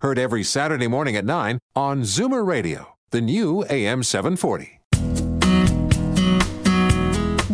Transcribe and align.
heard 0.00 0.18
every 0.18 0.42
Saturday 0.42 0.86
morning 0.86 1.16
at 1.16 1.24
9 1.24 1.58
on 1.74 2.02
Zoomer 2.02 2.46
Radio, 2.46 2.96
the 3.10 3.20
new 3.20 3.64
AM 3.70 4.02
740. 4.02 4.80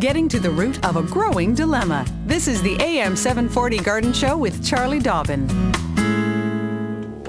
Getting 0.00 0.28
to 0.28 0.40
the 0.40 0.50
root 0.50 0.84
of 0.84 0.96
a 0.96 1.02
growing 1.02 1.54
dilemma. 1.54 2.04
This 2.26 2.48
is 2.48 2.60
the 2.62 2.76
AM 2.80 3.14
740 3.14 3.78
Garden 3.78 4.12
Show 4.12 4.36
with 4.36 4.64
Charlie 4.66 4.98
Dobbin. 4.98 5.46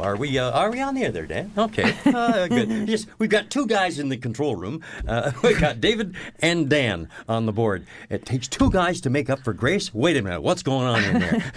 Are 0.04 0.18
we 0.18 0.38
uh, 0.38 0.52
are 0.52 0.70
we 0.70 0.82
on 0.82 0.96
the 0.96 1.06
air 1.06 1.12
there, 1.12 1.26
Dan? 1.26 1.54
Okay, 1.58 1.96
uh, 2.06 2.48
good. 2.48 2.88
Just 2.88 3.08
we've 3.20 3.30
got 3.30 3.50
two 3.50 3.66
guys 3.66 4.00
in 4.00 4.10
the 4.10 4.18
control 4.18 4.58
room. 4.58 4.82
Uh, 5.08 5.32
we 5.44 5.54
got 5.54 5.80
David 5.80 6.14
and 6.42 6.70
Dan 6.70 7.08
on 7.30 7.46
the 7.46 7.54
board. 7.54 7.88
It 8.10 8.26
takes 8.26 8.50
two 8.50 8.70
guys 8.70 9.00
to 9.02 9.10
make 9.10 9.30
up 9.30 9.40
for 9.40 9.54
Grace. 9.54 9.94
Wait 9.94 10.18
a 10.18 10.22
minute, 10.22 10.42
what's 10.42 10.62
going 10.62 10.88
on 10.88 11.02
in 11.06 11.22
there? 11.22 11.54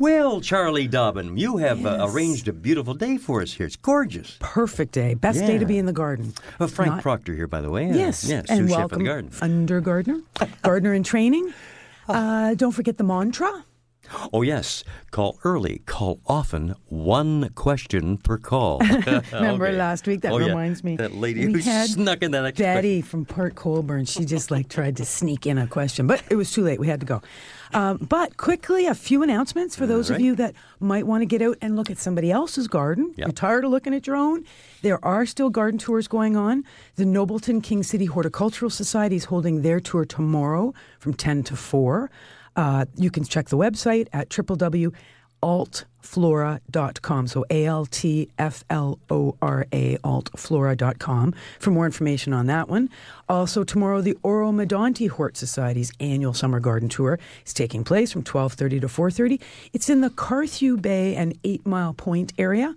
well, 0.00 0.40
Charlie 0.40 0.88
Dobbin, 0.88 1.36
you 1.36 1.58
have 1.58 1.86
uh, 1.86 1.98
arranged 2.10 2.48
a 2.48 2.52
beautiful 2.52 2.94
day 2.94 3.16
for 3.18 3.42
us 3.42 3.52
here. 3.52 3.66
It's 3.66 3.76
gorgeous. 3.76 4.36
Perfect 4.40 4.90
day. 4.92 5.14
Best 5.14 5.38
day 5.38 5.58
to 5.58 5.66
be 5.66 5.78
in 5.78 5.86
the 5.86 5.92
garden. 5.92 6.32
Uh, 6.58 6.66
Frank 6.66 6.94
Not- 6.94 7.02
Proctor 7.02 7.34
here, 7.36 7.46
by 7.46 7.60
the 7.60 7.70
way. 7.70 7.88
Uh, 7.90 7.94
Yes, 7.94 8.24
yeah, 8.24 8.38
and 8.48 8.60
sous 8.60 8.70
chef 8.70 8.70
of 8.70 8.70
welcome, 8.78 8.98
the 8.98 9.04
garden. 9.04 9.30
under 9.40 9.80
gardener, 9.80 10.20
gardener 10.62 10.94
in 10.94 11.02
training. 11.04 11.52
Uh, 12.08 12.54
don't 12.54 12.72
forget 12.72 12.98
the 12.98 13.04
mantra. 13.04 13.64
Oh 14.32 14.42
yes, 14.42 14.82
call 15.10 15.38
early, 15.44 15.82
call 15.86 16.20
often, 16.26 16.74
one 16.88 17.50
question 17.54 18.18
per 18.18 18.38
call. 18.38 18.78
Remember 19.32 19.66
Okay. 19.68 19.76
last 19.76 20.06
week? 20.06 20.22
That 20.22 20.32
Oh, 20.32 20.38
yeah. 20.38 20.46
reminds 20.48 20.82
me. 20.82 20.96
That 20.96 21.14
lady 21.14 21.46
we 21.46 21.52
who 21.52 21.58
had 21.60 21.90
snuck 21.90 22.22
in 22.22 22.30
that 22.32 22.44
extra 22.44 22.64
Daddy 22.66 23.00
from 23.02 23.24
Port 23.24 23.54
Colborne. 23.54 24.04
She 24.04 24.24
just 24.24 24.50
like 24.50 24.68
tried 24.68 24.96
to 24.98 25.04
sneak 25.04 25.46
in 25.46 25.58
a 25.58 25.66
question, 25.66 26.06
but 26.06 26.22
it 26.30 26.36
was 26.36 26.50
too 26.50 26.62
late. 26.62 26.80
We 26.80 26.88
had 26.88 27.00
to 27.00 27.06
go. 27.06 27.22
Um, 27.72 27.98
but 27.98 28.36
quickly, 28.36 28.86
a 28.86 28.96
few 28.96 29.22
announcements 29.22 29.76
for 29.76 29.86
those 29.86 30.10
All 30.10 30.16
of 30.16 30.20
you 30.22 30.34
that 30.36 30.54
might 30.80 31.06
want 31.06 31.22
to 31.22 31.26
get 31.26 31.40
out 31.40 31.56
and 31.62 31.76
look 31.76 31.88
at 31.88 31.98
somebody 31.98 32.32
else's 32.32 32.66
garden. 32.66 33.14
Yep. 33.16 33.26
You're 33.28 33.32
tired 33.32 33.64
of 33.64 33.70
looking 33.70 33.94
at 33.94 34.08
your 34.08 34.16
own. 34.16 34.44
There 34.82 35.02
are 35.04 35.24
still 35.24 35.50
garden 35.50 35.78
tours 35.78 36.08
going 36.08 36.36
on. 36.36 36.64
The 36.96 37.04
Nobleton 37.04 37.60
King 37.62 37.84
City 37.84 38.06
Horticultural 38.06 38.70
Society 38.70 39.14
is 39.14 39.26
holding 39.26 39.62
their 39.62 39.78
tour 39.78 40.04
tomorrow 40.04 40.74
from 40.98 41.14
10 41.14 41.44
to 41.44 41.54
4. 41.56 42.10
Uh, 42.56 42.86
you 42.96 43.10
can 43.10 43.24
check 43.24 43.48
the 43.48 43.56
website 43.56 44.08
at 44.12 44.28
www.altflora.com. 44.28 47.26
So 47.26 47.44
A 47.50 47.66
L 47.66 47.86
T 47.86 48.30
F 48.38 48.64
L 48.68 48.98
O 49.08 49.36
R 49.40 49.66
A, 49.72 49.96
altflora.com 49.98 51.34
for 51.58 51.70
more 51.70 51.86
information 51.86 52.32
on 52.32 52.46
that 52.46 52.68
one. 52.68 52.90
Also, 53.28 53.64
tomorrow, 53.64 54.00
the 54.00 54.16
Oro 54.22 54.52
Medonte 54.52 55.08
Hort 55.08 55.36
Society's 55.36 55.92
annual 56.00 56.34
summer 56.34 56.60
garden 56.60 56.88
tour 56.88 57.18
is 57.46 57.54
taking 57.54 57.84
place 57.84 58.12
from 58.12 58.24
12.30 58.24 58.80
to 58.80 58.88
4.30. 58.88 59.40
It's 59.72 59.88
in 59.88 60.00
the 60.00 60.10
Carthew 60.10 60.76
Bay 60.76 61.14
and 61.14 61.38
Eight 61.44 61.64
Mile 61.66 61.94
Point 61.94 62.32
area. 62.38 62.74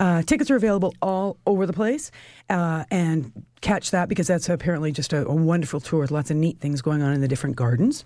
Uh, 0.00 0.22
tickets 0.22 0.50
are 0.50 0.56
available 0.56 0.94
all 1.00 1.36
over 1.46 1.66
the 1.66 1.72
place. 1.72 2.10
Uh, 2.50 2.84
and 2.90 3.32
catch 3.62 3.92
that 3.92 4.08
because 4.08 4.26
that's 4.26 4.48
apparently 4.48 4.92
just 4.92 5.12
a, 5.12 5.26
a 5.26 5.34
wonderful 5.34 5.80
tour 5.80 6.00
with 6.00 6.10
lots 6.10 6.30
of 6.30 6.36
neat 6.36 6.58
things 6.58 6.82
going 6.82 7.00
on 7.00 7.14
in 7.14 7.20
the 7.20 7.28
different 7.28 7.56
gardens 7.56 8.04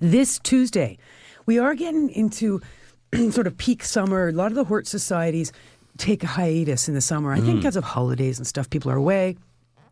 this 0.00 0.38
Tuesday. 0.38 0.98
We 1.46 1.58
are 1.58 1.74
getting 1.74 2.10
into 2.10 2.60
sort 3.30 3.46
of 3.46 3.56
peak 3.56 3.84
summer. 3.84 4.28
A 4.28 4.32
lot 4.32 4.50
of 4.50 4.54
the 4.54 4.64
hort 4.64 4.86
societies 4.86 5.52
take 5.96 6.22
a 6.22 6.26
hiatus 6.26 6.88
in 6.88 6.94
the 6.94 7.00
summer. 7.00 7.32
I 7.32 7.40
think 7.40 7.56
because 7.56 7.76
of 7.76 7.84
holidays 7.84 8.38
and 8.38 8.46
stuff, 8.46 8.68
people 8.68 8.90
are 8.90 8.96
away. 8.96 9.36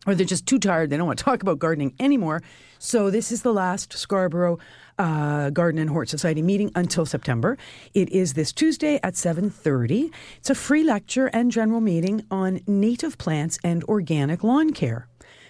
Or 0.07 0.13
they're 0.13 0.25
just 0.25 0.45
too 0.45 0.59
tired. 0.59 0.91
They 0.91 0.97
don't 0.97 1.07
want 1.07 1.17
to 1.17 1.25
talk 1.25 1.41
about 1.41 1.57
gardening 1.57 1.95
anymore. 1.99 2.43
So 2.77 3.09
this 3.09 3.31
is 3.31 3.41
the 3.41 3.51
last 3.51 3.93
Scarborough 3.93 4.59
uh, 4.99 5.49
Garden 5.49 5.79
and 5.81 5.89
Hort 5.89 6.09
Society 6.09 6.43
meeting 6.43 6.71
until 6.75 7.07
September. 7.07 7.57
It 7.95 8.09
is 8.09 8.33
this 8.33 8.53
Tuesday 8.53 8.99
at 9.01 9.15
7.30. 9.15 10.11
It's 10.37 10.51
a 10.51 10.55
free 10.55 10.83
lecture 10.83 11.27
and 11.27 11.51
general 11.51 11.81
meeting 11.81 12.23
on 12.29 12.61
native 12.67 13.17
plants 13.17 13.57
and 13.63 13.83
organic 13.85 14.43
lawn 14.43 14.73
care 14.73 15.07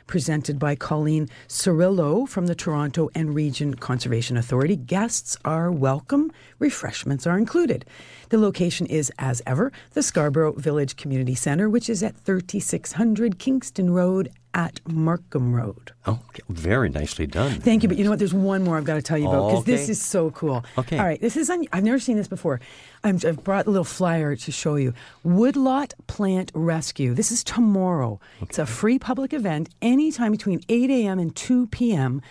presented 0.08 0.60
by 0.60 0.76
Colleen 0.76 1.30
Cirillo 1.48 2.28
from 2.28 2.48
the 2.48 2.56
Toronto 2.56 3.10
and 3.16 3.34
Region 3.34 3.74
Conservation 3.74 4.38
Authority. 4.38 4.76
Guests 4.76 5.38
are 5.44 5.72
welcome, 5.72 6.32
refreshments 6.60 7.26
are 7.26 7.38
included. 7.38 7.86
The 8.30 8.38
location 8.38 8.86
is, 8.86 9.12
as 9.18 9.42
ever, 9.46 9.72
the 9.94 10.04
Scarborough 10.04 10.54
Village 10.54 10.96
Community 10.96 11.36
Centre, 11.36 11.70
which 11.70 11.90
is 11.90 12.04
at 12.04 12.18
3600 12.18 13.40
Kingston 13.40 13.92
Road 13.92 14.32
at 14.56 14.80
Markham 14.88 15.54
Road. 15.54 15.92
Oh, 16.08 16.22
very 16.48 16.90
nicely 16.90 17.28
done. 17.28 17.52
Thank 17.60 17.84
you, 17.84 17.90
but 17.90 17.98
you 17.98 18.06
know 18.06 18.10
what? 18.10 18.20
There's 18.20 18.34
one 18.34 18.64
more 18.64 18.78
I've 18.78 18.86
got 18.86 18.96
to 18.96 19.02
tell 19.02 19.18
you 19.18 19.28
about 19.28 19.50
because 19.50 19.66
this 19.66 19.90
is 19.90 20.02
so 20.02 20.32
cool. 20.32 20.64
Okay. 20.78 20.98
All 20.98 21.06
right, 21.06 21.20
this 21.20 21.36
is 21.36 21.50
un- 21.50 21.66
I've 21.74 21.84
never 21.84 22.00
seen 22.00 22.16
this 22.16 22.30
before. 22.30 22.62
I'm, 23.04 23.20
I've 23.28 23.44
brought 23.44 23.68
a 23.68 23.70
little 23.70 23.84
flyer 23.84 24.36
to 24.38 24.52
show 24.54 24.76
you. 24.76 24.94
Woodlot 25.24 25.94
Plant 26.08 26.52
Rescue. 26.56 27.14
This 27.14 27.32
is 27.34 27.44
tomorrow. 27.44 28.20
Okay. 28.38 28.46
It's 28.50 28.58
a 28.60 28.66
free 28.66 28.98
public 28.98 29.34
event 29.34 29.70
anytime 29.82 30.32
between 30.32 30.62
8 30.70 30.90
a.m. 30.90 31.20
and 31.20 31.36
2 31.36 31.68
p.m. 31.68 32.22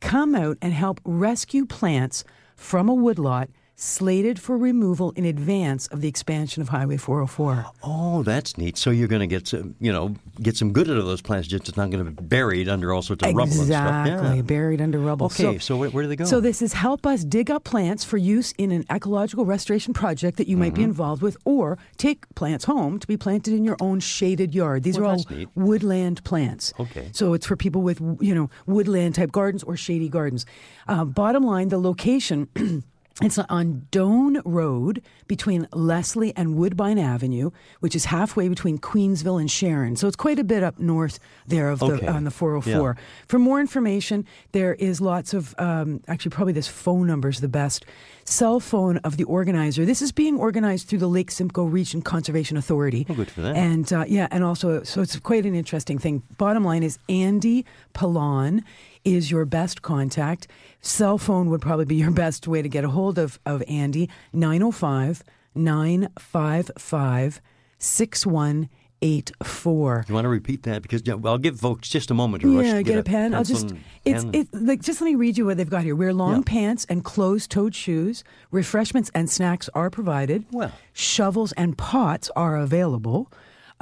Come 0.00 0.34
out 0.34 0.56
and 0.62 0.72
help 0.72 1.00
rescue 1.04 1.66
plants 1.66 2.24
from 2.56 2.88
a 2.88 2.94
woodlot 2.94 3.50
slated 3.76 4.38
for 4.40 4.56
removal 4.56 5.10
in 5.16 5.24
advance 5.24 5.88
of 5.88 6.00
the 6.00 6.06
expansion 6.08 6.62
of 6.62 6.68
Highway 6.68 6.96
404. 6.96 7.66
Oh, 7.82 8.22
that's 8.22 8.56
neat. 8.56 8.76
So 8.78 8.90
you're 8.90 9.08
going 9.08 9.20
to 9.20 9.26
get 9.26 9.48
some, 9.48 9.74
you 9.80 9.92
know, 9.92 10.14
get 10.40 10.56
some 10.56 10.72
good 10.72 10.88
out 10.88 10.96
of 10.96 11.06
those 11.06 11.20
plants. 11.20 11.48
Just 11.48 11.68
it's 11.68 11.76
not 11.76 11.90
going 11.90 12.04
to 12.04 12.10
be 12.10 12.22
buried 12.24 12.68
under 12.68 12.92
all 12.92 13.02
sorts 13.02 13.24
of 13.24 13.34
rubble 13.34 13.42
and 13.42 13.52
stuff. 13.52 14.06
Exactly, 14.06 14.36
Yeah. 14.36 14.42
buried 14.42 14.80
under 14.80 14.98
rubble. 15.00 15.26
Okay, 15.26 15.58
so 15.58 15.76
where- 15.76 15.90
where 15.90 16.04
do 16.04 16.08
they 16.08 16.14
go? 16.16 16.24
So 16.24 16.40
this 16.40 16.62
is 16.62 16.72
help 16.74 17.04
us 17.04 17.24
dig 17.24 17.50
up 17.50 17.64
plants 17.64 18.04
for 18.04 18.16
use 18.16 18.52
in 18.58 18.70
an 18.70 18.84
ecological 18.92 19.44
restoration 19.44 19.92
project 19.92 20.38
that 20.38 20.46
you 20.48 20.56
might 20.56 20.74
be 20.74 20.82
Mm-hmm. 20.82 20.90
involved 20.90 21.22
with, 21.22 21.36
or 21.44 21.76
take 21.96 22.32
plants 22.36 22.66
home 22.66 22.98
to 23.00 23.06
be 23.06 23.16
planted 23.16 23.54
in 23.54 23.64
your 23.64 23.76
own 23.80 23.98
shaded 24.00 24.54
yard. 24.54 24.84
These 24.84 24.98
Well, 24.98 25.08
are 25.10 25.12
all 25.14 25.24
neat. 25.30 25.48
woodland 25.56 26.22
plants. 26.24 26.72
Okay. 26.78 27.08
So 27.12 27.32
it's 27.34 27.46
for 27.46 27.56
people 27.56 27.82
with 27.82 28.00
you 28.20 28.34
know 28.34 28.50
woodland 28.66 29.16
type 29.16 29.32
gardens 29.32 29.62
or 29.64 29.76
shady 29.76 30.08
gardens. 30.08 30.46
Uh, 30.86 31.04
bottom 31.04 31.42
line, 31.44 31.68
the 31.70 31.78
location. 31.78 32.48
It's 33.22 33.38
on 33.38 33.86
Doane 33.92 34.42
Road 34.44 35.00
between 35.28 35.68
Leslie 35.72 36.32
and 36.36 36.56
Woodbine 36.56 36.98
Avenue, 36.98 37.52
which 37.78 37.94
is 37.94 38.06
halfway 38.06 38.48
between 38.48 38.78
Queensville 38.78 39.40
and 39.40 39.48
Sharon. 39.48 39.94
So 39.94 40.08
it's 40.08 40.16
quite 40.16 40.40
a 40.40 40.44
bit 40.44 40.64
up 40.64 40.80
north 40.80 41.20
there 41.46 41.70
of 41.70 41.80
Okay. 41.80 42.06
the 42.06 42.12
on 42.12 42.24
the 42.24 42.32
404. 42.32 42.96
For 43.28 43.38
more 43.38 43.60
information, 43.60 44.26
there 44.50 44.74
is 44.74 45.00
lots 45.00 45.32
of 45.32 45.54
um, 45.58 46.00
actually 46.08 46.30
probably 46.30 46.54
this 46.54 46.66
phone 46.66 47.06
number 47.06 47.28
is 47.28 47.40
the 47.40 47.46
best 47.48 47.84
cell 48.24 48.58
phone 48.58 48.96
of 48.98 49.16
the 49.16 49.24
organizer. 49.24 49.84
This 49.84 50.02
is 50.02 50.10
being 50.10 50.36
organized 50.36 50.88
through 50.88 50.98
the 50.98 51.08
Lake 51.08 51.30
Simcoe 51.30 51.64
Region 51.66 52.02
Conservation 52.02 52.56
Authority. 52.56 53.06
Oh, 53.08 53.14
good 53.14 53.30
for 53.30 53.42
that. 53.42 53.54
And 53.54 53.92
uh, 53.92 54.06
yeah, 54.08 54.26
and 54.32 54.42
also 54.42 54.82
so 54.82 55.02
it's 55.02 55.16
quite 55.20 55.46
an 55.46 55.54
interesting 55.54 55.98
thing. 55.98 56.24
Bottom 56.36 56.64
line 56.64 56.82
is 56.82 56.98
Andy 57.08 57.64
Pallon 57.92 58.64
is 59.04 59.30
your 59.30 59.44
best 59.44 59.82
contact. 59.82 60.48
Cell 60.80 61.18
phone 61.18 61.50
would 61.50 61.60
probably 61.60 61.84
be 61.84 61.96
your 61.96 62.10
best 62.24 62.48
way 62.48 62.62
to 62.62 62.68
get 62.68 62.84
a 62.84 62.88
hold 62.90 63.18
of, 63.18 63.38
of 63.46 63.62
Andy. 63.68 64.08
905 64.32 65.22
955 65.54 67.40
6184. 67.78 70.04
You 70.08 70.14
want 70.14 70.24
to 70.24 70.28
repeat 70.28 70.62
that 70.64 70.82
because 70.82 71.02
yeah, 71.04 71.14
well, 71.14 71.34
I'll 71.34 71.38
give 71.38 71.58
folks 71.60 71.88
just 71.88 72.10
a 72.10 72.14
moment 72.14 72.42
to 72.42 72.56
rush 72.56 72.66
Yeah, 72.66 72.74
to 72.74 72.82
get, 72.82 72.98
a 72.98 73.02
pen. 73.02 73.34
I'll 73.34 73.44
just 73.44 73.72
it's 74.04 74.24
it 74.32 74.48
like 74.52 74.82
just 74.82 75.00
let 75.00 75.06
me 75.08 75.14
read 75.14 75.36
you 75.38 75.46
what 75.46 75.56
they've 75.58 75.68
got 75.68 75.82
here. 75.84 75.94
Wear 75.96 76.12
long 76.14 76.36
Yeah. 76.36 76.42
pants 76.46 76.86
and 76.88 77.04
closed-toed 77.04 77.74
shoes. 77.74 78.24
Refreshments 78.50 79.10
and 79.14 79.28
snacks 79.30 79.68
are 79.74 79.90
provided. 79.90 80.44
Well. 80.50 80.72
shovels 80.92 81.52
and 81.52 81.76
pots 81.76 82.30
are 82.36 82.56
available. 82.56 83.30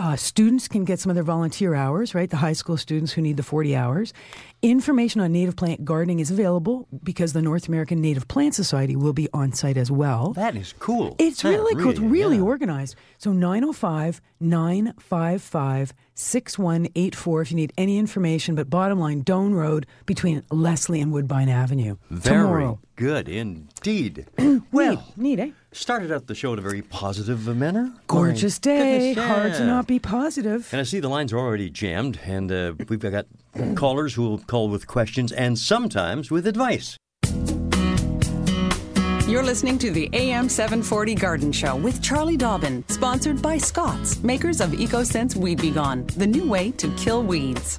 Uh, 0.02 0.16
students 0.16 0.66
can 0.66 0.84
get 0.84 0.98
some 0.98 1.10
of 1.10 1.14
their 1.14 1.22
volunteer 1.22 1.76
hours, 1.76 2.12
right? 2.12 2.28
The 2.28 2.38
high 2.38 2.54
school 2.54 2.76
students 2.76 3.12
who 3.12 3.22
need 3.22 3.36
the 3.36 3.44
40 3.44 3.76
hours. 3.76 4.12
Information 4.60 5.20
on 5.20 5.30
native 5.30 5.54
plant 5.54 5.84
gardening 5.84 6.18
is 6.18 6.28
available 6.28 6.88
because 7.04 7.34
the 7.34 7.40
North 7.40 7.68
American 7.68 8.00
Native 8.00 8.26
Plant 8.26 8.56
Society 8.56 8.96
will 8.96 9.12
be 9.12 9.28
on 9.32 9.52
site 9.52 9.76
as 9.76 9.92
well. 9.92 10.32
That 10.32 10.56
is 10.56 10.74
cool. 10.80 11.14
It's 11.20 11.42
That 11.42 11.50
really 11.50 11.76
cool. 11.80 11.90
It's 11.92 12.00
really 12.00 12.38
yeah. 12.38 12.42
organized. 12.42 12.96
So 13.18 13.32
905 13.32 14.20
955 14.40 15.94
6184 16.14 17.42
if 17.42 17.50
you 17.52 17.56
need 17.56 17.72
any 17.78 17.96
information. 17.96 18.56
But 18.56 18.68
bottom 18.68 18.98
line, 18.98 19.22
Doane 19.22 19.54
Road 19.54 19.86
between 20.04 20.42
Leslie 20.50 21.00
and 21.00 21.12
Woodbine 21.12 21.48
Avenue. 21.48 21.96
Very 22.10 22.38
Tomorrow. 22.42 22.80
good 22.96 23.28
indeed. 23.28 24.26
Well, 24.72 24.96
well, 24.96 25.12
neat, 25.16 25.38
eh? 25.38 25.50
Started 25.74 26.12
out 26.12 26.26
the 26.26 26.34
show 26.34 26.52
in 26.52 26.58
a 26.58 26.62
very 26.62 26.82
positive 26.82 27.46
manner. 27.56 27.92
Gorgeous 28.06 28.58
My 28.58 28.72
day. 28.72 29.14
goodness, 29.14 29.26
Hard 29.26 29.54
to 29.54 29.64
not 29.64 29.86
be 29.86 29.98
positive. 29.98 30.68
And 30.70 30.80
I 30.80 30.84
see 30.84 31.00
the 31.00 31.08
lines 31.08 31.32
are 31.32 31.38
already 31.38 31.70
jammed, 31.70 32.20
and 32.24 32.52
uh, 32.52 32.74
we've 32.88 33.00
got 33.00 33.24
callers 33.74 34.12
who 34.14 34.22
will 34.22 34.38
call 34.38 34.68
with 34.68 34.86
questions 34.86 35.32
and 35.32 35.58
sometimes 35.58 36.30
with 36.30 36.46
advice. 36.46 36.98
You're 39.26 39.42
listening 39.42 39.78
to 39.78 39.90
the 39.90 40.10
AM 40.12 40.50
740 40.50 41.14
Garden 41.14 41.52
Show 41.52 41.76
with 41.76 42.02
Charlie 42.02 42.36
Dobbin, 42.36 42.84
sponsored 42.88 43.40
by 43.40 43.56
Scott's, 43.56 44.22
makers 44.22 44.60
of 44.60 44.72
EcoSense 44.72 45.36
Weed 45.36 45.62
B 45.62 45.70
Gon, 45.70 46.06
the 46.18 46.26
new 46.26 46.46
way 46.46 46.70
to 46.72 46.94
kill 46.96 47.22
weeds. 47.22 47.78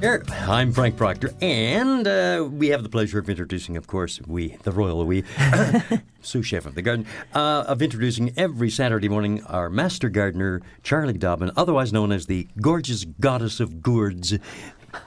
Here, 0.00 0.22
I'm 0.28 0.72
Frank 0.72 0.96
Proctor, 0.96 1.32
and 1.40 2.06
uh, 2.06 2.46
we 2.50 2.68
have 2.68 2.82
the 2.82 2.88
pleasure 2.88 3.18
of 3.18 3.30
introducing, 3.30 3.76
of 3.78 3.86
course, 3.86 4.20
we, 4.26 4.48
the 4.62 4.70
royal 4.70 5.04
we, 5.06 5.24
sous 6.20 6.44
chef 6.46 6.66
of 6.66 6.74
the 6.74 6.82
garden, 6.82 7.06
uh, 7.34 7.64
of 7.66 7.80
introducing 7.80 8.32
every 8.36 8.68
Saturday 8.68 9.08
morning 9.08 9.42
our 9.44 9.70
master 9.70 10.10
gardener, 10.10 10.60
Charlie 10.82 11.14
Dobbin, 11.14 11.50
otherwise 11.56 11.94
known 11.94 12.12
as 12.12 12.26
the 12.26 12.46
gorgeous 12.60 13.04
goddess 13.04 13.58
of 13.58 13.80
gourds, 13.82 14.34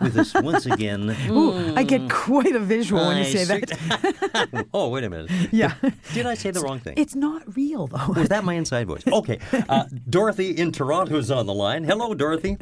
with 0.02 0.18
us 0.18 0.34
once 0.42 0.66
again. 0.66 1.16
Ooh, 1.30 1.76
I 1.76 1.84
get 1.84 2.10
quite 2.10 2.56
a 2.56 2.60
visual 2.60 3.06
when 3.06 3.18
you 3.18 3.26
say 3.26 3.46
see- 3.46 3.60
that. 3.60 4.66
oh, 4.74 4.90
wait 4.90 5.04
a 5.04 5.10
minute. 5.10 5.32
Yeah. 5.52 5.76
Did 6.14 6.26
I 6.26 6.34
say 6.34 6.52
the 6.52 6.62
wrong 6.62 6.80
thing? 6.80 6.96
It's 6.98 7.16
not 7.16 7.56
real, 7.56 7.88
though. 7.88 8.14
Was 8.16 8.30
that 8.30 8.44
my 8.44 8.56
inside 8.56 8.88
voice? 8.88 9.04
Okay. 9.08 9.40
Uh, 9.70 9.86
Dorothy 10.10 10.52
in 10.52 10.72
Toronto 10.72 11.16
is 11.18 11.32
on 11.32 11.46
the 11.46 11.54
line. 11.54 11.84
Hello, 11.84 12.14
Dorothy. 12.14 12.58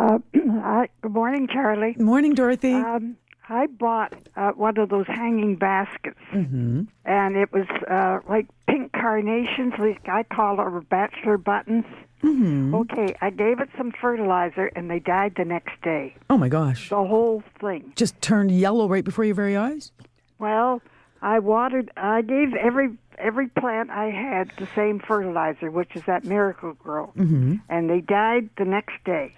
Uh, 0.00 0.18
good 1.02 1.12
morning, 1.12 1.46
Charlie. 1.46 1.94
Morning, 1.98 2.32
Dorothy. 2.34 2.72
Um, 2.72 3.16
I 3.50 3.66
bought 3.66 4.14
uh, 4.34 4.52
one 4.52 4.78
of 4.78 4.88
those 4.88 5.06
hanging 5.06 5.56
baskets, 5.56 6.18
mm-hmm. 6.32 6.84
and 7.04 7.36
it 7.36 7.52
was 7.52 7.66
uh, 7.90 8.20
like 8.28 8.46
pink 8.66 8.92
carnations, 8.92 9.74
like 9.78 10.08
I 10.08 10.22
call 10.22 10.56
them 10.56 10.86
bachelor 10.88 11.36
buttons. 11.36 11.84
Mm-hmm. 12.22 12.74
Okay, 12.74 13.14
I 13.20 13.30
gave 13.30 13.60
it 13.60 13.68
some 13.76 13.92
fertilizer, 14.00 14.70
and 14.74 14.90
they 14.90 15.00
died 15.00 15.34
the 15.36 15.44
next 15.44 15.80
day. 15.82 16.14
oh, 16.30 16.38
my 16.38 16.48
gosh. 16.48 16.88
The 16.88 16.96
whole 16.96 17.42
thing. 17.60 17.92
Just 17.96 18.20
turned 18.22 18.50
yellow 18.50 18.88
right 18.88 19.04
before 19.04 19.24
your 19.24 19.34
very 19.34 19.56
eyes? 19.56 19.92
Well, 20.38 20.80
I 21.20 21.40
watered. 21.40 21.90
I 21.96 22.22
gave 22.22 22.54
every 22.54 22.96
every 23.18 23.48
plant 23.48 23.90
I 23.90 24.10
had 24.10 24.50
the 24.56 24.68
same 24.74 24.98
fertilizer, 24.98 25.70
which 25.70 25.94
is 25.94 26.02
that 26.04 26.24
Miracle-Gro, 26.24 27.12
mm-hmm. 27.16 27.56
and 27.68 27.90
they 27.90 28.00
died 28.00 28.48
the 28.56 28.64
next 28.64 28.94
day. 29.04 29.34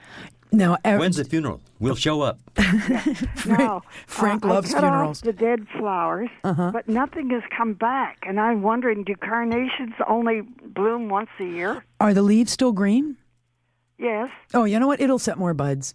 Now, 0.53 0.77
er- 0.87 0.99
When's 0.99 1.17
the 1.17 1.25
funeral? 1.25 1.61
We'll 1.81 1.97
show 1.97 2.21
up. 2.21 2.39
Now, 3.47 3.83
Frank 4.07 4.45
uh, 4.45 4.49
loves 4.49 4.73
I 4.73 4.81
cut 4.81 4.83
funerals. 4.85 5.23
Uh-huh. 5.23 5.31
Off 5.31 5.37
the 5.37 5.45
dead 5.45 5.67
flowers, 5.77 6.29
but 6.43 6.89
nothing 6.89 7.31
has 7.31 7.43
come 7.57 7.73
back, 7.75 8.19
and 8.27 8.39
I'm 8.39 8.63
wondering: 8.63 9.03
Do 9.05 9.15
carnations 9.17 9.95
only 10.07 10.43
bloom 10.43 11.09
once 11.09 11.31
a 11.41 11.45
year? 11.45 11.85
are 12.01 12.15
the 12.15 12.23
leaves 12.23 12.53
still 12.53 12.73
green? 12.73 13.17
Yes. 13.99 14.31
Oh, 14.55 14.65
you 14.65 14.79
know 14.79 14.87
what? 14.87 15.01
It'll 15.01 15.19
set 15.19 15.39
more 15.39 15.55
buds. 15.55 15.95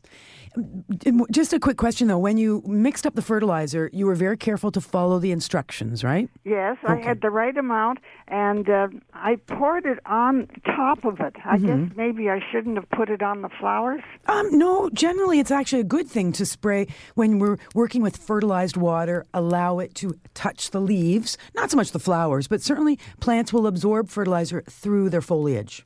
Just 1.31 1.54
a 1.54 1.59
quick 1.59 1.77
question 1.77 2.07
though. 2.07 2.18
When 2.18 2.38
you 2.38 2.63
mixed 2.65 3.06
up 3.06 3.15
the 3.15 3.21
fertilizer, 3.21 3.89
you 3.94 4.06
were 4.06 4.15
very 4.15 4.38
careful 4.38 4.71
to 4.71 4.81
follow 4.81 5.19
the 5.19 5.31
instructions, 5.31 6.04
right? 6.04 6.30
Yes, 6.44 6.77
I 6.86 6.95
had 6.95 7.21
the 7.21 7.30
right 7.30 7.56
amount, 7.56 8.00
and 8.27 8.69
uh, 8.69 8.88
I 9.13 9.36
poured 9.48 9.86
it 9.86 10.00
on 10.06 10.48
top 10.65 11.06
of 11.06 11.19
it. 11.19 11.36
I 11.45 11.57
Mm-hmm. 11.57 11.86
guess 11.88 11.95
maybe 11.98 12.30
I 12.30 12.39
shouldn't 12.51 12.75
have 12.75 12.89
put 12.89 13.09
it 13.09 13.21
on 13.21 13.42
the 13.42 13.50
flowers. 13.59 14.01
Um, 14.27 14.57
no, 14.57 14.89
generally 14.92 15.39
it's 15.39 15.51
actually 15.51 15.81
a 15.81 15.86
good 15.86 16.07
thing 16.07 16.31
to 16.33 16.45
spray 16.45 16.88
when 17.15 17.39
we're 17.39 17.57
working 17.74 18.01
with 18.01 18.18
fertilized 18.18 18.77
water. 18.77 19.25
Allow 19.33 19.80
it 19.80 19.95
to 19.95 20.19
touch 20.33 20.71
the 20.71 20.81
leaves, 20.81 21.38
not 21.56 21.71
so 21.71 21.77
much 21.77 21.92
the 21.92 22.00
flowers, 22.00 22.48
but 22.48 22.62
certainly 22.62 23.00
plants 23.19 23.51
will 23.54 23.68
absorb 23.68 24.09
fertilizer 24.09 24.62
through 24.69 25.09
their 25.09 25.21
foliage. 25.21 25.83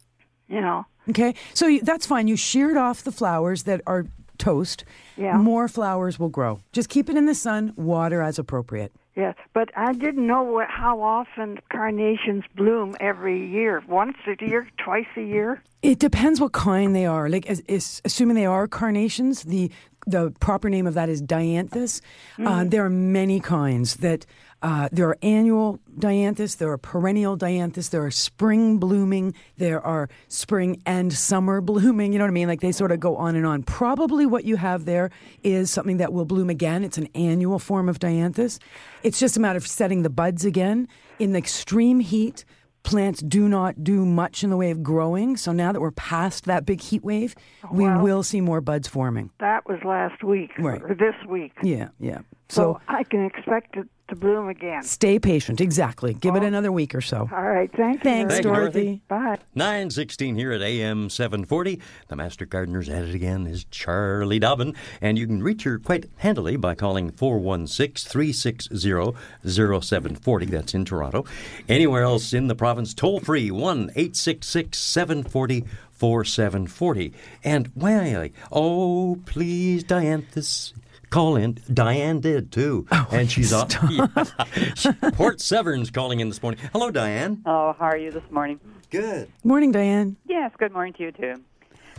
You 0.47 0.61
know. 0.61 0.85
Okay, 1.09 1.33
so 1.53 1.65
you, 1.67 1.81
that's 1.81 2.05
fine. 2.05 2.27
You 2.27 2.35
sheared 2.35 2.77
off 2.77 3.03
the 3.03 3.11
flowers 3.11 3.63
that 3.63 3.81
are 3.87 4.05
toast. 4.41 4.83
Yeah. 5.17 5.37
More 5.37 5.67
flowers 5.67 6.17
will 6.19 6.29
grow. 6.29 6.59
Just 6.73 6.89
keep 6.89 7.09
it 7.09 7.15
in 7.15 7.25
the 7.27 7.35
sun, 7.35 7.73
water 7.75 8.21
as 8.21 8.39
appropriate. 8.39 8.91
Yes, 9.15 9.35
but 9.53 9.69
I 9.75 9.93
didn't 9.93 10.25
know 10.25 10.41
what, 10.41 10.69
how 10.69 11.01
often 11.01 11.59
carnations 11.69 12.43
bloom 12.55 12.95
every 12.99 13.45
year. 13.45 13.83
Once 13.87 14.17
a 14.25 14.43
year, 14.43 14.67
twice 14.77 15.11
a 15.17 15.21
year. 15.21 15.61
It 15.81 15.99
depends 15.99 16.39
what 16.39 16.53
kind 16.53 16.95
they 16.95 17.05
are. 17.05 17.27
Like, 17.29 17.45
as, 17.47 17.61
as, 17.67 18.01
assuming 18.05 18.35
they 18.35 18.45
are 18.45 18.67
carnations, 18.67 19.43
the 19.43 19.69
the 20.07 20.31
proper 20.39 20.67
name 20.69 20.87
of 20.87 20.95
that 20.95 21.09
is 21.09 21.21
dianthus. 21.21 22.01
Uh, 22.43 22.63
there 22.63 22.83
are 22.83 22.89
many 22.89 23.39
kinds. 23.39 23.97
That 23.97 24.25
uh, 24.61 24.89
there 24.91 25.07
are 25.09 25.17
annual 25.23 25.79
dianthus, 25.97 26.57
there 26.57 26.71
are 26.71 26.77
perennial 26.77 27.37
dianthus, 27.37 27.89
there 27.89 28.05
are 28.05 28.11
spring 28.11 28.77
blooming, 28.77 29.33
there 29.57 29.81
are 29.81 30.07
spring 30.27 30.81
and 30.85 31.11
summer 31.11 31.61
blooming. 31.71 32.13
You 32.13 32.19
know 32.19 32.25
what 32.25 32.29
I 32.31 32.33
mean? 32.33 32.47
Like 32.47 32.61
they 32.61 32.71
sort 32.71 32.91
of 32.91 32.99
go 32.99 33.15
on 33.17 33.35
and 33.35 33.45
on. 33.45 33.63
Probably 33.63 34.25
what 34.25 34.45
you 34.45 34.57
have 34.57 34.85
there 34.85 35.09
is 35.43 35.71
something 35.71 35.97
that 35.97 36.13
will 36.13 36.25
bloom 36.25 36.49
again. 36.49 36.83
It's 36.83 36.97
an 36.97 37.07
annual 37.15 37.59
form 37.59 37.89
of 37.89 37.99
dianthus. 37.99 38.59
It's 39.03 39.19
just 39.19 39.35
a 39.35 39.39
matter 39.39 39.57
of 39.57 39.65
setting 39.67 40.03
the 40.03 40.09
buds 40.11 40.45
again 40.45 40.87
in 41.17 41.31
the 41.33 41.39
extreme 41.39 41.99
heat 41.99 42.45
plants 42.83 43.21
do 43.21 43.47
not 43.47 43.83
do 43.83 44.03
much 44.07 44.43
in 44.43 44.49
the 44.49 44.57
way 44.57 44.71
of 44.71 44.81
growing. 44.81 45.37
So 45.37 45.51
now 45.51 45.71
that 45.71 45.79
we're 45.79 45.91
past 45.91 46.45
that 46.45 46.65
big 46.65 46.81
heat 46.81 47.03
wave, 47.03 47.35
we 47.71 47.83
Wow. 47.83 48.01
will 48.01 48.23
see 48.23 48.41
more 48.41 48.59
buds 48.59 48.87
forming. 48.87 49.29
That 49.39 49.67
was 49.69 49.79
last 49.83 50.23
week 50.23 50.49
Right. 50.57 50.81
or 50.81 50.95
this 50.95 51.13
week. 51.29 51.51
Yeah, 51.61 51.89
yeah. 51.99 52.19
So, 52.49 52.79
So 52.79 52.81
I 52.87 53.03
can 53.03 53.23
expect 53.23 53.77
it 53.77 53.87
to 54.11 54.15
bloom 54.15 54.49
again. 54.49 54.83
stay 54.83 55.17
patient. 55.17 55.59
Exactly. 55.59 56.13
Give 56.13 56.35
it 56.35 56.43
oh. 56.43 56.47
another 56.47 56.71
week 56.71 56.93
or 56.93 57.01
so. 57.01 57.29
All 57.31 57.43
right, 57.43 57.71
thanks. 57.71 58.03
Thanks, 58.03 58.33
Thank 58.33 58.45
you, 58.45 58.51
Dorothy. 58.51 58.83
Dorothy. 58.83 59.01
Bye. 59.07 59.39
916 59.55 60.35
here 60.35 60.51
at 60.51 60.61
AM 60.61 61.09
740. 61.09 61.79
The 62.09 62.15
Master 62.15 62.45
Gardener's 62.45 62.89
at 62.89 63.05
it 63.05 63.15
again 63.15 63.47
is 63.47 63.65
Charlie 63.71 64.39
Dobbin. 64.39 64.75
And 65.01 65.17
you 65.17 65.25
can 65.25 65.41
reach 65.41 65.63
her 65.63 65.79
quite 65.79 66.09
handily 66.17 66.57
by 66.57 66.75
calling 66.75 67.11
416 67.11 68.09
360 68.09 69.15
0740. 69.47 70.45
That's 70.45 70.73
in 70.73 70.85
Toronto. 70.85 71.25
Anywhere 71.69 72.03
else 72.03 72.33
in 72.33 72.47
the 72.47 72.55
province, 72.55 72.93
toll 72.93 73.19
free 73.21 73.49
1 73.49 73.91
866 73.95 74.77
740 74.77 75.65
4740. 75.91 77.13
And 77.43 77.67
why? 77.75 78.31
Oh, 78.51 79.19
please, 79.25 79.83
Dianthus. 79.83 80.73
Call 81.11 81.35
in. 81.35 81.57
Diane 81.73 82.21
did 82.21 82.53
too. 82.53 82.87
Oh, 82.89 83.07
and 83.11 83.29
she's 83.29 83.51
on. 83.51 83.67
Yeah. 83.89 84.07
Port 85.11 85.41
Severn's 85.41 85.91
calling 85.91 86.21
in 86.21 86.29
this 86.29 86.41
morning. 86.41 86.61
Hello, 86.71 86.89
Diane. 86.89 87.41
Oh, 87.45 87.75
how 87.77 87.87
are 87.87 87.97
you 87.97 88.11
this 88.11 88.23
morning? 88.31 88.61
Good. 88.89 89.29
Morning, 89.43 89.73
Diane. 89.73 90.15
Yes, 90.25 90.51
good 90.57 90.71
morning 90.71 90.93
to 90.93 91.03
you 91.03 91.11
too. 91.11 91.35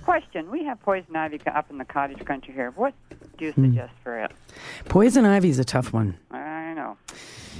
Question: 0.03 0.51
We 0.51 0.65
have 0.65 0.81
poison 0.81 1.15
ivy 1.15 1.39
up 1.47 1.71
in 1.71 1.77
the 1.77 1.85
cottage 1.85 2.25
country 2.25 2.55
here. 2.55 2.73
What 2.75 2.95
do 3.37 3.45
you 3.45 3.53
hmm. 3.53 3.67
suggest 3.67 3.93
for 4.03 4.19
it? 4.19 4.33
Poison 4.87 5.27
ivy 5.27 5.51
is 5.51 5.59
a 5.59 5.65
tough 5.65 5.93
one. 5.93 6.17
I 6.31 6.73
know. 6.73 6.97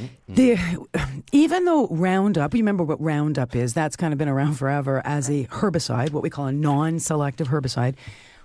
Mm-hmm. 0.01 0.35
The, 0.35 1.19
even 1.33 1.67
though 1.67 1.87
Roundup, 1.89 2.55
you 2.55 2.61
remember 2.61 2.83
what 2.83 2.99
Roundup 2.99 3.55
is, 3.55 3.75
that's 3.75 3.95
kind 3.95 4.15
of 4.15 4.19
been 4.19 4.29
around 4.29 4.55
forever 4.55 5.03
as 5.05 5.29
a 5.29 5.45
herbicide, 5.49 6.13
what 6.13 6.23
we 6.23 6.31
call 6.31 6.47
a 6.47 6.53
non 6.53 6.99
selective 6.99 7.49
herbicide. 7.49 7.97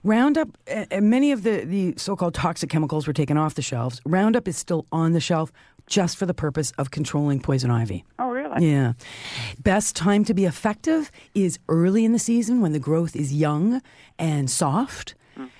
Roundup, 0.07 0.57
uh, 0.73 0.85
uh, 0.89 1.01
many 1.01 1.33
of 1.33 1.43
the, 1.43 1.65
the 1.65 1.93
so 1.97 2.15
called 2.15 2.33
toxic 2.33 2.69
chemicals 2.69 3.07
were 3.07 3.13
taken 3.13 3.37
off 3.37 3.55
the 3.55 3.61
shelves. 3.61 4.01
Roundup 4.05 4.47
is 4.47 4.55
still 4.57 4.85
on 4.89 5.11
the 5.11 5.19
shelf 5.19 5.51
just 5.85 6.15
for 6.15 6.25
the 6.25 6.33
purpose 6.33 6.71
of 6.77 6.91
controlling 6.91 7.41
poison 7.41 7.69
ivy. 7.69 8.05
Oh, 8.17 8.29
really? 8.29 8.65
Yeah. 8.65 8.93
Best 9.59 9.97
time 9.97 10.23
to 10.23 10.33
be 10.33 10.45
effective 10.45 11.11
is 11.35 11.59
early 11.67 12.05
in 12.05 12.13
the 12.13 12.19
season 12.19 12.61
when 12.61 12.71
the 12.71 12.79
growth 12.79 13.17
is 13.17 13.33
young 13.33 13.81
and 14.17 14.49
soft. 14.49 15.15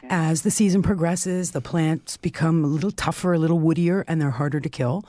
As 0.09 0.41
the 0.41 0.49
season 0.49 0.81
progresses, 0.81 1.51
the 1.51 1.61
plants 1.61 2.17
become 2.17 2.63
a 2.63 2.67
little 2.67 2.91
tougher, 2.91 3.33
a 3.33 3.37
little 3.37 3.59
woodier, 3.59 4.03
and 4.07 4.19
they're 4.19 4.31
harder 4.31 4.59
to 4.59 4.69
kill. 4.69 5.03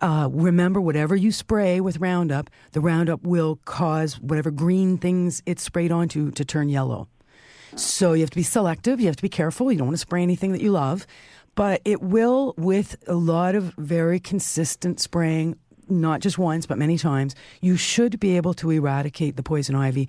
Uh, 0.00 0.28
remember, 0.30 0.80
whatever 0.80 1.16
you 1.16 1.32
spray 1.32 1.80
with 1.80 1.98
Roundup, 1.98 2.50
the 2.72 2.80
Roundup 2.80 3.22
will 3.24 3.58
cause 3.64 4.20
whatever 4.20 4.50
green 4.50 4.98
things 4.98 5.42
it's 5.46 5.62
sprayed 5.62 5.90
onto 5.90 6.30
to 6.32 6.44
turn 6.44 6.68
yellow. 6.68 7.08
So 7.76 8.12
you 8.12 8.20
have 8.20 8.30
to 8.30 8.36
be 8.36 8.42
selective. 8.42 9.00
You 9.00 9.06
have 9.06 9.16
to 9.16 9.22
be 9.22 9.28
careful. 9.28 9.72
You 9.72 9.78
don't 9.78 9.88
want 9.88 9.94
to 9.94 10.00
spray 10.00 10.22
anything 10.22 10.52
that 10.52 10.60
you 10.60 10.72
love. 10.72 11.06
But 11.54 11.82
it 11.84 12.00
will, 12.00 12.54
with 12.56 12.96
a 13.06 13.14
lot 13.14 13.54
of 13.54 13.74
very 13.76 14.18
consistent 14.18 15.00
spraying, 15.00 15.56
not 15.88 16.20
just 16.20 16.38
once, 16.38 16.64
but 16.64 16.78
many 16.78 16.96
times, 16.96 17.34
you 17.60 17.76
should 17.76 18.18
be 18.18 18.36
able 18.36 18.54
to 18.54 18.70
eradicate 18.70 19.36
the 19.36 19.42
poison 19.42 19.74
ivy 19.74 20.08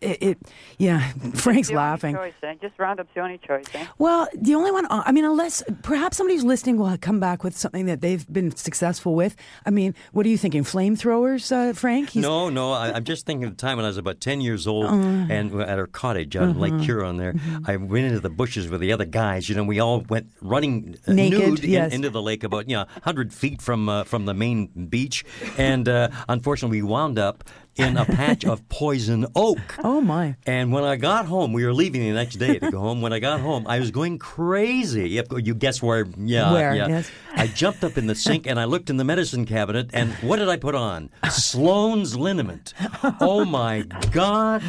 it, 0.00 0.22
it 0.22 0.38
yeah. 0.78 1.10
Frank's 1.34 1.68
The 1.68 1.74
only 1.74 1.82
laughing. 1.90 2.14
Choice, 2.16 2.32
eh? 2.42 2.54
Just 2.60 2.76
Roundup's 2.78 3.08
the 3.14 3.20
only 3.20 3.38
choice. 3.38 3.64
Eh? 3.74 3.86
Well, 3.98 4.28
the 4.34 4.54
only 4.54 4.70
one, 4.70 4.86
I 4.90 5.12
mean, 5.12 5.24
unless 5.24 5.62
perhaps 5.82 6.16
somebody's 6.16 6.44
listening 6.44 6.76
will 6.78 6.96
come 6.98 7.20
back 7.20 7.42
with 7.44 7.56
something 7.56 7.86
that 7.86 8.00
they've 8.00 8.26
been 8.32 8.54
successful 8.54 9.14
with. 9.14 9.36
I 9.64 9.70
mean, 9.70 9.94
what 10.12 10.26
are 10.26 10.28
you 10.28 10.38
thinking? 10.38 10.64
Flamethrowers, 10.64 11.50
uh, 11.52 11.72
Frank? 11.72 12.10
He's- 12.10 12.22
No, 12.22 12.48
no. 12.50 12.72
I, 12.72 12.92
I'm 12.92 13.04
just 13.04 13.26
thinking 13.26 13.44
of 13.48 13.56
the 13.56 13.60
time 13.60 13.76
when 13.76 13.84
I 13.84 13.88
was 13.88 13.98
about 13.98 14.20
10 14.20 14.40
years 14.40 14.66
old 14.66 14.86
Uh-huh. 14.86 15.26
and 15.30 15.60
at 15.62 15.78
our 15.78 15.86
cottage 15.86 16.36
out 16.36 16.44
in 16.44 16.58
Lake 16.60 16.78
Huron 16.80 17.16
there. 17.16 17.32
Mm-hmm. 17.34 17.64
I 17.70 17.76
went 17.76 18.06
into 18.06 18.20
the 18.20 18.30
bushes 18.30 18.68
with 18.68 18.80
the 18.80 18.92
other 18.92 19.04
guys. 19.04 19.48
You 19.48 19.54
know, 19.54 19.64
we 19.64 19.80
all 19.80 20.00
went 20.00 20.28
running 20.40 20.96
uh, 21.08 21.12
Naked, 21.12 21.38
nude 21.40 21.64
in- 21.64 21.92
into 21.92 22.10
the 22.10 22.22
lake 22.22 22.44
about, 22.44 22.68
you 22.68 22.76
know, 22.76 22.84
100 23.02 23.32
feet 23.32 23.60
from, 23.62 23.88
uh, 23.88 24.04
from 24.04 24.24
the 24.26 24.34
main 24.34 24.66
beach. 24.88 25.24
And 25.58 25.88
uh, 25.88 26.08
unfortunately, 26.28 26.82
we 26.82 26.88
wound 26.88 27.18
up 27.18 27.44
in 27.76 27.96
a 27.96 28.04
patch 28.04 28.44
of 28.44 28.68
poison 28.68 29.26
oak. 29.34 29.58
Oh, 29.84 30.00
my. 30.00 30.36
And 30.46 30.72
when 30.72 30.84
I 30.84 30.96
got 30.96 31.26
home, 31.26 31.52
we 31.52 31.64
were 31.64 31.72
leaving 31.74 32.02
the 32.02 32.12
next 32.12 32.36
day 32.36 32.58
to 32.58 32.70
go 32.70 32.78
home. 32.80 33.00
When 33.00 33.12
I 33.12 33.18
got 33.18 33.40
home, 33.40 33.66
I 33.66 33.78
was 33.78 33.90
going 33.90 34.18
crazy. 34.18 35.08
Yep, 35.10 35.26
You 35.44 35.54
guess 35.54 35.82
where? 35.82 36.06
Yeah, 36.16 36.52
Where, 36.52 36.74
yeah. 36.74 36.88
yes. 36.88 37.10
I 37.34 37.46
jumped 37.46 37.84
up 37.84 37.98
in 37.98 38.06
the 38.06 38.14
sink 38.14 38.46
and 38.46 38.58
I 38.58 38.64
looked 38.64 38.88
in 38.90 38.96
the 38.96 39.04
medicine 39.04 39.44
cabinet. 39.46 39.90
And 39.92 40.12
what 40.14 40.36
did 40.38 40.48
I 40.48 40.56
put 40.56 40.74
on? 40.74 41.10
Sloan's 41.30 42.16
liniment. 42.16 42.72
Oh 43.20 43.44
my 43.44 43.82
God! 44.10 44.62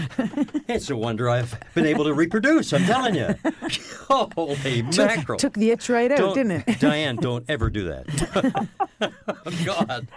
It's 0.68 0.90
a 0.90 0.96
wonder 0.98 1.30
I've 1.30 1.58
been 1.74 1.86
able 1.86 2.04
to 2.06 2.14
reproduce. 2.14 2.74
I'm 2.74 2.84
telling 2.86 3.16
you. 3.16 3.36
Holy 4.10 4.82
mackerel! 4.84 5.38
Took 5.40 5.54
the 5.54 5.72
itch 5.72 5.90
right 5.90 6.12
out, 6.12 6.18
Don't- 6.18 6.36
didn't 6.36 6.64
it? 6.68 6.80
Diane, 6.80 7.16
don't 7.16 7.46
ever 7.50 7.70
do 7.70 7.88
that. 7.88 8.78
oh, 9.46 9.66
God. 9.66 10.08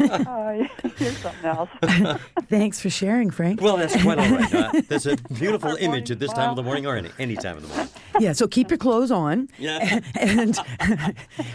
Oh, 0.00 0.66
here's 0.96 1.16
something 1.18 1.44
else. 1.44 1.70
Thanks 2.48 2.80
for 2.80 2.90
sharing, 2.90 3.30
Frank. 3.30 3.60
Well, 3.60 3.76
that's 3.76 4.00
quite 4.02 4.18
all 4.18 4.30
right. 4.30 4.54
Uh, 4.54 4.80
that's 4.88 5.06
a 5.06 5.16
beautiful 5.34 5.74
image 5.76 6.10
at 6.10 6.18
this 6.18 6.32
time 6.32 6.50
of 6.50 6.56
the 6.56 6.62
morning 6.62 6.86
or 6.86 6.96
any, 6.96 7.10
any 7.18 7.36
time 7.36 7.56
of 7.56 7.62
the 7.62 7.68
morning. 7.68 7.88
yeah, 8.20 8.32
so 8.32 8.46
keep 8.46 8.70
your 8.70 8.78
clothes 8.78 9.10
on. 9.10 9.48
Yeah. 9.58 10.00
and 10.20 10.58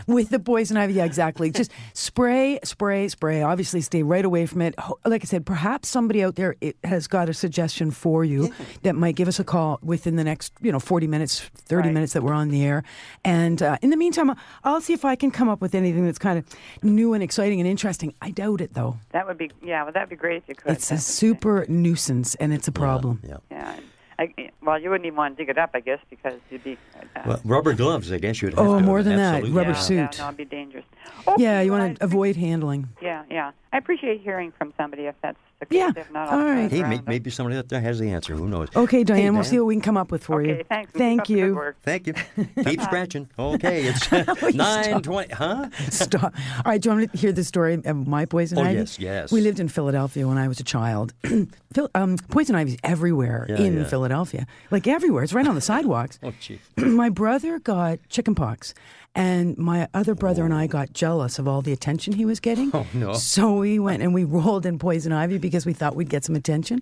with 0.08 0.30
the 0.30 0.40
poison 0.40 0.78
ivy, 0.78 0.94
yeah, 0.94 1.06
exactly. 1.06 1.52
Just 1.52 1.72
spray, 1.94 2.60
spray, 2.64 3.08
spray. 3.08 3.42
Obviously, 3.42 3.82
stay 3.82 4.04
right 4.04 4.26
away 4.26 4.46
from 4.46 4.62
it. 4.62 4.76
Like 5.06 5.24
I 5.24 5.26
said, 5.26 5.46
perhaps 5.46 5.88
somebody 5.90 6.24
out 6.24 6.36
there 6.36 6.56
it 6.62 6.76
has 6.84 7.08
got 7.08 7.30
a 7.30 7.34
suggestion 7.34 7.92
for 7.92 8.24
you 8.26 8.54
that 8.84 8.96
might 8.96 9.16
give 9.16 9.28
us 9.28 9.40
a 9.40 9.44
call 9.44 9.80
within 9.82 10.16
the 10.16 10.24
next, 10.24 10.54
you 10.62 10.72
know, 10.72 10.80
forty 10.80 11.08
minutes, 11.08 11.40
thirty 11.56 11.88
Right. 11.90 11.94
minutes 11.94 12.14
that 12.14 12.24
we're 12.24 12.34
on 12.34 12.50
the 12.50 12.64
air. 12.66 12.84
And 13.24 13.62
uh, 13.62 13.78
in 13.82 13.90
the 13.92 13.98
meantime, 13.98 14.34
I'll 14.64 14.82
see 14.82 14.94
if 14.94 15.06
I 15.06 15.16
can 15.16 15.32
come 15.32 15.48
up 15.50 15.62
with 15.62 15.76
anything 15.76 16.06
that's 16.06 16.18
kind 16.20 16.38
of 16.40 16.46
new 16.84 17.14
and 17.14 17.22
exciting 17.24 17.60
and 17.60 17.68
interesting. 17.68 17.77
I 18.22 18.32
doubt 18.32 18.62
it, 18.62 18.74
though. 18.74 18.98
That 19.12 19.28
would 19.28 19.38
be 19.38 19.52
yeah. 19.62 19.84
Well, 19.84 19.92
that'd 19.94 20.10
be 20.10 20.16
great 20.16 20.38
if 20.38 20.44
you 20.50 20.56
could. 20.56 20.72
It's 20.72 20.88
a 20.88 20.90
That 20.90 20.96
would 20.96 20.98
be- 21.00 21.02
super 21.02 21.66
nuisance, 21.70 22.36
and 22.36 22.54
it's 22.54 22.68
a 22.68 22.72
problem. 22.72 23.22
Yeah. 23.28 23.38
Yeah. 23.52 23.80
I, 24.20 24.34
well, 24.64 24.80
you 24.82 24.90
wouldn't 24.90 25.06
even 25.06 25.16
want 25.16 25.38
to 25.38 25.44
dig 25.44 25.50
it 25.52 25.60
up, 25.60 25.72
I 25.76 25.80
guess, 25.80 26.00
because 26.10 26.40
you'd 26.50 26.64
be. 26.64 26.76
Uh, 27.16 27.22
Well, 27.28 27.42
rubber 27.46 27.74
gloves, 27.74 28.12
I 28.12 28.18
guess 28.18 28.42
you'd 28.42 28.54
have 28.56 28.60
Oh, 28.60 28.64
to. 28.64 28.70
Oh, 28.78 28.80
more 28.80 29.04
than 29.04 29.16
that, 29.18 29.44
rubber 29.44 29.70
yeah, 29.70 29.74
suit. 29.76 29.96
Yeah, 29.96 30.10
no, 30.18 30.26
it'd 30.26 30.38
be 30.38 30.46
dangerous. 30.46 30.86
Okay, 31.28 31.44
Yeah, 31.44 31.62
you 31.62 31.72
want 31.72 32.00
to 32.00 32.04
avoid 32.04 32.36
handling. 32.36 32.90
Yeah, 33.00 33.24
yeah. 33.30 33.52
I 33.72 33.78
appreciate 33.78 34.22
hearing 34.22 34.52
from 34.58 34.74
somebody 34.76 35.04
if 35.04 35.14
that's 35.22 35.38
the 35.60 35.66
case. 35.66 35.78
Yeah, 35.78 35.92
If 35.96 36.12
not, 36.12 36.30
all 36.30 36.36
I'll 36.40 36.46
try 36.46 36.62
right. 36.64 36.72
Hey, 36.72 36.84
may, 36.84 37.02
maybe 37.08 37.30
somebody 37.30 37.58
out 37.58 37.68
there 37.70 37.82
has 37.82 38.00
the 38.00 38.10
answer. 38.12 38.36
Who 38.36 38.48
knows? 38.48 38.68
Okay, 38.76 39.04
Diane, 39.04 39.22
Hey, 39.24 39.30
we'll 39.32 39.44
see 39.44 39.58
what 39.60 39.66
we 39.66 39.76
can 39.76 39.82
come 39.82 39.98
up 39.98 40.12
with 40.12 40.24
for 40.24 40.42
Okay, 40.42 40.58
you. 40.60 40.64
thanks. 40.64 40.92
Thank 40.94 41.22
up 41.22 41.28
good 41.28 41.38
you. 41.38 41.56
work. 41.56 41.78
Thank 41.84 42.08
you. 42.08 42.14
Keep 42.64 42.82
scratching. 42.82 43.30
Okay, 43.40 43.84
it's 43.86 44.12
nine 44.56 45.02
twenty. 45.02 45.34
Huh? 45.34 45.70
Stop. 45.90 46.24
All 46.58 46.64
right, 46.66 46.82
do 46.82 46.90
you 46.90 46.96
want 46.96 47.12
to 47.12 47.18
hear 47.18 47.32
the 47.32 47.44
story 47.44 47.74
of 47.84 48.08
my 48.08 48.26
poison 48.26 48.60
Oh, 48.60 48.64
ivy? 48.64 48.80
yes, 48.80 49.00
yes. 49.00 49.32
We 49.32 49.42
lived 49.42 49.60
in 49.60 49.68
Philadelphia 49.68 50.28
when 50.28 50.38
I 50.38 50.48
was 50.48 50.60
a 50.60 50.64
child. 50.64 51.14
Phil- 51.74 51.90
um, 51.96 52.18
poison 52.30 52.56
ivy's 52.56 52.78
everywhere 52.84 53.46
Yeah, 53.50 53.58
in 53.58 53.78
yeah. 53.78 53.84
Philadelphia. 53.86 54.46
Like 54.72 54.88
everywhere. 54.88 55.24
It's 55.24 55.34
right 55.34 55.48
on 55.48 55.56
the 55.56 55.62
sidewalks. 55.62 56.20
Oh, 56.28 56.34
gee. 56.42 56.60
my 56.78 57.10
brother 57.10 57.58
got 57.60 58.00
chickenpox, 58.10 58.74
and 59.16 59.58
my 59.58 59.88
other 59.94 60.14
brother 60.14 60.44
and 60.46 60.54
I 60.54 60.68
got 60.68 60.92
jealous 60.94 61.40
of 61.40 61.48
all 61.48 61.62
the 61.62 61.72
attention 61.72 62.14
he 62.14 62.26
was 62.26 62.40
getting. 62.40 62.70
Oh, 62.74 62.86
no. 62.94 63.14
So 63.14 63.58
we 63.60 63.80
went 63.80 64.04
and 64.04 64.14
we 64.14 64.24
rolled 64.26 64.66
in 64.66 64.78
poison 64.78 65.12
ivy 65.14 65.38
because 65.48 65.66
we 65.66 65.74
thought 65.74 65.96
we'd 65.96 66.10
get 66.10 66.24
some 66.24 66.36
attention. 66.36 66.82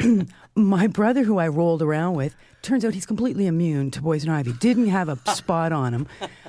my 0.54 0.86
brother, 0.86 1.22
who 1.22 1.38
I 1.38 1.48
rolled 1.48 1.82
around 1.82 2.14
with, 2.14 2.36
turns 2.62 2.84
out 2.84 2.94
he's 2.94 3.06
completely 3.06 3.46
immune 3.46 3.90
to 3.92 4.02
poison 4.02 4.30
ivy. 4.30 4.52
Didn't 4.52 4.88
have 4.88 5.08
a 5.08 5.18
spot 5.34 5.72
on 5.72 5.94
him. 5.94 6.06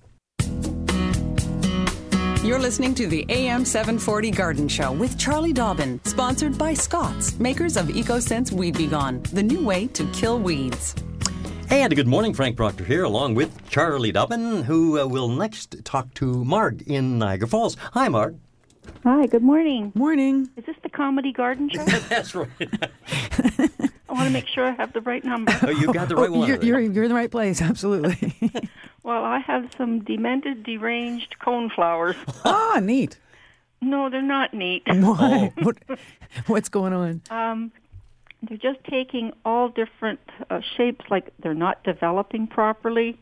You're 2.45 2.59
listening 2.59 2.95
to 2.97 3.07
the 3.07 3.25
AM 3.31 3.65
740 3.65 4.31
Garden 4.31 4.69
Show 4.69 4.93
with 4.93 5.17
Charlie 5.19 5.55
Dobbin, 5.55 5.99
sponsored 6.05 6.59
by 6.59 6.75
Scott's, 6.75 7.41
makers 7.41 7.79
of 7.79 7.87
EcoSense 7.87 8.53
Weed 8.53 8.77
B 8.77 8.87
Gon, 8.87 9.23
the 9.33 9.43
new 9.43 9.65
way 9.65 9.87
to 9.89 10.05
kill 10.13 10.39
weeds. 10.39 10.95
And 11.71 11.97
good 11.97 12.07
morning, 12.07 12.35
Frank 12.35 12.59
Proctor 12.59 12.85
here, 12.85 13.05
along 13.05 13.35
with 13.35 13.67
Charlie 13.71 14.13
Dobbin, 14.13 14.63
who 14.63 15.01
uh, 15.01 15.07
will 15.07 15.31
next 15.31 15.83
talk 15.85 16.13
to 16.15 16.45
Marg 16.45 16.83
in 16.83 17.19
Niagara 17.19 17.49
Falls. 17.49 17.79
Hi, 17.93 18.09
Marg. 18.11 18.37
Hi, 19.05 19.27
good 19.27 19.43
morning. 19.43 19.93
Morning. 19.95 20.49
Is 20.57 20.65
this 20.65 20.77
the 20.83 20.89
Comedy 20.89 21.33
Garden 21.33 21.69
Show? 21.71 21.85
That's 22.09 22.35
right. 22.35 22.49
I 22.61 24.13
want 24.13 24.27
to 24.27 24.31
make 24.31 24.47
sure 24.47 24.65
I 24.67 24.71
have 24.73 24.93
the 24.93 25.01
right 25.01 25.25
number. 25.25 25.53
Oh, 25.63 25.71
you 25.71 25.93
got 25.93 26.09
the 26.09 26.17
right 26.17 26.31
Oh, 26.31 26.39
one. 26.41 26.49
you're, 26.49 26.63
you're, 26.63 26.81
you're 26.81 27.05
in 27.05 27.09
the 27.11 27.15
right 27.15 27.31
place, 27.31 27.61
absolutely. 27.63 28.35
Well, 29.03 29.23
I 29.23 29.39
have 29.41 29.69
some 29.77 30.03
demented, 30.03 30.63
deranged 30.63 31.37
coneflowers. 31.39 32.17
ah, 32.47 32.81
neat. 32.83 33.19
No, 33.83 34.09
they're 34.09 34.23
not 34.23 34.55
neat. 34.55 34.83
Why? 34.87 35.53
What, 35.63 35.77
what's 36.47 36.71
going 36.71 36.95
on? 36.95 37.21
Um, 37.29 37.71
they're 38.43 38.57
just 38.57 38.83
taking 38.89 39.33
all 39.45 39.69
different 39.69 40.21
uh, 40.49 40.63
shapes, 40.79 41.05
like 41.11 41.35
they're 41.43 41.53
not 41.53 41.85
developing 41.85 42.47
properly, 42.47 43.19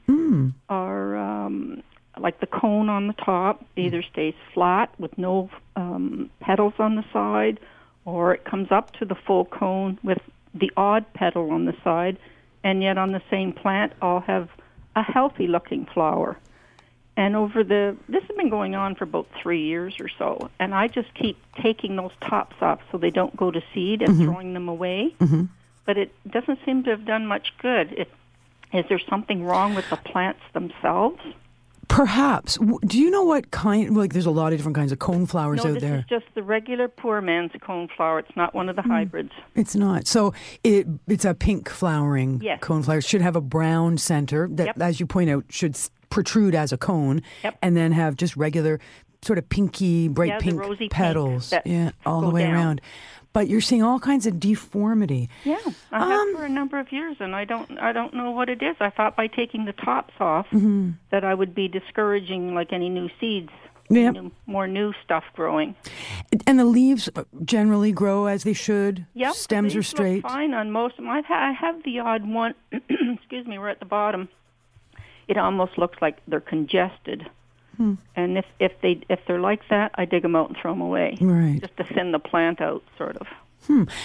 or 0.71 1.16
um, 1.16 1.83
like 2.19 2.40
the 2.40 2.47
cone 2.47 2.88
on 2.88 3.07
the 3.07 3.14
top 3.14 3.64
either 3.76 4.02
stays 4.02 4.35
flat 4.52 4.92
with 4.99 5.16
no 5.16 5.50
um, 5.76 6.31
petals 6.40 6.75
on 6.78 6.97
the 6.97 7.04
side, 7.12 7.59
or 8.04 8.35
it 8.35 8.45
comes 8.45 8.71
up 8.71 8.92
to 8.95 9.04
the 9.04 9.14
full 9.14 9.45
cone 9.45 9.99
with 10.02 10.19
the 10.54 10.71
odd 10.76 11.11
petal 11.14 11.50
on 11.50 11.64
the 11.64 11.75
side, 11.83 12.19
and 12.62 12.83
yet 12.83 12.99
on 12.99 13.12
the 13.12 13.23
same 13.31 13.52
plant 13.52 13.92
all 14.02 14.21
have 14.21 14.49
a 14.95 15.02
healthy 15.02 15.47
looking 15.47 15.87
flower. 15.87 16.38
And 17.16 17.37
over 17.37 17.62
the 17.62 17.97
this 18.09 18.23
has 18.23 18.37
been 18.37 18.49
going 18.49 18.75
on 18.75 18.95
for 18.95 19.04
about 19.04 19.26
three 19.42 19.64
years 19.64 19.95
or 20.00 20.09
so, 20.09 20.50
and 20.59 20.75
I 20.75 20.88
just 20.88 21.12
keep 21.14 21.38
taking 21.61 21.97
those 21.97 22.12
tops 22.23 22.57
off 22.61 22.81
so 22.90 22.99
they 22.99 23.11
don't 23.11 23.37
go 23.37 23.50
to 23.50 23.62
seed 23.75 24.02
and 24.02 24.16
throwing 24.16 24.54
them 24.54 24.69
away. 24.69 25.14
Mm-hmm. 25.21 25.45
But 25.85 25.99
it 25.99 26.12
doesn't 26.31 26.61
seem 26.64 26.85
to 26.85 26.90
have 26.90 27.04
done 27.04 27.26
much 27.26 27.52
good. 27.59 27.92
It, 27.92 28.11
is 28.73 28.87
there 28.88 29.00
something 29.11 29.45
wrong 29.45 29.75
with 29.75 29.88
the 29.90 29.97
plants 29.97 30.40
themselves? 30.54 31.21
Perhaps. 31.92 32.58
Do 32.87 32.99
you 32.99 33.11
know 33.11 33.22
what 33.22 33.50
kind? 33.50 33.94
Like, 33.94 34.14
there's 34.14 34.25
a 34.25 34.30
lot 34.30 34.54
of 34.54 34.58
different 34.58 34.76
kinds 34.76 34.92
of 34.92 34.99
coneflowers 34.99 35.56
no, 35.58 35.64
out 35.64 35.75
this 35.75 35.82
there. 35.82 35.99
is 35.99 36.04
just 36.08 36.25
the 36.34 36.42
regular 36.42 36.88
poor 36.88 37.20
man's 37.20 37.52
coneflower. 37.52 38.18
It's 38.20 38.34
not 38.34 38.54
one 38.54 38.70
of 38.70 38.76
the 38.76 38.82
hmm. 38.82 38.90
hybrids. 38.90 39.32
It's 39.54 39.76
not. 39.76 40.06
So 40.06 40.32
it 40.64 40.87
it's 41.06 41.26
a 41.26 41.34
pink 41.34 41.68
flowering 41.68 42.40
Yes. 42.42 42.61
coneflower. 42.61 42.99
It 42.99 43.04
should 43.04 43.20
have 43.20 43.37
a 43.37 43.42
brown 43.42 43.99
center 43.99 44.49
that, 44.52 44.66
Yep. 44.68 44.80
as 44.80 45.00
you 45.00 45.06
point 45.06 45.28
out, 45.28 45.44
should 45.50 45.76
protrude 46.08 46.54
as 46.54 46.72
a 46.72 46.78
cone, 46.78 47.20
Yep. 47.44 47.58
and 47.61 47.76
then 47.76 47.92
have 47.92 48.16
just 48.16 48.38
regular, 48.38 48.80
sort 49.20 49.38
of 49.38 49.49
pinky, 49.50 50.08
bright 50.08 50.28
Yeah, 50.30 50.38
pink 50.38 50.61
rosy 50.61 50.76
pink 50.78 50.92
petals. 50.92 51.50
that 51.50 51.66
yeah, 51.66 51.90
all 52.06 52.22
the 52.22 52.30
way 52.30 52.44
down. 52.44 52.54
around. 52.54 52.80
But 53.32 53.48
you're 53.48 53.60
seeing 53.62 53.82
all 53.82 53.98
kinds 53.98 54.26
of 54.26 54.38
deformity. 54.38 55.28
Yeah, 55.44 55.56
I 55.90 56.02
Um, 56.02 56.10
have 56.10 56.36
for 56.36 56.44
a 56.44 56.48
number 56.48 56.78
of 56.78 56.92
years, 56.92 57.16
and 57.20 57.34
I 57.34 57.44
don't 57.44 57.78
I 57.78 57.92
don't 57.92 58.12
know 58.14 58.30
what 58.30 58.48
it 58.48 58.62
is. 58.62 58.76
I 58.80 58.90
thought 58.90 59.16
by 59.16 59.26
taking 59.26 59.64
the 59.64 59.72
tops 59.72 60.14
off 60.20 60.46
Mm-hmm. 60.50 60.90
that 61.10 61.24
I 61.24 61.32
would 61.34 61.54
be 61.54 61.68
discouraging 61.68 62.54
like 62.54 62.72
any 62.72 62.88
new 62.90 63.08
seeds, 63.20 63.50
Yep. 63.88 64.14
new, 64.14 64.30
more 64.46 64.66
new 64.66 64.92
stuff 65.04 65.24
growing. 65.34 65.74
And 66.46 66.58
the 66.58 66.64
leaves 66.64 67.08
generally 67.44 67.92
grow 67.92 68.26
as 68.26 68.42
they 68.44 68.52
should. 68.52 69.06
Yep, 69.14 69.34
Stems 69.34 69.76
are 69.76 69.82
straight. 69.82 70.22
fine 70.22 70.52
on 70.54 70.70
most 70.70 70.92
of 70.98 71.04
them. 71.04 71.10
I've 71.10 71.24
ha- 71.26 71.48
I 71.48 71.52
have 71.52 71.82
the 71.84 72.00
odd 72.00 72.26
one. 72.26 72.54
excuse 72.72 73.46
me, 73.46 73.58
we're 73.58 73.68
at 73.68 73.80
the 73.80 73.86
bottom. 73.86 74.28
It 75.28 75.36
almost 75.38 75.78
looks 75.78 75.96
like 76.02 76.18
they're 76.26 76.40
congested. 76.40 77.26
And 77.78 78.38
if 78.38 78.44
if 78.60 78.72
they 78.80 79.00
if 79.08 79.20
they're 79.26 79.40
like 79.40 79.60
that, 79.70 79.92
I 79.96 80.04
dig 80.04 80.22
them 80.22 80.36
out 80.36 80.48
and 80.48 80.56
throw 80.56 80.72
them 80.72 80.80
away, 80.82 81.16
Right. 81.20 81.60
just 81.60 81.76
to 81.78 81.84
thin 81.84 82.12
the 82.12 82.18
plant 82.18 82.60
out, 82.60 82.82
sort 82.98 83.16
of. 83.16 83.26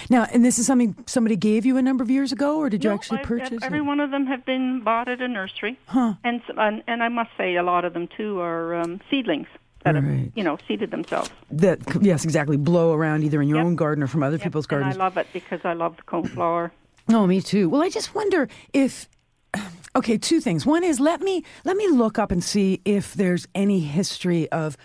Now, 0.08 0.24
and 0.32 0.44
this 0.44 0.58
is 0.58 0.66
something 0.66 0.94
somebody 1.06 1.34
gave 1.34 1.66
you 1.66 1.76
a 1.78 1.82
number 1.82 2.02
of 2.04 2.10
years 2.10 2.30
ago, 2.32 2.58
or 2.58 2.70
did 2.70 2.84
you 2.84 2.90
No, 2.90 2.94
actually 2.94 3.18
I've- 3.18 3.26
purchase 3.26 3.58
Every 3.62 3.78
it? 3.78 3.82
one 3.82 3.98
of 3.98 4.10
them 4.12 4.26
have 4.26 4.44
been 4.44 4.80
bought 4.84 5.08
at 5.08 5.20
a 5.20 5.26
nursery, 5.26 5.76
Huh. 5.86 6.14
and, 6.24 6.40
and 6.56 6.82
and 6.86 7.02
I 7.02 7.08
must 7.08 7.30
say, 7.36 7.56
a 7.56 7.62
lot 7.64 7.84
of 7.84 7.92
them 7.92 8.08
too 8.16 8.40
are 8.40 8.76
um, 8.76 9.00
seedlings 9.10 9.48
that 9.84 9.94
Right. 9.94 10.04
have 10.04 10.32
you 10.36 10.44
know 10.44 10.58
seeded 10.68 10.90
themselves. 10.92 11.30
That 11.50 11.80
yes, 12.02 12.24
exactly. 12.24 12.56
Blow 12.56 12.92
around 12.94 13.24
either 13.24 13.42
in 13.42 13.48
your 13.48 13.58
Yep. 13.58 13.66
own 13.66 13.76
garden 13.76 14.02
or 14.04 14.06
from 14.06 14.22
other 14.22 14.36
Yep, 14.36 14.44
people's 14.44 14.64
and 14.66 14.70
gardens. 14.70 14.96
I 14.96 14.98
love 14.98 15.16
it 15.16 15.26
because 15.32 15.60
I 15.64 15.72
love 15.72 15.96
the 15.96 16.02
coneflower. 16.02 16.70
Oh, 17.10 17.26
me 17.26 17.40
too. 17.40 17.68
Well, 17.68 17.82
I 17.82 17.88
just 17.88 18.14
wonder 18.14 18.48
if 18.72 19.08
okay, 19.96 20.18
two 20.18 20.40
things. 20.40 20.66
One 20.66 20.84
is 20.84 21.00
let 21.00 21.20
me 21.20 21.44
let 21.64 21.76
me 21.76 21.88
look 21.88 22.18
up 22.18 22.30
and 22.30 22.42
see 22.42 22.80
if 22.84 23.14
there's 23.14 23.46
any 23.54 23.80
history 23.80 24.50
of 24.50 24.76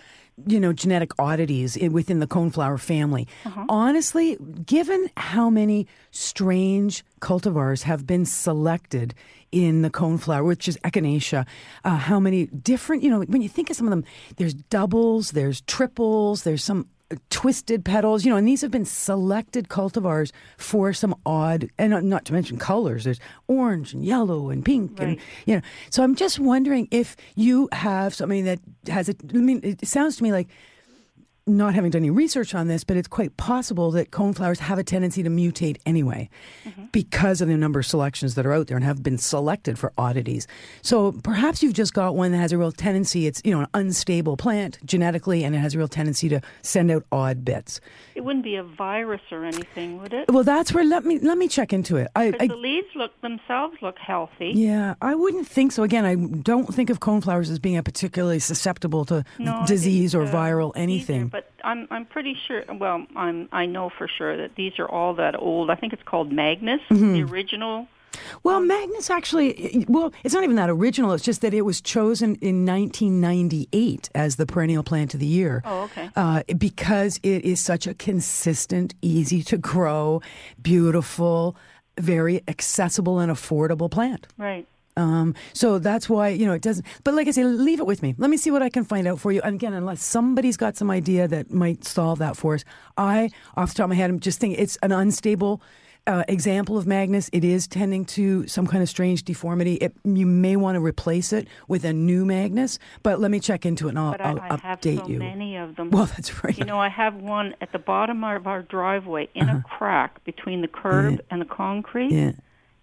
you 0.46 0.58
know 0.58 0.72
genetic 0.72 1.12
oddities 1.18 1.78
within 1.90 2.20
the 2.20 2.26
coneflower 2.26 2.78
family. 2.78 3.28
Honestly, 3.68 4.36
given 4.66 5.10
how 5.16 5.48
many 5.50 5.86
strange 6.10 7.04
cultivars 7.20 7.82
have 7.82 8.06
been 8.06 8.26
selected 8.26 9.14
in 9.52 9.82
the 9.82 9.90
coneflower, 9.90 10.44
which 10.44 10.66
is 10.66 10.76
echinacea, 10.78 11.46
uh, 11.84 11.96
how 11.96 12.18
many 12.18 12.46
different 12.46 13.02
you 13.02 13.10
know 13.10 13.20
when 13.20 13.42
you 13.42 13.48
think 13.48 13.70
of 13.70 13.76
some 13.76 13.86
of 13.86 13.90
them, 13.90 14.04
there's 14.36 14.54
doubles, 14.54 15.30
there's 15.32 15.60
triples, 15.62 16.42
there's 16.42 16.64
some 16.64 16.88
twisted 17.30 17.84
petals, 17.84 18.24
you 18.24 18.30
know, 18.30 18.36
and 18.36 18.48
these 18.48 18.60
have 18.62 18.70
been 18.70 18.84
selected 18.84 19.68
cultivars 19.68 20.32
for 20.56 20.92
some 20.92 21.14
odd, 21.26 21.70
and 21.78 21.90
not- 21.90 22.04
not 22.04 22.24
to 22.26 22.32
mention 22.32 22.56
colors. 22.58 23.04
There's 23.04 23.20
orange 23.46 23.92
and 23.92 24.04
yellow 24.04 24.50
and 24.50 24.64
pink, 24.64 25.00
and 25.00 25.18
you 25.46 25.56
know. 25.56 25.62
So 25.90 26.02
I'm 26.02 26.14
just 26.14 26.38
wondering 26.40 26.88
if 26.90 27.16
you 27.34 27.68
have 27.72 28.14
something 28.14 28.44
that 28.44 28.58
has 28.88 29.08
a. 29.08 29.14
I 29.32 29.36
mean, 29.38 29.60
it 29.62 29.86
sounds 29.86 30.16
to 30.16 30.22
me 30.22 30.32
like 30.32 30.48
not 31.46 31.74
having 31.74 31.90
done 31.90 32.00
any 32.00 32.10
research 32.10 32.54
on 32.54 32.68
this, 32.68 32.84
but 32.84 32.96
it's 32.96 33.08
quite 33.08 33.36
possible 33.36 33.90
that 33.90 34.10
coneflowers 34.10 34.58
have 34.58 34.78
a 34.78 34.84
tendency 34.84 35.22
to 35.22 35.28
mutate 35.28 35.76
anyway 35.84 36.30
because 36.92 37.40
of 37.42 37.48
the 37.48 37.56
number 37.56 37.80
of 37.80 37.86
selections 37.86 38.34
that 38.34 38.46
are 38.46 38.52
out 38.52 38.66
there 38.66 38.76
and 38.76 38.84
have 38.84 39.02
been 39.02 39.18
selected 39.18 39.78
for 39.78 39.92
oddities. 39.98 40.46
So 40.80 41.12
perhaps 41.12 41.62
you've 41.62 41.74
just 41.74 41.92
got 41.92 42.16
one 42.16 42.32
that 42.32 42.38
has 42.38 42.52
a 42.52 42.58
real 42.58 42.72
tendency, 42.72 43.26
it's, 43.26 43.42
you 43.44 43.50
know, 43.50 43.60
an 43.60 43.66
unstable 43.74 44.36
plant 44.38 44.78
genetically, 44.86 45.44
and 45.44 45.54
it 45.54 45.58
has 45.58 45.74
a 45.74 45.78
real 45.78 45.88
tendency 45.88 46.30
to 46.30 46.40
send 46.62 46.90
out 46.90 47.04
odd 47.12 47.44
bits. 47.44 47.80
It 48.14 48.22
wouldn't 48.22 48.44
be 48.44 48.56
a 48.56 48.62
virus 48.64 49.20
or 49.30 49.44
anything, 49.44 50.00
would 50.00 50.14
it? 50.14 50.30
Well, 50.30 50.44
that's 50.44 50.72
where 50.72 50.84
let 50.84 51.04
me 51.04 51.18
let 51.18 51.36
me 51.36 51.48
check 51.48 51.72
into 51.72 51.96
it. 51.96 52.08
I, 52.16 52.32
I 52.40 52.46
the 52.46 52.56
leaves 52.56 52.88
look 52.94 53.20
themselves 53.20 53.76
look 53.82 53.98
healthy. 53.98 54.52
yeah, 54.54 54.94
I 55.02 55.14
wouldn't 55.14 55.46
think 55.46 55.72
so. 55.72 55.82
Again, 55.82 56.04
I 56.04 56.14
don't 56.14 56.72
think 56.72 56.88
of 56.88 57.00
coneflowers 57.00 57.50
as 57.50 57.58
being 57.58 57.76
a 57.76 57.82
particularly 57.82 58.38
susceptible 58.38 59.04
to 59.06 59.24
No, 59.38 59.64
disease 59.66 60.14
or 60.14 60.22
uh, 60.22 60.30
viral 60.30 60.72
anything. 60.74 61.28
But 61.34 61.50
I'm 61.64 61.80
I'm 61.90 62.04
pretty 62.06 62.34
sure. 62.46 62.62
Well, 62.82 63.04
I'm 63.16 63.48
I 63.52 63.66
know 63.66 63.90
for 63.98 64.06
sure 64.18 64.36
that 64.36 64.54
these 64.54 64.74
are 64.78 64.88
all 64.88 65.12
that 65.22 65.34
old. 65.48 65.68
I 65.68 65.74
think 65.74 65.92
it's 65.92 66.02
called 66.12 66.30
Magnus, 66.32 66.80
Mm-hmm. 66.90 67.12
the 67.14 67.22
original. 67.24 67.88
Well, 68.44 68.60
Magnus 68.60 69.10
actually, 69.10 69.84
well, 69.88 70.12
it's 70.22 70.32
not 70.32 70.44
even 70.44 70.54
that 70.54 70.70
original. 70.70 71.12
It's 71.14 71.24
just 71.24 71.40
that 71.40 71.52
it 71.52 71.62
was 71.62 71.80
chosen 71.80 72.36
in 72.36 72.64
1998 72.64 74.08
as 74.14 74.36
the 74.36 74.46
perennial 74.46 74.84
plant 74.84 75.14
of 75.14 75.20
the 75.20 75.26
year. 75.26 75.62
Oh, 75.64 75.82
okay. 75.82 76.10
Uh, 76.14 76.42
because 76.56 77.18
it 77.24 77.44
is 77.44 77.58
such 77.60 77.88
a 77.88 77.94
consistent, 77.94 78.94
easy 79.02 79.42
to 79.42 79.58
grow, 79.58 80.22
beautiful, 80.62 81.56
very 81.98 82.42
accessible 82.46 83.18
and 83.18 83.32
affordable 83.32 83.90
plant. 83.90 84.28
Right. 84.38 84.66
Um, 84.96 85.34
so 85.52 85.78
that's 85.78 86.08
why, 86.08 86.28
you 86.28 86.46
know, 86.46 86.52
it 86.52 86.62
doesn't. 86.62 86.86
But 87.02 87.14
like 87.14 87.26
I 87.28 87.32
say, 87.32 87.44
leave 87.44 87.80
it 87.80 87.86
with 87.86 88.02
me. 88.02 88.14
Let 88.18 88.30
me 88.30 88.36
see 88.36 88.50
what 88.50 88.62
I 88.62 88.68
can 88.68 88.84
find 88.84 89.06
out 89.06 89.18
for 89.18 89.32
you. 89.32 89.40
And 89.42 89.56
again, 89.56 89.72
unless 89.72 90.02
somebody's 90.02 90.56
got 90.56 90.76
some 90.76 90.90
idea 90.90 91.26
that 91.28 91.50
might 91.50 91.84
solve 91.84 92.18
that 92.20 92.36
for 92.36 92.54
us, 92.54 92.64
I, 92.96 93.30
off 93.56 93.70
the 93.70 93.74
top 93.76 93.84
of 93.84 93.90
my 93.90 93.96
head, 93.96 94.10
I'm 94.10 94.20
just 94.20 94.38
thinking 94.38 94.60
it's 94.60 94.76
an 94.82 94.92
unstable 94.92 95.60
uh, 96.06 96.22
example 96.28 96.76
of 96.76 96.86
Magnus. 96.86 97.30
It 97.32 97.44
is 97.44 97.66
tending 97.66 98.04
to 98.06 98.46
some 98.46 98.66
kind 98.66 98.82
of 98.82 98.88
strange 98.88 99.24
deformity. 99.24 99.74
It, 99.76 99.94
you 100.04 100.26
may 100.26 100.54
want 100.54 100.76
to 100.76 100.80
replace 100.80 101.32
it 101.32 101.48
with 101.66 101.84
a 101.84 101.92
new 101.92 102.24
Magnus, 102.24 102.78
but 103.02 103.20
let 103.20 103.30
me 103.30 103.40
check 103.40 103.64
into 103.64 103.86
it 103.86 103.90
and 103.90 103.98
I'll, 103.98 104.12
But 104.12 104.20
I, 104.20 104.30
I'll 104.30 104.42
I 104.42 104.56
have 104.58 104.80
update 104.80 104.98
so 104.98 105.08
you. 105.08 105.18
many 105.18 105.56
of 105.56 105.76
them. 105.76 105.90
Well, 105.90 106.06
that's 106.06 106.44
right. 106.44 106.56
You 106.56 106.64
know, 106.66 106.78
I 106.78 106.88
have 106.88 107.14
one 107.16 107.54
at 107.60 107.72
the 107.72 107.78
bottom 107.78 108.22
of 108.22 108.46
our 108.46 108.62
driveway 108.62 109.28
in 109.34 109.48
a 109.48 109.64
crack 109.66 110.22
between 110.24 110.60
the 110.60 110.68
curb 110.68 111.20
and 111.30 111.40
the 111.40 111.46
concrete. 111.46 112.08
Uh-huh. 112.12 112.16
yeah. 112.16 112.32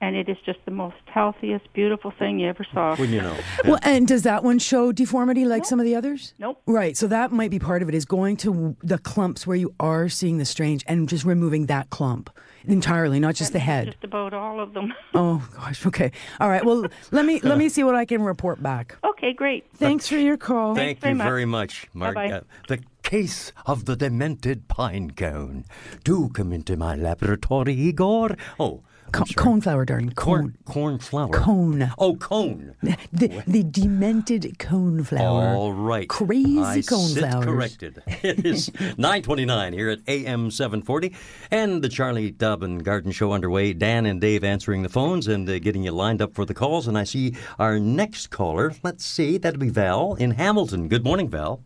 And 0.02 0.16
it 0.16 0.28
is 0.28 0.38
just 0.46 0.58
the 0.66 0.72
most 0.72 0.96
healthiest, 1.06 1.72
beautiful 1.74 2.12
thing 2.18 2.40
you 2.40 2.50
ever 2.50 2.66
saw. 2.74 2.92
Wouldn't 2.92 3.10
you 3.12 3.22
know? 3.22 3.38
Well, 3.66 3.80
and 3.84 4.08
does 4.08 4.24
that 4.24 4.44
one 4.44 4.58
show 4.58 4.92
deformity 4.92 5.46
like 5.46 5.64
some 5.64 5.80
of 5.80 5.86
the 5.86 5.96
others? 5.96 6.34
Nope. 6.40 6.60
Right. 6.66 6.98
So 6.98 7.06
that 7.08 7.32
might 7.32 7.52
be 7.52 7.60
part 7.60 7.84
of 7.84 7.90
it 7.90 7.94
is 7.94 8.06
going 8.06 8.38
to 8.38 8.76
the 8.82 8.98
clumps 8.98 9.46
where 9.46 9.56
you 9.58 9.76
are 9.80 10.10
seeing 10.10 10.40
the 10.40 10.46
strange 10.46 10.84
and 10.88 11.08
just 11.08 11.24
removing 11.24 11.68
that 11.68 11.92
clump 11.92 12.32
entirely, 12.66 13.20
not 13.20 13.36
just 13.36 13.54
the 13.54 13.60
head. 13.60 13.88
Just 13.88 14.04
about 14.04 14.34
all 14.34 14.60
of 14.60 14.74
them. 14.74 14.94
Oh 15.14 15.46
gosh. 15.56 15.86
Okay. 15.86 16.12
All 16.40 16.48
right. 16.50 16.64
Well, 16.66 16.86
let 17.12 17.26
me 17.26 17.40
let 17.42 17.58
me 17.58 17.68
see 17.76 17.84
what 17.84 17.96
I 17.96 18.06
can 18.06 18.22
report 18.22 18.64
back. 18.64 18.98
okay, 19.04 19.34
great. 19.34 19.66
Thanks 19.76 20.08
for 20.08 20.18
your 20.18 20.38
call. 20.38 20.74
Thank 20.74 21.00
very 21.00 21.12
you 21.12 21.18
much. 21.18 21.26
very 21.26 21.46
much, 21.46 21.88
Mark. 21.94 22.16
Bye-bye. 22.16 22.38
Uh, 22.38 22.42
the 22.70 22.80
case 23.04 23.52
of 23.66 23.86
the 23.86 23.96
demented 23.98 24.68
pine 24.70 25.12
cone. 25.12 25.66
Do 26.06 26.30
come 26.30 26.54
into 26.54 26.78
my 26.78 26.96
laboratory, 26.96 27.74
Igor. 27.74 28.38
Oh, 28.58 28.74
I'm 28.76 28.91
Co- 29.12 29.26
sorry. 29.26 29.36
coneflower, 29.36 29.86
darling. 29.86 30.12
corn, 30.12 30.58
Cone. 30.66 30.74
corn 30.74 30.98
flower. 31.00 31.30
Cone. 31.34 31.92
Oh, 31.98 32.16
cone. 32.16 32.76
The, 33.12 33.44
the 33.46 33.64
demented 33.64 34.44
coneflower. 34.58 35.56
All 35.56 35.74
right. 35.74 36.08
Crazy 36.08 36.60
I 36.60 36.82
sit 36.82 36.94
coneflowers. 36.96 37.44
corrected. 37.44 38.04
It 38.24 38.46
is 38.46 38.72
929 38.80 39.74
here 39.74 39.90
at 39.90 40.00
AM 40.08 40.52
740 40.52 41.14
and 41.52 41.82
the 41.84 41.90
Charlie 41.90 42.32
Dobbin 42.32 42.80
Garden 42.80 43.12
Show 43.12 43.32
underway. 43.34 43.74
Dan 43.74 44.06
and 44.06 44.22
Dave 44.22 44.44
answering 44.44 44.84
the 44.84 44.90
phones 44.90 45.28
and 45.28 45.50
uh, 45.50 45.60
getting 45.60 45.84
you 45.84 45.92
lined 45.92 46.22
up 46.22 46.34
for 46.34 46.46
the 46.46 46.54
calls. 46.54 46.88
And 46.88 46.98
I 46.98 47.04
see 47.04 47.36
our 47.60 47.80
next 47.80 48.28
caller. 48.30 48.74
Let's 48.84 49.04
see. 49.06 49.38
That'll 49.38 49.60
be 49.60 49.70
Val 49.70 50.14
in 50.16 50.32
Hamilton. 50.32 50.88
Good 50.88 51.04
morning, 51.04 51.30
Val. 51.30 51.62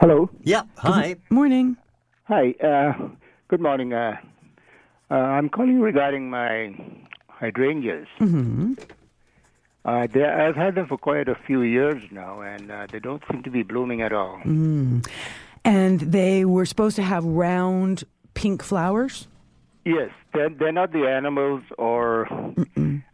Hello. 0.00 0.30
Yeah. 0.42 0.62
Hi. 0.78 1.16
Morning. 1.30 1.76
Hi. 2.24 2.54
Uh, 2.62 3.08
good 3.48 3.60
morning. 3.60 3.92
Uh, 3.92 4.16
uh, 5.12 5.14
I'm 5.14 5.50
calling 5.50 5.80
regarding 5.80 6.30
my 6.30 6.74
hydrangeas. 7.28 8.06
Mm-hmm. 8.18 8.74
Uh, 9.84 10.06
I've 10.14 10.56
had 10.56 10.76
them 10.76 10.86
for 10.86 10.96
quite 10.96 11.28
a 11.28 11.34
few 11.34 11.60
years 11.62 12.02
now, 12.10 12.40
and 12.40 12.70
uh, 12.70 12.86
they 12.90 12.98
don't 12.98 13.22
seem 13.30 13.42
to 13.42 13.50
be 13.50 13.62
blooming 13.62 14.00
at 14.00 14.12
all. 14.12 14.40
And 15.64 16.00
they 16.00 16.44
were 16.44 16.64
supposed 16.64 16.96
to 16.96 17.02
have 17.02 17.24
round 17.24 18.04
pink 18.32 18.62
flowers. 18.62 19.28
Yes, 19.84 20.10
they're, 20.32 20.48
they're 20.48 20.72
not 20.72 20.92
the 20.92 21.08
animals, 21.08 21.62
or 21.76 22.28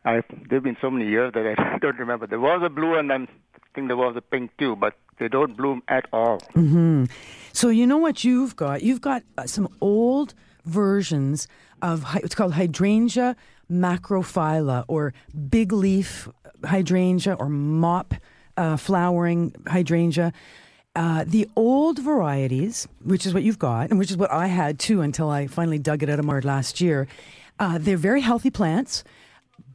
I've, 0.04 0.24
there've 0.48 0.62
been 0.62 0.76
so 0.80 0.90
many 0.90 1.08
years 1.08 1.32
that 1.32 1.46
I 1.58 1.78
don't 1.82 1.98
remember. 1.98 2.26
There 2.26 2.38
was 2.40 2.62
a 2.62 2.68
blue, 2.68 2.94
and 2.96 3.11
I 3.12 3.26
think 3.74 3.88
there 3.88 3.96
was 3.96 4.14
a 4.16 4.20
pink 4.20 4.50
too, 4.58 4.76
but 4.76 4.94
they 5.18 5.28
don't 5.28 5.56
bloom 5.56 5.82
at 5.88 6.06
all. 6.12 6.38
So 7.52 7.70
you 7.70 7.87
know 7.87 7.98
what 7.98 8.22
you've 8.22 8.54
got? 8.54 8.82
You've 8.82 9.00
got 9.00 9.22
uh, 9.37 9.46
some 9.46 9.68
old 9.80 10.34
versions 10.64 11.48
of 11.83 12.05
it's 12.17 12.35
called 12.35 12.55
hydrangea 12.55 13.37
macrophylla 13.71 14.85
or 14.88 15.12
big 15.51 15.73
leaf 15.73 16.29
hydrangea 16.64 17.35
or 17.35 17.49
mop 17.49 18.14
uh, 18.57 18.77
flowering 18.77 19.55
hydrangea. 19.67 20.33
Uh, 20.97 21.25
the 21.27 21.49
old 21.55 22.01
varieties, 22.01 22.88
which 23.05 23.25
is 23.25 23.33
what 23.33 23.45
you've 23.45 23.59
got, 23.59 23.91
and 23.91 23.99
which 23.99 24.11
is 24.11 24.17
what 24.17 24.33
I 24.33 24.49
had 24.49 24.81
too 24.81 25.01
until 25.01 25.31
I 25.31 25.47
finally 25.47 25.79
dug 25.79 26.03
it 26.03 26.09
out 26.09 26.19
of 26.19 26.25
mud 26.25 26.45
last 26.45 26.81
year, 26.81 27.07
uh, 27.61 27.79
they're 27.79 27.97
very 27.97 28.21
healthy 28.21 28.51
plants. 28.51 29.05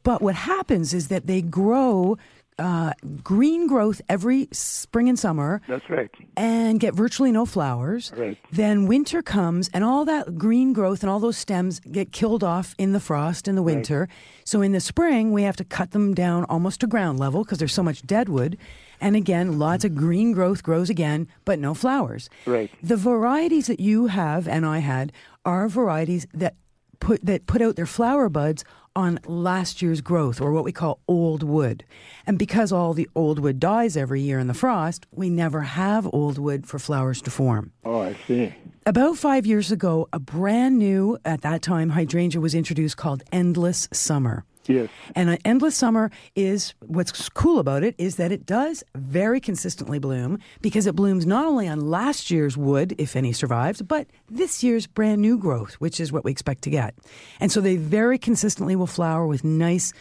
But 0.04 0.22
what 0.22 0.36
happens 0.36 0.94
is 0.94 1.08
that 1.08 1.28
they 1.28 1.42
grow 1.42 2.18
uh, 2.64 2.94
green 3.22 3.68
growth 3.68 4.02
every 4.08 4.48
spring 4.54 5.10
and 5.10 5.20
summer 5.20 5.62
That's 5.68 5.90
right. 5.90 6.10
and 6.38 6.80
get 6.80 6.96
virtually 6.96 7.32
no 7.32 7.46
flowers. 7.46 8.14
Right. 8.16 8.38
Then 8.54 8.88
winter 8.88 9.22
comes 9.22 9.70
and 9.74 9.84
all 9.84 10.06
that 10.06 10.38
green 10.38 10.72
growth 10.72 11.04
and 11.04 11.10
all 11.10 11.20
those 11.20 11.36
stems 11.36 11.82
get 11.82 12.14
killed 12.14 12.42
off 12.42 12.74
in 12.78 12.94
the 12.94 13.02
frost 13.02 13.50
in 13.50 13.56
the 13.56 13.62
winter. 13.62 14.00
Right. 14.02 14.10
So 14.46 14.62
in 14.62 14.72
the 14.72 14.80
spring, 14.80 15.34
we 15.34 15.44
have 15.44 15.58
to 15.58 15.66
cut 15.66 15.92
them 15.92 16.14
down 16.14 16.46
almost 16.46 16.80
to 16.80 16.88
ground 16.88 17.20
level 17.20 17.44
because 17.44 17.58
there's 17.58 17.74
so 17.74 17.84
much 17.84 18.02
dead 18.04 18.30
wood. 18.30 18.58
And 19.02 19.18
again, 19.18 19.60
lots 19.60 19.84
of 19.84 19.94
green 19.96 20.32
growth 20.32 20.64
grows 20.64 20.90
again, 20.90 21.28
but 21.44 21.60
no 21.60 21.74
flowers. 21.74 22.30
Right. 22.46 22.72
The 22.82 22.96
varieties 22.96 23.68
that 23.68 23.82
you 23.82 24.08
have 24.08 24.48
and 24.48 24.66
I 24.66 24.78
had 24.80 25.12
are 25.44 25.68
varieties 25.68 26.26
that 26.34 26.56
put 27.04 27.26
that 27.26 27.46
put 27.46 27.62
out 27.62 27.76
their 27.76 27.86
flower 27.86 28.30
buds 28.30 28.64
on 28.96 29.20
last 29.26 29.82
year's 29.82 30.02
growth 30.02 30.40
or 30.40 30.52
what 30.52 30.64
we 30.64 30.72
call 30.72 31.00
old 31.08 31.44
wood. 31.44 31.84
And 32.26 32.40
because 32.40 32.72
all 32.72 32.94
the 32.94 33.10
old 33.16 33.40
wood 33.40 33.60
dies 33.60 33.98
every 33.98 34.22
year 34.22 34.40
in 34.40 34.48
the 34.48 34.54
frost, 34.54 35.06
we 35.12 35.30
never 35.30 35.62
have 35.62 36.08
old 36.14 36.38
wood 36.38 36.66
for 36.68 36.80
flowers 36.80 37.22
to 37.24 37.32
form. 37.32 37.72
Oh, 37.84 38.02
I 38.02 38.16
see. 38.28 38.54
About 38.86 39.18
five 39.18 39.46
years 39.46 39.72
ago, 39.72 40.08
a 40.14 40.20
brand 40.20 40.78
new, 40.78 41.18
at 41.26 41.42
that 41.42 41.62
time, 41.62 41.90
hydrangea 41.90 42.40
was 42.40 42.54
introduced 42.54 42.98
called 42.98 43.24
Endless 43.32 43.88
Summer. 43.92 44.46
Yes. 44.68 44.90
And 45.16 45.30
an 45.30 45.38
endless 45.44 45.76
summer 45.76 46.12
is 46.36 46.74
what's 46.86 47.30
cool 47.30 47.60
about 47.60 47.84
it 47.84 47.96
is 47.98 48.16
that 48.16 48.32
it 48.32 48.46
does 48.46 48.84
very 48.96 49.40
consistently 49.40 50.00
bloom 50.00 50.40
because 50.62 50.88
it 50.88 50.96
blooms 50.96 51.26
not 51.26 51.46
only 51.46 51.68
on 51.68 51.82
last 51.82 52.32
year's 52.32 52.56
wood, 52.58 52.96
if 52.98 53.16
any 53.16 53.34
survives, 53.34 53.82
but 53.82 54.08
this 54.30 54.64
year's 54.64 54.88
brand 54.88 55.22
new 55.22 55.38
growth, 55.38 55.74
which 55.76 56.00
is 56.00 56.12
what 56.12 56.24
we 56.24 56.32
expect 56.32 56.62
to 56.64 56.70
get. 56.70 56.96
And 57.40 57.52
so 57.52 57.62
they 57.62 57.76
very 57.76 58.18
consistently 58.18 58.76
will 58.76 58.88
flower 58.88 59.28
with 59.28 59.44
nice 59.44 59.94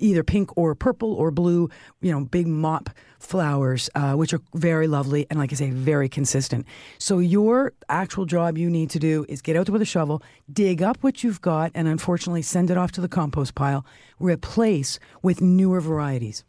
either 0.00 0.22
pink 0.22 0.56
or 0.56 0.74
purple 0.74 1.14
or 1.14 1.30
blue, 1.30 1.68
you 2.00 2.10
know, 2.12 2.24
big 2.24 2.46
mop 2.46 2.90
flowers, 3.18 3.90
uh, 3.94 4.14
which 4.14 4.32
are 4.32 4.40
very 4.54 4.86
lovely 4.86 5.26
and, 5.30 5.38
like 5.38 5.52
I 5.52 5.56
say, 5.56 5.70
very 5.70 6.08
consistent. 6.08 6.66
So 6.98 7.18
your 7.18 7.72
actual 7.88 8.24
job 8.24 8.56
you 8.56 8.70
need 8.70 8.90
to 8.90 8.98
do 8.98 9.26
is 9.28 9.42
get 9.42 9.56
out 9.56 9.66
there 9.66 9.72
with 9.72 9.82
a 9.82 9.86
shovel, 9.86 10.22
dig 10.52 10.82
up 10.82 10.98
what 11.02 11.22
you've 11.22 11.40
got, 11.40 11.70
and 11.74 11.86
unfortunately 11.86 12.42
send 12.42 12.70
it 12.70 12.76
off 12.76 12.92
to 12.92 13.00
the 13.00 13.08
compost 13.08 13.54
pile. 13.54 13.84
Replace 14.18 14.98
with 15.22 15.40
newer 15.40 15.80
varieties. 15.80 16.44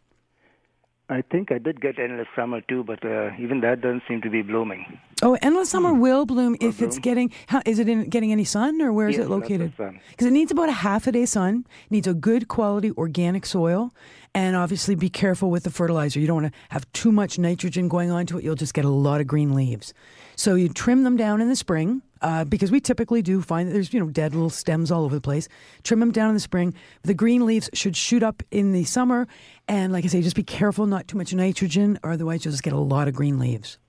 I 1.12 1.22
think 1.22 1.52
I 1.52 1.58
did 1.58 1.82
get 1.82 2.00
endless 2.00 2.28
summer 2.38 2.62
too, 2.62 2.86
but 2.86 3.04
uh, 3.04 3.32
even 3.38 3.60
that 3.62 3.82
doesn't 3.82 4.04
seem 4.08 4.22
to 4.22 4.30
be 4.30 4.42
blooming. 4.42 4.98
Oh, 5.22 5.38
endless 5.42 5.70
summer 5.70 5.94
will 5.94 6.26
bloom 6.26 6.56
if 6.62 6.80
Will 6.80 6.88
it's 6.88 7.00
getting. 7.00 7.34
How, 7.48 7.62
is 7.66 7.80
it 7.80 7.90
in, 7.90 8.10
getting 8.10 8.32
any 8.32 8.46
sun, 8.46 8.82
or 8.82 8.94
where 8.94 9.10
is 9.10 9.18
Yes, 9.18 9.26
it 9.26 9.30
located? 9.30 9.74
Because 9.76 10.26
it 10.26 10.32
needs 10.32 10.54
about 10.54 10.70
a 10.70 10.72
half 10.72 11.08
a 11.08 11.12
day 11.12 11.26
sun. 11.26 11.66
Needs 11.90 12.08
a 12.08 12.14
good 12.14 12.48
quality 12.48 12.92
organic 12.92 13.46
soil, 13.46 13.94
and 14.34 14.56
obviously 14.56 14.96
be 14.96 15.10
careful 15.10 15.52
with 15.52 15.66
the 15.66 15.70
fertilizer. 15.70 16.18
You 16.22 16.28
don't 16.28 16.44
want 16.44 16.54
to 16.54 16.60
have 16.70 16.90
too 16.94 17.12
much 17.12 17.38
nitrogen 17.38 17.90
going 17.90 18.10
onto 18.10 18.38
it. 18.38 18.46
You'll 18.46 18.56
just 18.56 18.74
get 18.74 18.86
a 18.86 18.90
lot 18.90 19.20
of 19.20 19.28
green 19.28 19.54
leaves. 19.54 19.94
So 20.38 20.56
you 20.56 20.70
trim 20.70 21.04
them 21.04 21.18
down 21.18 21.42
in 21.42 21.50
the 21.50 21.58
spring. 21.58 22.04
Uh, 22.22 22.44
because 22.46 22.70
we 22.72 22.80
typically 22.80 23.22
do 23.24 23.42
find 23.42 23.68
that 23.68 23.74
there's 23.74 23.94
you 23.94 24.00
know 24.00 24.10
dead 24.10 24.34
little 24.34 24.50
stems 24.50 24.92
all 24.92 25.04
over 25.04 25.16
the 25.16 25.22
place. 25.22 25.48
Trim 25.84 26.00
them 26.00 26.12
down 26.12 26.30
in 26.30 26.34
the 26.36 26.40
spring. 26.40 26.74
The 27.04 27.14
green 27.16 27.46
leaves 27.46 27.70
should 27.74 27.96
shoot 27.96 28.22
up 28.22 28.44
in 28.52 28.74
the 28.74 28.84
summer, 28.84 29.28
and 29.68 29.92
like 29.92 30.06
I 30.06 30.08
say, 30.08 30.22
just 30.22 30.36
be 30.36 30.44
careful 30.44 30.86
not 30.86 31.08
too 31.08 31.18
much 31.18 31.34
nitrogen, 31.34 31.98
or 32.04 32.12
otherwise 32.12 32.46
you'll 32.46 32.52
just 32.52 32.64
get 32.64 32.74
a 32.74 32.78
lot 32.78 33.08
of 33.08 33.16
green 33.16 33.40
leaves. 33.40 33.80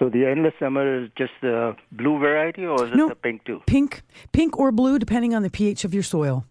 So 0.00 0.08
the 0.08 0.26
endless 0.26 0.54
summer 0.58 1.04
is 1.04 1.10
just 1.16 1.32
the 1.42 1.76
blue 1.92 2.18
variety, 2.18 2.64
or 2.66 2.86
is 2.86 2.90
it 2.90 2.96
No. 2.96 3.08
the 3.08 3.14
pink 3.14 3.44
too? 3.44 3.60
Pink, 3.66 4.02
pink 4.32 4.58
or 4.58 4.72
blue, 4.72 4.98
depending 4.98 5.34
on 5.34 5.42
the 5.42 5.50
pH 5.50 5.84
of 5.84 5.92
your 5.94 6.02
soil. 6.02 6.46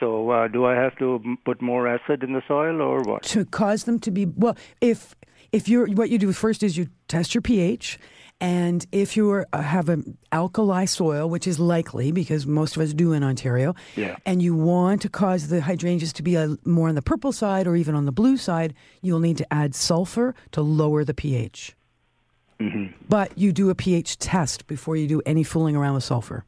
So 0.00 0.30
uh, 0.30 0.48
do 0.48 0.64
I 0.64 0.74
have 0.74 0.96
to 0.98 1.20
put 1.44 1.62
more 1.62 1.88
acid 1.88 2.22
in 2.22 2.32
the 2.32 2.42
soil, 2.46 2.82
or 2.82 3.00
what? 3.02 3.22
to 3.24 3.44
cause 3.44 3.84
them 3.84 3.98
to 4.00 4.10
be 4.10 4.26
well 4.26 4.56
if 4.80 5.14
if 5.52 5.68
you're 5.68 5.86
what 5.88 6.10
you 6.10 6.18
do 6.18 6.32
first 6.32 6.62
is 6.62 6.76
you 6.76 6.88
test 7.08 7.34
your 7.34 7.42
pH 7.42 7.98
and 8.40 8.86
if 8.92 9.16
you 9.16 9.28
are, 9.30 9.46
uh, 9.52 9.62
have 9.62 9.88
an 9.88 10.16
alkali 10.32 10.84
soil 10.84 11.28
which 11.28 11.46
is 11.46 11.58
likely 11.58 12.12
because 12.12 12.46
most 12.46 12.76
of 12.76 12.82
us 12.82 12.92
do 12.94 13.12
in 13.12 13.22
Ontario 13.24 13.74
Yeah. 13.96 14.16
and 14.24 14.40
you 14.42 14.54
want 14.54 15.02
to 15.02 15.08
cause 15.08 15.48
the 15.48 15.60
hydrangeas 15.60 16.12
to 16.14 16.22
be 16.22 16.36
a, 16.36 16.56
more 16.64 16.88
on 16.88 16.94
the 16.94 17.02
purple 17.02 17.32
side 17.32 17.66
or 17.66 17.74
even 17.76 17.94
on 17.94 18.04
the 18.06 18.12
blue 18.12 18.36
side 18.36 18.74
you'll 19.02 19.20
need 19.20 19.38
to 19.38 19.52
add 19.52 19.74
sulfur 19.74 20.34
to 20.52 20.62
lower 20.62 21.04
the 21.04 21.14
pH 21.14 21.74
but 23.08 23.36
you 23.38 23.52
do 23.52 23.70
a 23.70 23.74
pH 23.74 24.18
test 24.18 24.66
before 24.66 24.96
you 24.96 25.06
do 25.06 25.22
any 25.26 25.42
fooling 25.44 25.76
around 25.76 25.94
with 25.94 26.04
sulfur 26.04 26.44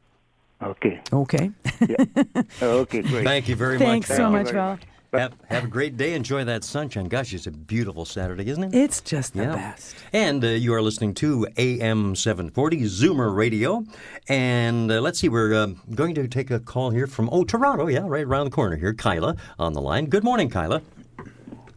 Okay. 0.63 1.01
okay 1.13 1.51
Okay, 2.63 3.01
great. 3.03 3.25
Thank 3.25 3.49
you 3.49 3.57
very 3.57 3.79
thanks 3.79 4.09
much. 4.11 4.17
Thanks 4.19 4.19
so 4.19 4.31
much 4.31 4.45
very 4.47 4.57
Val 4.57 4.71
much. 4.73 4.81
Have, 5.13 5.35
have 5.49 5.65
a 5.65 5.67
great 5.67 5.97
day. 5.97 6.15
Enjoy 6.15 6.45
that 6.45 6.63
sunshine. 6.63 7.07
Gosh, 7.07 7.35
it's 7.35 7.49
a 7.49 7.51
beautiful 7.51 8.05
Saturday, 8.05 8.49
isn't 8.49 8.63
it? 8.63 8.75
it's 8.75 9.01
just 9.01 9.35
the 9.35 9.43
Yeah. 9.43 9.55
best 9.57 9.97
And 10.13 10.45
uh, 10.45 10.49
you 10.49 10.73
are 10.73 10.81
listening 10.81 11.15
to 11.15 11.49
AM 11.57 12.15
740 12.15 12.83
Zoomer 12.83 13.35
Radio. 13.35 13.85
And 14.29 14.91
uh, 14.91 15.01
let's 15.01 15.19
see, 15.19 15.29
we're 15.29 15.53
uh, 15.53 15.67
going 15.97 16.15
to 16.15 16.29
take 16.29 16.53
a 16.53 16.61
call 16.61 16.91
here 16.91 17.09
from, 17.09 17.29
oh, 17.33 17.43
Toronto. 17.43 17.89
Yeah, 17.89 18.05
right 18.07 18.25
around 18.25 18.45
the 18.45 18.51
corner 18.53 18.77
here. 18.77 18.95
Kyla 18.95 19.35
on 19.59 19.73
the 19.73 19.81
line. 19.81 20.07
Good 20.07 20.23
morning, 20.23 20.49
Kyla. 20.49 20.81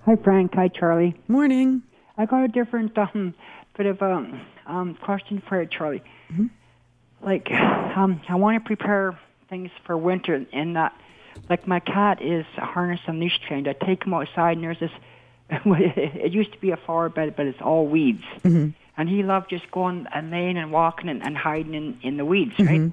Hi, 0.05 0.15
Frank. 0.17 0.53
Hi, 0.53 0.67
Charlie. 0.67 1.15
morning 1.27 1.81
I 2.17 2.27
got 2.27 2.43
a 2.43 2.47
different 2.47 2.95
um, 2.99 3.33
bit 3.75 3.87
of 3.87 3.99
um, 4.03 4.41
um, 4.67 4.93
question 5.01 5.41
for 5.49 5.59
you, 5.59 5.67
Charlie. 5.67 6.03
Like, 7.23 7.49
um, 7.51 8.21
I 8.29 8.35
want 8.35 8.63
to 8.63 8.67
prepare 8.67 9.17
things 9.49 9.71
for 9.85 9.97
winter 9.97 10.45
in 10.51 10.73
that, 10.73 10.93
like, 11.49 11.67
my 11.67 11.79
cat 11.79 12.21
is 12.21 12.45
harness 12.55 12.99
and 13.07 13.19
leash 13.19 13.39
trained. 13.47 13.67
I 13.67 13.73
take 13.73 14.03
him 14.05 14.13
outside, 14.13 14.57
and 14.57 14.63
there's 14.63 14.79
this. 14.79 14.91
it 15.49 16.31
used 16.31 16.51
to 16.53 16.57
be 16.59 16.71
a 16.71 16.77
flower 16.77 17.09
bed, 17.09 17.35
but 17.35 17.45
it's 17.45 17.61
all 17.61 17.85
weeds. 17.85 18.23
And 18.97 19.09
he 19.09 19.23
loved 19.23 19.49
just 19.49 19.69
going 19.71 20.07
and 20.13 20.31
laying 20.31 20.57
and 20.57 20.71
walking 20.71 21.09
and, 21.09 21.23
and 21.23 21.35
hiding 21.35 21.73
in, 21.73 21.99
in 22.01 22.17
the 22.17 22.25
weeds, 22.25 22.53
right? 22.59 22.91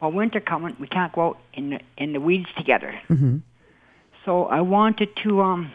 Well, 0.00 0.12
winter 0.12 0.40
coming, 0.40 0.76
we 0.80 0.86
can't 0.86 1.12
go 1.12 1.20
out 1.30 1.38
in 1.52 1.70
the, 1.70 1.80
in 1.98 2.12
the 2.14 2.20
weeds 2.20 2.48
together. 2.56 2.98
So 4.24 4.44
I 4.46 4.60
wanted 4.62 5.14
to 5.24 5.40
um 5.42 5.72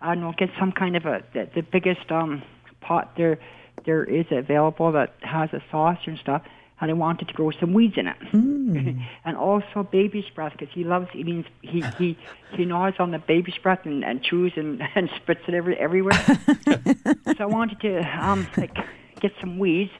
I 0.00 0.14
don't 0.14 0.22
know, 0.22 0.34
get 0.36 0.50
some 0.58 0.70
kind 0.72 0.96
of 0.96 1.06
a 1.06 1.22
the, 1.32 1.48
the 1.54 1.62
biggest 1.62 2.10
um 2.12 2.42
pot 2.80 3.14
there 3.16 3.38
there 3.86 4.04
is 4.04 4.26
available 4.30 4.92
that 4.92 5.14
has 5.20 5.50
a 5.52 5.62
saucer 5.70 6.10
and 6.10 6.18
stuff. 6.18 6.42
And 6.80 6.90
I 6.90 6.94
wanted 6.94 7.28
to 7.28 7.34
grow 7.34 7.50
some 7.52 7.72
weeds 7.72 7.94
in 7.96 8.08
it, 8.08 8.16
and 9.24 9.36
also 9.36 9.88
baby's 9.90 10.28
breath 10.34 10.52
because 10.58 10.74
he 10.74 10.84
loves 10.84 11.08
eating. 11.14 11.44
He 11.62 11.82
he 11.98 12.18
he 12.52 12.64
gnaws 12.64 12.94
on 12.98 13.10
the 13.12 13.18
baby's 13.18 13.56
breath 13.62 13.80
and, 13.84 14.04
and 14.04 14.22
chews 14.22 14.52
and, 14.56 14.82
and 14.94 15.08
spits 15.16 15.40
it 15.46 15.54
every, 15.54 15.76
everywhere. 15.78 16.12
so 16.66 17.36
I 17.38 17.46
wanted 17.46 17.80
to 17.80 18.00
um 18.20 18.46
like 18.56 18.76
get 19.20 19.32
some 19.40 19.58
weeds, 19.58 19.92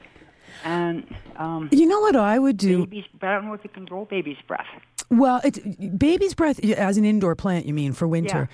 and 0.63 1.07
um 1.37 1.69
you 1.71 1.85
know 1.87 2.01
what 2.01 2.15
I 2.15 2.37
would 2.37 2.57
do 2.57 2.85
baby's. 2.85 3.05
But 3.19 3.29
I 3.29 3.35
don't 3.35 3.45
know 3.45 3.53
if 3.53 3.63
you 3.63 3.69
can 3.69 3.85
grow 3.85 4.05
baby's 4.05 4.37
breath. 4.45 4.67
Well, 5.09 5.39
it's 5.43 5.59
baby's 5.59 6.33
breath 6.33 6.63
as 6.63 6.97
an 6.97 7.05
indoor 7.05 7.35
plant, 7.35 7.65
you 7.65 7.73
mean 7.73 7.93
for 7.93 8.07
winter? 8.07 8.49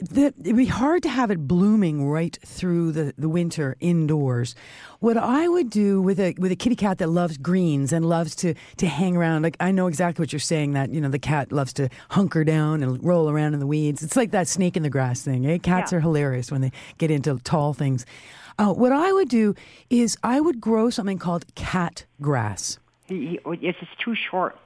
The, 0.00 0.32
it'd 0.40 0.56
be 0.56 0.66
hard 0.66 1.02
to 1.02 1.08
have 1.08 1.32
it 1.32 1.48
blooming 1.48 2.06
right 2.08 2.38
through 2.46 2.92
the, 2.92 3.12
the 3.18 3.28
winter 3.28 3.76
indoors. 3.80 4.54
What 5.00 5.16
I 5.16 5.48
would 5.48 5.70
do 5.70 6.00
with 6.00 6.20
a 6.20 6.34
with 6.38 6.52
a 6.52 6.56
kitty 6.56 6.76
cat 6.76 6.98
that 6.98 7.08
loves 7.08 7.36
greens 7.36 7.92
and 7.92 8.08
loves 8.08 8.36
to 8.36 8.54
to 8.76 8.86
hang 8.86 9.16
around, 9.16 9.42
like 9.42 9.56
I 9.58 9.72
know 9.72 9.88
exactly 9.88 10.22
what 10.22 10.32
you're 10.32 10.38
saying. 10.38 10.74
That 10.74 10.90
you 10.90 11.00
know 11.00 11.08
the 11.08 11.18
cat 11.18 11.50
loves 11.50 11.72
to 11.74 11.88
hunker 12.10 12.44
down 12.44 12.84
and 12.84 13.02
roll 13.02 13.28
around 13.28 13.54
in 13.54 13.60
the 13.60 13.66
weeds. 13.66 14.04
It's 14.04 14.14
like 14.14 14.30
that 14.30 14.46
snake 14.46 14.76
in 14.76 14.84
the 14.84 14.90
grass 14.90 15.22
thing. 15.22 15.44
Eh? 15.44 15.58
Cats 15.58 15.90
Yeah. 15.90 15.98
are 15.98 16.00
hilarious 16.00 16.52
when 16.52 16.60
they 16.60 16.70
get 16.98 17.10
into 17.10 17.36
tall 17.42 17.74
things. 17.74 18.06
Uh, 18.56 18.72
what 18.72 18.92
I 18.92 19.12
would 19.12 19.28
do 19.28 19.56
is 19.90 20.16
I 20.22 20.40
would 20.40 20.60
grow 20.60 20.90
something 20.90 21.18
called 21.18 21.44
cat 21.56 22.04
grass. 22.20 22.78
He, 23.06 23.40
he 23.44 23.66
it's 23.66 23.78
too 23.98 24.14
short. 24.14 24.56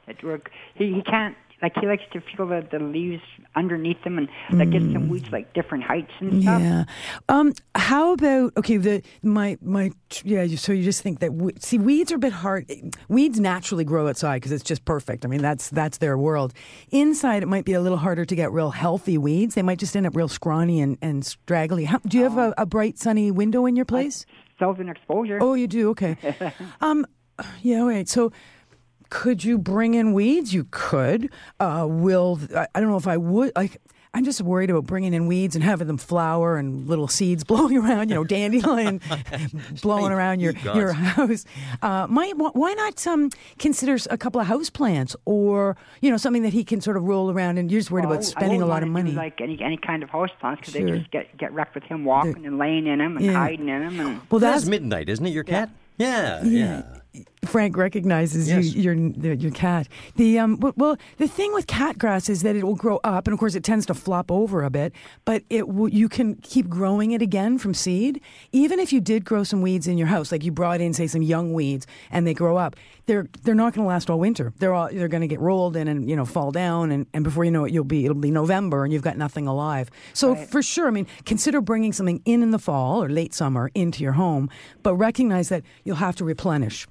He 0.75 0.93
he 0.93 1.03
can't 1.03 1.37
like 1.63 1.73
he 1.81 1.87
likes 1.87 2.03
to 2.13 2.21
feel 2.21 2.47
the 2.47 2.67
the 2.71 2.81
leaves 2.81 3.23
underneath 3.55 3.99
him 4.03 4.19
and 4.19 4.29
like 4.53 4.71
get 4.71 4.83
some 4.93 5.09
weeds 5.09 5.31
like 5.31 5.55
different 5.55 5.85
heights 5.85 6.11
and 6.19 6.43
stuff. 6.43 6.61
Yeah. 6.61 6.85
Um. 7.29 7.53
How 7.77 8.13
about 8.13 8.53
okay? 8.57 8.77
The 8.79 9.03
my 9.23 9.57
my 9.63 9.93
yeah. 10.25 10.45
So 10.57 10.73
you 10.73 10.83
just 10.83 11.03
think 11.03 11.21
that 11.21 11.33
we, 11.33 11.53
see 11.61 11.79
weeds 11.79 12.11
are 12.11 12.17
a 12.17 12.19
bit 12.19 12.33
hard. 12.33 12.71
Weeds 13.09 13.39
naturally 13.39 13.85
grow 13.85 14.09
outside 14.09 14.37
because 14.39 14.51
it's 14.51 14.65
just 14.65 14.85
perfect. 14.85 15.25
I 15.25 15.29
mean 15.29 15.41
that's 15.41 15.71
that's 15.71 15.99
their 15.99 16.19
world. 16.19 16.53
Inside 16.91 17.45
it 17.45 17.47
might 17.47 17.65
be 17.65 17.75
a 17.75 17.81
little 17.81 17.99
harder 17.99 18.25
to 18.25 18.35
get 18.35 18.51
real 18.51 18.71
healthy 18.71 19.17
weeds. 19.17 19.55
They 19.55 19.63
might 19.63 19.79
just 19.79 19.97
end 19.97 20.07
up 20.07 20.17
real 20.17 20.29
scrawny 20.29 20.81
and 20.81 20.99
and 21.01 21.25
straggly. 21.25 21.85
How, 21.85 21.99
do 21.99 22.19
you 22.19 22.25
have 22.25 22.39
a, 22.39 22.53
a 22.59 22.67
bright 22.67 22.99
sunny 22.99 23.31
window 23.31 23.67
in 23.67 23.77
your 23.77 23.87
place? 23.87 24.27
Southern 24.59 24.89
exposure. 24.89 25.39
Oh, 25.41 25.55
you 25.55 25.69
do. 25.69 25.91
Okay. 25.91 26.17
um. 26.81 27.07
Yeah. 27.63 27.85
Wait. 27.85 28.09
So. 28.09 28.33
Could 29.13 29.45
you 29.45 29.59
bring 29.59 29.93
in 29.93 30.15
weeds? 30.15 30.55
You 30.55 30.67
could. 30.71 31.31
Uh, 31.61 31.87
will 31.87 32.41
I, 32.57 32.67
I 32.75 32.81
don't 32.81 32.89
know 32.89 32.97
if 32.97 33.07
I 33.07 33.19
would. 33.19 33.53
Like, 33.55 33.77
I'm 34.15 34.25
just 34.25 34.41
worried 34.41 34.71
about 34.71 34.85
bringing 34.87 35.13
in 35.13 35.27
weeds 35.27 35.55
and 35.55 35.63
having 35.63 35.87
them 35.87 35.99
flower 35.99 36.57
and 36.57 36.87
little 36.89 37.09
seeds 37.09 37.45
blowing 37.53 37.77
around. 37.77 38.09
You 38.09 38.15
know, 38.15 38.25
dandelion 38.25 39.03
blowing 39.83 40.13
around 40.13 40.41
your 40.41 40.55
your 40.75 40.93
house. 40.95 41.45
Uh, 41.83 42.07
might 42.09 42.33
why 42.39 42.73
not 42.73 43.07
um, 43.07 43.29
consider 43.59 43.99
a 44.09 44.17
couple 44.17 44.41
of 44.41 44.47
house 44.47 44.71
plants 44.71 45.15
or 45.27 45.77
you 46.01 46.11
know 46.11 46.17
something 46.17 46.43
that 46.43 46.55
he 46.55 46.65
can 46.65 46.81
sort 46.81 46.97
of 46.97 47.05
roll 47.05 47.31
around 47.31 47.59
and 47.59 47.71
you're 47.71 47.81
just 47.81 47.91
worried 47.91 48.05
Well, 48.07 48.15
about 48.15 48.25
spending 48.25 48.63
a 48.63 48.67
lot 48.67 48.83
of 48.83 48.89
money. 48.89 49.13
like 49.13 49.41
any 49.43 49.61
any 49.63 49.77
kind 49.77 50.03
of 50.03 50.09
house 50.09 50.31
plants 50.41 50.61
because 50.61 50.73
Sure. 50.75 50.91
they 50.91 50.99
just 51.01 51.11
get 51.11 51.37
get 51.37 51.53
wrecked 51.53 51.75
with 51.75 51.85
him 51.85 52.05
walking 52.07 52.47
and 52.47 52.57
laying 52.57 52.87
in 52.87 52.99
them 52.99 53.19
and 53.19 53.27
Yeah. 53.27 53.33
hiding 53.35 53.69
in 53.69 53.81
them 53.83 54.01
and. 54.01 54.21
well, 54.31 54.41
That's 54.41 54.63
that's 54.63 54.67
midnight, 54.71 55.11
isn't 55.11 55.25
it, 55.27 55.31
your 55.35 55.45
cat? 55.45 55.69
Yeah, 55.99 56.43
yeah. 56.45 56.83
Frank 57.45 57.77
recognizes 57.77 58.49
Yes. 58.49 58.75
you, 58.75 58.83
your 58.83 59.35
your 59.35 59.51
cat. 59.51 59.89
The 60.17 60.39
um 60.39 60.59
well, 60.77 60.97
the 61.19 61.29
thing 61.29 61.53
with 61.53 61.67
cat 61.67 61.99
grass 61.99 62.29
is 62.31 62.43
that 62.43 62.57
it 62.57 62.65
will 62.65 62.75
grow 62.77 63.01
up, 63.05 63.27
and 63.27 63.35
of 63.35 63.41
course 63.41 63.55
it 63.55 63.65
tends 63.65 63.85
to 63.87 63.95
flop 63.95 64.31
over 64.31 64.63
a 64.63 64.71
bit. 64.71 64.93
But 65.25 65.43
it 65.51 65.69
will, 65.69 65.89
you 65.89 66.09
can 66.09 66.37
keep 66.37 66.69
growing 66.69 67.11
it 67.11 67.21
again 67.21 67.59
from 67.59 67.75
seed. 67.75 68.21
Even 68.53 68.79
if 68.79 68.93
you 68.93 69.01
did 69.01 69.25
grow 69.25 69.45
some 69.45 69.61
weeds 69.61 69.87
in 69.87 69.99
your 69.99 70.07
house, 70.07 70.33
like 70.33 70.45
you 70.45 70.53
brought 70.53 70.81
in 70.81 70.95
say 70.95 71.07
some 71.07 71.21
young 71.23 71.53
weeds, 71.53 71.87
and 72.11 72.27
they 72.27 72.33
grow 72.33 72.57
up, 72.57 72.77
they're 73.07 73.27
they're 73.43 73.55
not 73.55 73.75
going 73.75 73.85
to 73.85 73.89
last 73.89 74.09
all 74.09 74.19
winter. 74.19 74.53
They're 74.59 74.73
all 74.73 74.89
they're 74.91 75.09
going 75.09 75.21
to 75.23 75.29
get 75.29 75.41
rolled 75.41 75.77
in 75.77 75.89
and 75.89 76.09
you 76.09 76.17
know 76.17 76.25
fall 76.25 76.53
down, 76.53 76.91
and, 76.93 77.07
and 77.13 77.25
before 77.25 77.45
you 77.45 77.51
know 77.51 77.65
it, 77.65 77.73
you'll 77.73 77.85
be 77.85 78.05
it'll 78.05 78.15
be 78.15 78.31
November 78.31 78.85
and 78.85 78.93
you've 78.93 79.03
got 79.03 79.19
nothing 79.19 79.47
alive. 79.47 79.91
So 80.15 80.35
for 80.37 80.63
sure, 80.63 80.87
I 80.87 80.91
mean, 80.91 81.07
consider 81.27 81.61
bringing 81.61 81.93
something 81.93 82.23
in 82.25 82.43
in 82.43 82.53
the 82.53 82.59
fall 82.59 83.03
or 83.03 83.09
late 83.11 83.35
summer 83.35 83.71
into 83.75 84.03
your 84.03 84.13
home, 84.13 84.49
but 84.83 84.95
recognize 84.95 85.51
that 85.51 85.63
you'll 85.85 85.97
have 85.97 86.17
to 86.17 86.25
replenish. 86.25 86.87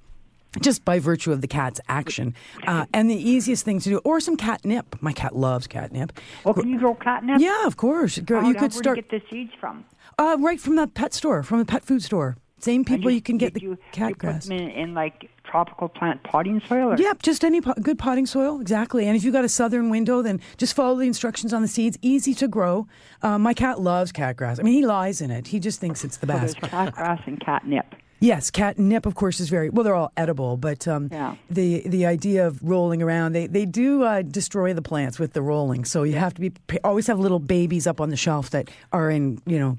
Just 0.59 0.83
by 0.83 0.99
virtue 0.99 1.31
of 1.31 1.41
the 1.41 1.47
cat's 1.47 1.79
action. 1.87 2.33
Uh, 2.67 2.85
and 2.93 3.09
the 3.09 3.15
easiest 3.15 3.63
thing 3.63 3.79
to 3.79 3.89
do, 3.89 3.97
or 3.99 4.19
some 4.19 4.35
catnip. 4.35 5.01
My 5.01 5.13
cat 5.13 5.35
loves 5.35 5.67
catnip. 5.67 6.11
Oh, 6.45 6.53
can 6.53 6.67
you 6.69 6.79
grow 6.79 6.93
catnip? 6.95 7.39
Yeah, 7.39 7.65
of 7.65 7.77
course. 7.77 8.17
How- 8.27 8.47
you 8.47 8.53
could 8.55 8.73
where 8.73 8.81
do 8.83 8.89
you 8.89 8.95
get 8.95 9.09
the 9.09 9.21
seeds 9.29 9.51
from? 9.59 9.85
uh, 10.19 10.35
right 10.39 10.59
from 10.59 10.75
the 10.75 10.87
pet 10.87 11.13
store, 11.13 11.41
from 11.43 11.59
the 11.59 11.65
pet 11.65 11.83
food 11.83 12.03
store. 12.03 12.37
Same 12.59 12.85
people 12.85 13.09
you, 13.09 13.21
can 13.23 13.39
get 13.39 13.55
the 13.55 13.61
you, 13.61 13.77
cat 13.91 14.09
you 14.09 14.15
put 14.15 14.19
grass. 14.19 14.45
them 14.45 14.57
in, 14.59 14.69
in 14.69 14.93
like 14.93 15.31
tropical 15.43 15.89
plant 15.89 16.21
potting 16.21 16.61
soil. 16.69 16.91
Or? 16.91 16.95
Yep, 16.95 17.23
just 17.23 17.43
any 17.43 17.59
po- 17.59 17.73
good 17.81 17.97
potting 17.97 18.27
soil, 18.27 18.61
exactly. 18.61 19.07
And 19.07 19.17
if 19.17 19.23
you've 19.23 19.33
got 19.33 19.43
a 19.43 19.49
southern 19.49 19.89
window, 19.89 20.21
then 20.21 20.39
just 20.57 20.75
follow 20.75 20.95
the 20.97 21.07
instructions 21.07 21.53
on 21.53 21.63
the 21.63 21.67
seeds. 21.67 21.97
Easy 22.03 22.35
to 22.35 22.47
grow. 22.47 22.87
Uh, 23.23 23.39
my 23.39 23.55
cat 23.55 23.79
loves 23.81 24.11
cat 24.11 24.37
grass. 24.37 24.59
I 24.59 24.61
mean, 24.63 24.75
he 24.75 24.85
lies 24.85 25.21
in 25.21 25.31
it. 25.31 25.47
He 25.47 25.59
just 25.59 25.79
thinks 25.79 26.03
it's 26.05 26.17
the 26.17 26.27
So 26.27 26.33
there's 26.37 26.53
best. 26.53 26.69
cat 26.71 26.93
grass 26.93 27.21
and 27.25 27.39
catnip. 27.39 27.95
Yes, 28.23 28.51
catnip, 28.51 29.07
of 29.07 29.15
course, 29.15 29.39
is 29.39 29.49
very 29.49 29.71
well. 29.71 29.83
They're 29.83 29.95
all 29.95 30.11
edible, 30.15 30.55
but 30.55 30.87
um, 30.87 31.09
Yeah. 31.11 31.35
the 31.49 31.81
the 31.87 32.05
idea 32.05 32.45
of 32.45 32.61
rolling 32.61 33.01
around, 33.01 33.33
they 33.33 33.47
they 33.47 33.65
do 33.65 34.03
uh, 34.03 34.21
destroy 34.21 34.73
the 34.75 34.81
plants 34.83 35.17
with 35.17 35.33
the 35.33 35.41
rolling. 35.41 35.85
So 35.85 36.03
you 36.03 36.13
have 36.13 36.35
to 36.35 36.41
be 36.41 36.51
always 36.83 37.07
have 37.07 37.19
little 37.19 37.39
babies 37.39 37.87
up 37.87 37.99
on 37.99 38.09
the 38.09 38.15
shelf 38.15 38.51
that 38.51 38.69
are 38.93 39.09
in 39.09 39.41
you 39.47 39.57
know 39.57 39.77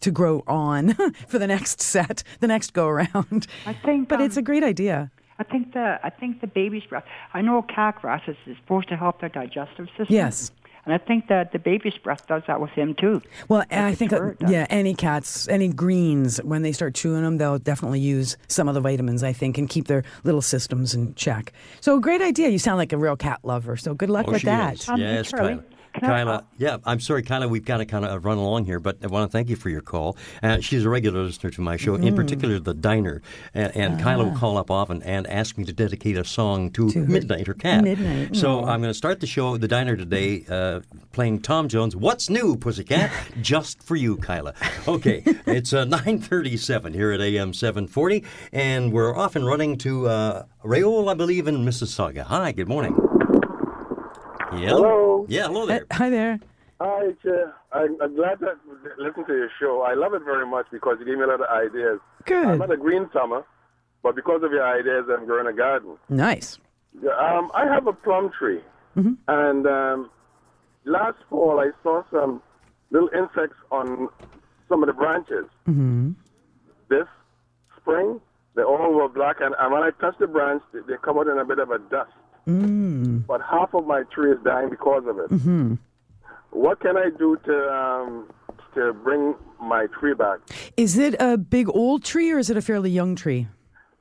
to 0.00 0.12
grow 0.12 0.44
on 0.46 0.94
for 1.26 1.40
the 1.40 1.46
next 1.48 1.80
set, 1.80 2.22
the 2.38 2.46
next 2.46 2.72
go 2.72 2.86
around. 2.86 3.48
I 3.66 3.72
think, 3.72 4.08
but 4.08 4.20
it's 4.20 4.36
a 4.36 4.40
um, 4.40 4.44
great 4.44 4.62
idea. 4.62 5.10
I 5.40 5.42
think 5.42 5.72
the 5.72 5.98
I 6.04 6.10
think 6.10 6.40
the 6.40 6.46
baby's 6.46 6.84
breath. 6.84 7.04
I 7.34 7.42
know 7.42 7.62
cat 7.62 8.00
grass 8.00 8.22
is, 8.28 8.36
is 8.46 8.56
supposed 8.58 8.88
to 8.90 8.96
help 8.96 9.20
their 9.20 9.28
digestive 9.28 9.88
system. 9.98 10.06
Yes. 10.08 10.52
And 10.86 10.94
I 10.94 10.98
think 10.98 11.26
that 11.26 11.50
the 11.52 11.58
baby's 11.58 11.98
breath 11.98 12.26
does 12.28 12.44
that 12.46 12.60
with 12.60 12.70
him 12.70 12.94
too. 12.94 13.20
Well, 13.48 13.64
I 13.72 13.94
think 13.96 14.12
fur, 14.12 14.36
that, 14.38 14.48
yeah, 14.48 14.66
any 14.70 14.94
cats, 14.94 15.48
any 15.48 15.66
greens, 15.68 16.38
when 16.44 16.62
they 16.62 16.70
start 16.70 16.94
chewing 16.94 17.22
them, 17.22 17.38
they'll 17.38 17.58
definitely 17.58 17.98
use 17.98 18.36
some 18.46 18.68
of 18.68 18.74
the 18.74 18.80
vitamins, 18.80 19.24
I 19.24 19.32
think, 19.32 19.58
and 19.58 19.68
keep 19.68 19.88
their 19.88 20.04
little 20.22 20.40
systems 20.42 20.94
in 20.94 21.14
check. 21.16 21.52
So, 21.80 21.98
great 21.98 22.22
idea. 22.22 22.50
You 22.50 22.60
sound 22.60 22.78
like 22.78 22.92
a 22.92 22.98
real 22.98 23.16
cat 23.16 23.40
lover. 23.42 23.76
So, 23.76 23.94
good 23.94 24.10
luck 24.10 24.26
Oh, 24.28 24.32
with 24.32 24.42
she 24.42 24.46
that. 24.46 24.74
is. 24.74 24.88
Um, 24.88 25.00
yes, 25.00 25.28
Charlie, 25.30 25.54
Kyla. 25.56 25.64
Can 26.00 26.10
I- 26.10 26.24
Kyla, 26.24 26.44
yeah, 26.58 26.76
I'm 26.84 27.00
sorry, 27.00 27.22
Kyla. 27.22 27.48
We've 27.48 27.64
got 27.64 27.78
to 27.78 27.86
kind 27.86 28.04
of 28.04 28.24
run 28.24 28.38
along 28.38 28.64
here, 28.66 28.78
but 28.80 28.98
I 29.02 29.06
want 29.08 29.30
to 29.30 29.32
thank 29.36 29.48
you 29.48 29.56
for 29.56 29.68
your 29.70 29.80
call. 29.80 30.16
Uh, 30.42 30.60
she's 30.60 30.84
a 30.84 30.88
regular 30.88 31.22
listener 31.22 31.50
to 31.50 31.60
my 31.60 31.76
show, 31.76 31.94
in 31.94 32.02
Mm-hmm. 32.02 32.16
particular 32.16 32.58
the 32.58 32.74
Diner, 32.74 33.22
and, 33.54 33.74
and 33.76 34.00
Kyla 34.00 34.24
Ah. 34.24 34.28
will 34.30 34.36
call 34.38 34.58
up 34.58 34.70
often 34.70 35.02
and 35.02 35.26
ask 35.26 35.56
me 35.58 35.64
to 35.64 35.72
dedicate 35.72 36.16
a 36.16 36.24
song 36.24 36.70
to, 36.72 36.86
Midnight, 36.94 37.46
her 37.46 37.54
cat. 37.54 37.84
Midnight, 37.84 38.36
So 38.36 38.60
aw. 38.60 38.66
I'm 38.68 38.80
going 38.80 38.90
to 38.90 38.94
start 38.94 39.20
the 39.20 39.26
show, 39.26 39.56
the 39.56 39.68
Diner 39.68 39.96
today, 39.96 40.44
uh, 40.48 40.80
playing 41.12 41.40
Tom 41.40 41.68
Jones. 41.68 41.96
What's 41.96 42.28
new, 42.30 42.56
Pussycat? 42.56 43.10
Just 43.40 43.82
for 43.82 43.96
you, 43.96 44.16
Kyla. 44.16 44.54
Okay, 44.86 45.22
it's 45.46 45.72
uh, 45.72 45.84
9:37 45.86 46.94
here 46.94 47.10
at 47.12 47.20
AM 47.20 47.52
740, 47.52 48.24
and 48.52 48.92
we're 48.92 49.16
off 49.16 49.36
and 49.36 49.46
running 49.46 49.76
to 49.78 50.08
uh, 50.08 50.44
Raoul, 50.62 51.08
I 51.08 51.14
believe, 51.14 51.46
in 51.48 51.64
Mississauga. 51.64 52.22
Hi, 52.24 52.52
good 52.52 52.68
morning. 52.68 52.94
Yeah. 54.52 54.68
Hello. 54.70 55.26
Yeah, 55.28 55.46
hello 55.48 55.66
there. 55.66 55.84
Hi 55.92 56.10
there. 56.10 56.38
Hi, 56.80 57.10
Chair. 57.22 57.54
I'm, 57.72 57.96
I'm 58.02 58.14
glad 58.14 58.38
to 58.40 58.52
listen 58.98 59.24
to 59.26 59.32
your 59.32 59.48
show. 59.58 59.82
I 59.82 59.94
love 59.94 60.14
it 60.14 60.22
very 60.24 60.46
much 60.46 60.66
because 60.70 60.96
you 61.00 61.06
gave 61.06 61.16
me 61.16 61.24
a 61.24 61.26
lot 61.26 61.40
of 61.40 61.46
ideas. 61.48 61.98
Good. 62.24 62.46
I'm 62.46 62.58
not 62.58 62.70
a 62.70 62.76
green 62.76 63.08
thumber, 63.12 63.44
but 64.02 64.14
because 64.14 64.42
of 64.42 64.52
your 64.52 64.66
ideas, 64.66 65.06
I'm 65.10 65.26
growing 65.26 65.46
a 65.46 65.52
garden. 65.56 65.96
Nice. 66.08 66.58
Yeah, 67.02 67.10
Um, 67.12 67.50
I 67.54 67.64
have 67.66 67.86
a 67.86 67.92
plum 67.92 68.30
tree, 68.38 68.60
and 68.94 69.66
um, 69.66 70.10
last 70.84 71.18
fall 71.28 71.60
I 71.60 71.70
saw 71.82 72.02
some 72.12 72.42
little 72.90 73.08
insects 73.14 73.56
on 73.70 74.08
some 74.68 74.82
of 74.82 74.86
the 74.86 74.92
branches. 74.94 75.46
hmm 75.64 76.12
This 76.88 77.06
spring, 77.76 78.20
they 78.54 78.62
all 78.62 78.92
were 78.94 79.08
black, 79.08 79.36
and, 79.40 79.54
and 79.58 79.72
when 79.72 79.82
I 79.82 79.90
touched 80.00 80.20
the 80.20 80.26
branch, 80.26 80.62
they, 80.72 80.80
they 80.86 80.96
covered 81.02 81.30
in 81.30 81.38
a 81.38 81.44
bit 81.44 81.58
of 81.58 81.70
a 81.70 81.78
dust. 81.78 82.12
Mm. 82.48 83.26
But 83.26 83.40
half 83.42 83.74
of 83.74 83.86
my 83.86 84.02
tree 84.14 84.32
is 84.32 84.38
dying 84.44 84.70
because 84.70 85.04
of 85.06 85.18
it. 85.18 85.28
hmm 85.40 85.74
What 86.50 86.80
can 86.80 86.96
I 86.96 87.10
do 87.10 87.36
to 87.44 87.72
um, 87.74 88.28
to 88.74 88.92
bring 88.92 89.34
my 89.60 89.86
tree 89.98 90.14
back? 90.14 90.38
Is 90.76 90.96
it 90.96 91.14
a 91.20 91.36
big 91.36 91.68
old 91.68 92.04
tree 92.04 92.30
or 92.30 92.38
is 92.38 92.50
it 92.50 92.56
a 92.56 92.62
fairly 92.62 92.90
young 92.90 93.16
tree? 93.16 93.48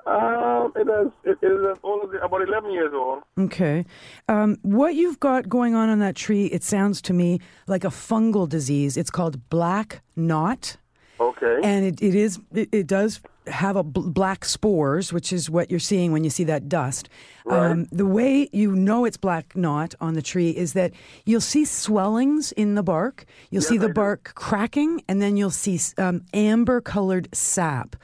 Um, 0.05 0.71
it 0.75 0.87
is 0.87 1.11
it 1.23 1.39
is 1.41 1.77
only 1.83 2.19
about 2.21 2.41
eleven 2.47 2.71
years 2.71 2.93
old. 2.93 3.23
Okay. 3.39 3.85
Um, 4.29 4.57
what 4.61 4.93
you've 4.93 5.19
got 5.19 5.49
going 5.49 5.73
on 5.73 5.89
on 5.89 5.97
that 5.99 6.15
tree, 6.15 6.45
it 6.45 6.63
sounds 6.63 7.01
to 7.03 7.13
me 7.13 7.39
like 7.65 7.83
a 7.83 7.89
fungal 7.89 8.47
disease. 8.47 8.97
It's 8.97 9.09
called 9.09 9.49
black 9.49 10.03
knot. 10.15 10.77
Okay. 11.19 11.59
And 11.63 11.85
it, 11.85 12.03
it 12.03 12.13
is 12.13 12.39
it, 12.53 12.69
it 12.71 12.85
does 12.85 13.19
have 13.47 13.75
a 13.75 13.83
bl- 13.83 14.09
black 14.09 14.45
spores, 14.45 15.13
which 15.13 15.31
is 15.31 15.49
what 15.49 15.69
you're 15.69 15.79
seeing 15.79 16.11
when 16.11 16.23
you 16.23 16.29
see 16.29 16.43
that 16.45 16.69
dust. 16.69 17.09
Um, 17.47 17.87
the 17.91 18.05
way 18.05 18.49
you 18.51 18.75
know 18.75 19.05
it's 19.05 19.17
black 19.17 19.55
knot 19.55 19.93
on 20.01 20.15
the 20.15 20.21
tree 20.21 20.49
is 20.49 20.73
that 20.73 20.93
you'll 21.25 21.41
see 21.41 21.63
swellings 21.63 22.51
in 22.53 22.75
the 22.75 22.83
bark. 22.83 23.25
You'll 23.51 23.61
see 23.61 23.77
the 23.77 23.89
bark 23.89 24.31
cracking, 24.35 25.03
and 25.07 25.21
then 25.21 25.37
you'll 25.37 25.51
see 25.51 25.79
um, 25.97 26.23
amber 26.33 26.81
colored 26.81 27.27
sap 27.35 27.95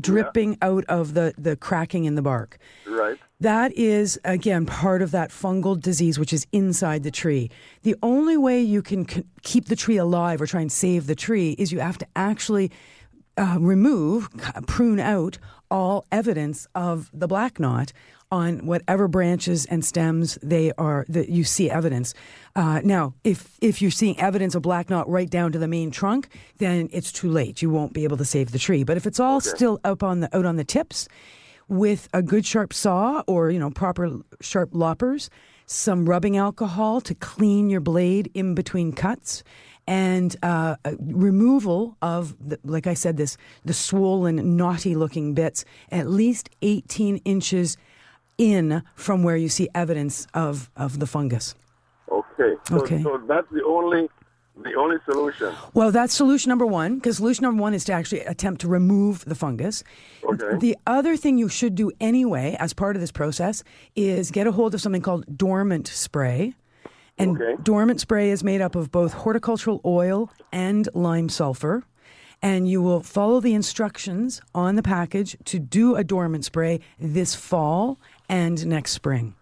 dripping 0.00 0.58
out 0.60 0.84
of 0.84 1.14
the, 1.14 1.34
the 1.38 1.56
cracking 1.56 2.04
in 2.04 2.14
the 2.14 2.22
bark. 2.22 2.58
Right. 2.86 3.18
That 3.40 3.72
is, 3.74 4.18
again, 4.24 4.66
part 4.66 5.00
of 5.00 5.12
that 5.12 5.30
fungal 5.30 5.80
disease 5.80 6.18
which 6.18 6.32
is 6.32 6.46
inside 6.52 7.04
the 7.04 7.10
tree. 7.10 7.50
The 7.82 7.94
only 8.02 8.36
way 8.36 8.60
you 8.60 8.82
can 8.82 9.08
c- 9.08 9.24
keep 9.42 9.66
the 9.66 9.76
tree 9.76 9.96
alive 9.96 10.42
or 10.42 10.46
try 10.46 10.60
and 10.60 10.72
save 10.72 11.06
the 11.06 11.14
tree 11.14 11.52
is 11.52 11.72
you 11.72 11.80
have 11.80 11.98
to 11.98 12.06
actually 12.16 12.70
uh, 13.38 13.56
remove, 13.58 14.28
prune 14.66 15.00
out 15.00 15.38
all 15.70 16.04
evidence 16.10 16.66
of 16.74 17.10
the 17.12 17.28
black 17.28 17.60
knot 17.60 17.92
on 18.30 18.66
whatever 18.66 19.08
branches 19.08 19.64
and 19.66 19.84
stems 19.84 20.38
they 20.42 20.72
are 20.76 21.06
that 21.08 21.28
you 21.30 21.44
see 21.44 21.70
evidence. 21.70 22.12
Uh, 22.54 22.80
now, 22.84 23.14
if 23.24 23.56
if 23.60 23.80
you're 23.80 23.90
seeing 23.90 24.18
evidence 24.20 24.54
of 24.54 24.62
black 24.62 24.90
knot 24.90 25.08
right 25.08 25.30
down 25.30 25.52
to 25.52 25.58
the 25.58 25.68
main 25.68 25.90
trunk, 25.90 26.28
then 26.58 26.88
it's 26.92 27.10
too 27.10 27.30
late. 27.30 27.62
You 27.62 27.70
won't 27.70 27.92
be 27.92 28.04
able 28.04 28.18
to 28.18 28.24
save 28.24 28.50
the 28.50 28.58
tree. 28.58 28.84
But 28.84 28.96
if 28.96 29.06
it's 29.06 29.20
all 29.20 29.40
still 29.40 29.80
up 29.84 30.02
on 30.02 30.20
the 30.20 30.36
out 30.36 30.44
on 30.44 30.56
the 30.56 30.64
tips, 30.64 31.08
with 31.68 32.08
a 32.12 32.22
good 32.22 32.44
sharp 32.44 32.72
saw 32.72 33.22
or 33.26 33.50
you 33.50 33.58
know 33.58 33.70
proper 33.70 34.10
sharp 34.40 34.70
loppers, 34.72 35.30
some 35.66 36.08
rubbing 36.08 36.36
alcohol 36.36 37.00
to 37.02 37.14
clean 37.14 37.70
your 37.70 37.80
blade 37.80 38.30
in 38.34 38.54
between 38.54 38.92
cuts, 38.92 39.42
and 39.88 40.36
uh, 40.42 40.76
removal 41.00 41.96
of 42.02 42.36
the, 42.46 42.60
like 42.62 42.86
I 42.86 42.94
said 42.94 43.16
this 43.16 43.36
the 43.64 43.72
swollen 43.72 44.56
knotty 44.56 44.94
looking 44.94 45.32
bits 45.34 45.64
at 45.90 46.08
least 46.08 46.50
18 46.62 47.16
inches 47.24 47.76
in 48.36 48.82
from 48.94 49.22
where 49.24 49.36
you 49.36 49.48
see 49.48 49.68
evidence 49.74 50.26
of 50.34 50.70
of 50.76 51.00
the 51.00 51.06
fungus. 51.06 51.54
Okay. 52.12 52.54
So, 52.68 52.76
Okay. 52.76 53.02
so 53.02 53.20
that's 53.26 53.50
the 53.50 53.64
only 53.64 54.08
the 54.62 54.74
only 54.74 54.96
solution. 55.04 55.54
Well, 55.72 55.90
that's 55.92 56.12
solution 56.12 56.50
number 56.50 56.66
one, 56.66 56.96
because 56.96 57.16
solution 57.18 57.44
number 57.44 57.62
one 57.62 57.74
is 57.74 57.84
to 57.84 57.92
actually 57.92 58.20
attempt 58.22 58.60
to 58.62 58.68
remove 58.68 59.24
the 59.24 59.34
fungus. 59.36 59.84
Okay. 60.24 60.58
The 60.58 60.76
other 60.86 61.16
thing 61.16 61.38
you 61.38 61.48
should 61.48 61.74
do 61.76 61.92
anyway, 62.00 62.56
as 62.58 62.72
part 62.74 62.96
of 62.96 63.00
this 63.00 63.12
process, 63.12 63.62
is 63.94 64.30
get 64.32 64.46
a 64.48 64.52
hold 64.52 64.74
of 64.74 64.80
something 64.80 65.00
called 65.02 65.24
dormant 65.38 65.86
spray. 65.88 66.54
And 67.18 67.40
Okay. 67.40 67.56
dormant 67.62 68.00
spray 68.00 68.30
is 68.30 68.44
made 68.44 68.60
up 68.60 68.74
of 68.76 68.90
both 68.92 69.12
horticultural 69.12 69.80
oil 69.84 70.30
and 70.52 70.88
lime 70.94 71.28
sulfur. 71.28 71.84
And 72.40 72.68
you 72.68 72.80
will 72.80 73.00
follow 73.00 73.40
the 73.40 73.54
instructions 73.54 74.40
on 74.54 74.76
the 74.76 74.82
package 74.82 75.36
to 75.46 75.58
do 75.58 75.96
a 75.96 76.04
dormant 76.04 76.44
spray 76.44 76.78
this 77.00 77.34
fall 77.34 77.98
and 78.28 78.64
next 78.66 78.92
spring. 78.92 79.34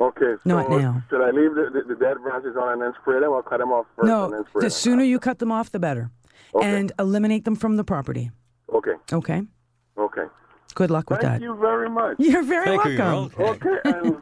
Okay. 0.00 0.34
So 0.34 0.40
Not 0.44 0.70
now. 0.70 1.02
Should 1.10 1.20
I 1.22 1.30
leave 1.30 1.54
the, 1.54 1.70
the, 1.72 1.94
the 1.94 2.00
dead 2.00 2.16
branches 2.22 2.56
on 2.56 2.72
and 2.74 2.82
then 2.82 2.92
spray 3.02 3.20
them, 3.20 3.30
or 3.30 3.42
cut 3.42 3.58
them 3.58 3.70
off 3.72 3.84
first 3.96 4.08
and 4.08 4.08
No, 4.08 4.30
then 4.30 4.44
spray 4.48 4.60
the 4.60 4.64
them? 4.66 4.70
sooner 4.70 5.04
you 5.04 5.18
cut 5.18 5.38
them 5.38 5.52
off, 5.52 5.70
the 5.70 5.78
better. 5.78 6.10
Okay. 6.54 6.66
And 6.66 6.92
eliminate 6.98 7.44
them 7.44 7.56
from 7.56 7.76
the 7.76 7.84
property. 7.84 8.30
Okay. 8.72 8.92
Okay. 9.12 9.42
Okay. 9.98 10.24
Good 10.74 10.90
luck 10.90 11.10
with 11.10 11.20
Thank 11.20 11.22
that. 11.22 11.40
Thank 11.40 11.42
you 11.42 11.56
very 11.56 11.88
much. 11.90 12.16
You're 12.18 12.42
very 12.42 12.78
Thank 12.78 12.98
welcome. 12.98 13.32
You're 13.38 13.48
okay. 13.54 13.90
Okay. 13.90 14.16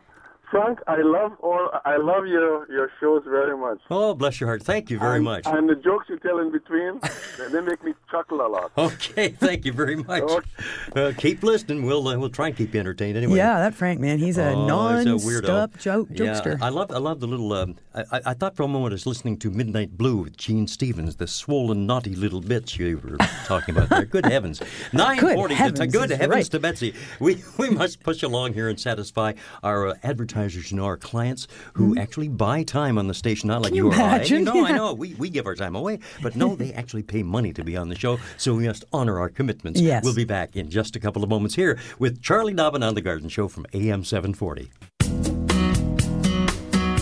And 0.55 0.63
Frank, 0.63 0.79
I 0.87 1.03
love 1.03 1.33
all. 1.41 1.69
I 1.85 1.97
love 1.97 2.27
your 2.27 2.71
your 2.71 2.91
shows 3.01 3.23
very 3.25 3.57
much. 3.57 3.79
Oh, 3.91 4.15
bless 4.15 4.41
your 4.41 4.49
heart. 4.49 4.63
Thank 4.63 4.89
you 4.91 4.99
very 4.99 5.17
and, 5.17 5.25
much. 5.25 5.47
And 5.47 5.69
the 5.69 5.75
jokes 5.75 6.07
you 6.09 6.19
tell 6.19 6.39
in 6.39 6.53
between, 6.53 7.01
they- 7.39 7.49
they 7.49 7.61
make 7.61 7.83
me 7.85 7.93
chuckle 8.11 8.41
a 8.41 8.49
lot. 8.49 8.71
Okay, 8.79 9.31
thank 9.31 9.65
you 9.65 9.73
very 9.73 9.97
much. 10.11 10.23
Okay. 10.23 10.49
Uh, 10.95 11.13
keep 11.17 11.43
listening. 11.43 11.85
We'll 11.85 12.07
uh, 12.07 12.17
we'll 12.19 12.29
try 12.31 12.49
and 12.49 12.57
keep 12.57 12.73
you 12.75 12.81
entertained 12.81 13.17
anyway. 13.17 13.37
Yeah, 13.39 13.59
that 13.59 13.75
Frank 13.75 14.01
man, 14.01 14.19
he's 14.19 14.39
a 14.39 14.51
Oh, 14.53 14.67
non-stop 14.67 15.21
weirdo. 15.21 15.79
joke 15.79 16.09
Yeah, 16.11 16.17
jokester. 16.35 16.61
I 16.63 16.69
love 16.69 16.91
I 16.93 16.99
love 16.99 17.21
the 17.21 17.27
little. 17.27 17.53
Um, 17.53 17.77
I, 17.95 18.03
I 18.13 18.21
I 18.27 18.35
thought 18.35 18.55
for 18.57 18.63
a 18.63 18.69
moment 18.69 18.93
I 18.93 18.95
was 18.95 19.07
listening 19.07 19.39
to 19.39 19.51
Midnight 19.51 19.97
Blue 19.99 20.19
with 20.19 20.37
Gene 20.37 20.67
Stevens, 20.69 21.17
the 21.17 21.27
swollen, 21.27 21.87
naughty 21.87 22.15
little 22.15 22.41
bits 22.41 22.79
you 22.79 22.99
were 22.99 23.17
talking 23.45 23.77
about 23.77 23.89
there. 23.89 24.05
Good 24.05 24.27
heavens! 24.27 24.63
Nine 24.93 25.19
forty. 25.19 25.55
Good 25.55 25.59
heavens 25.59 25.93
Good 25.93 26.11
heavens 26.11 26.31
right. 26.31 26.51
to 26.53 26.61
Betsy. 26.61 26.95
We 27.19 27.43
we 27.59 27.71
must 27.71 28.03
push 28.03 28.23
along 28.23 28.55
here 28.55 28.69
and 28.69 28.79
satisfy 28.79 29.33
our 29.63 29.89
uh, 29.89 29.95
advertising. 30.03 30.44
Advertisers, 30.45 30.71
you 30.71 30.77
know, 30.77 30.85
our 30.85 30.97
clients 30.99 31.49
who 31.73 31.97
actually 31.99 32.29
buy 32.29 32.63
time 32.65 32.99
on 32.99 33.07
the 33.09 33.15
station, 33.15 33.49
not 33.49 33.63
like 33.63 33.73
Mm-hmm. 33.73 33.77
you 33.77 33.85
you 33.93 33.99
or 33.99 34.03
I. 34.03 34.15
imagine? 34.17 34.45
No, 34.45 34.65
I 34.67 34.73
know. 34.73 34.93
We, 34.93 35.15
we 35.15 35.31
give 35.31 35.47
our 35.47 35.55
time 35.55 35.75
away, 35.75 36.01
but 36.23 36.37
no, 36.37 36.55
they 36.55 36.73
actually 36.75 37.03
pay 37.03 37.23
money 37.23 37.53
to 37.55 37.65
be 37.65 37.77
on 37.79 37.89
the 37.89 37.95
show, 37.95 38.19
so 38.37 38.55
we 38.55 38.67
must 38.67 38.85
honor 38.93 39.19
our 39.19 39.31
commitments. 39.31 39.81
Yes. 39.81 40.05
We'll 40.05 40.15
be 40.15 40.25
back 40.27 40.55
in 40.55 40.69
just 40.71 40.97
a 40.97 41.01
couple 41.01 41.23
of 41.25 41.31
moments 41.31 41.55
here 41.55 41.79
with 41.99 42.21
Charlie 42.23 42.53
Dobbin 42.55 42.83
on 42.83 42.95
The 42.95 43.01
Garden 43.01 43.29
Show 43.31 43.49
from 43.49 43.65
AM 43.73 44.05
740. 44.05 44.71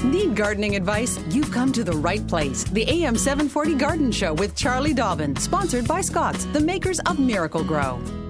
Need 0.04 0.36
gardening 0.36 0.76
advice? 0.76 1.18
You've 1.30 1.50
come 1.50 1.72
to 1.72 1.82
the 1.84 1.92
right 1.96 2.24
place. 2.28 2.64
The 2.64 2.82
AM 2.88 3.16
740 3.16 3.74
Garden 3.74 4.12
Show 4.12 4.34
with 4.34 4.54
Charlie 4.54 4.94
Dobbin, 4.94 5.34
sponsored 5.36 5.86
by 5.88 6.00
Scott's, 6.00 6.44
the 6.46 6.60
makers 6.60 7.00
of 7.00 7.18
Miracle-Gro. 7.18 8.21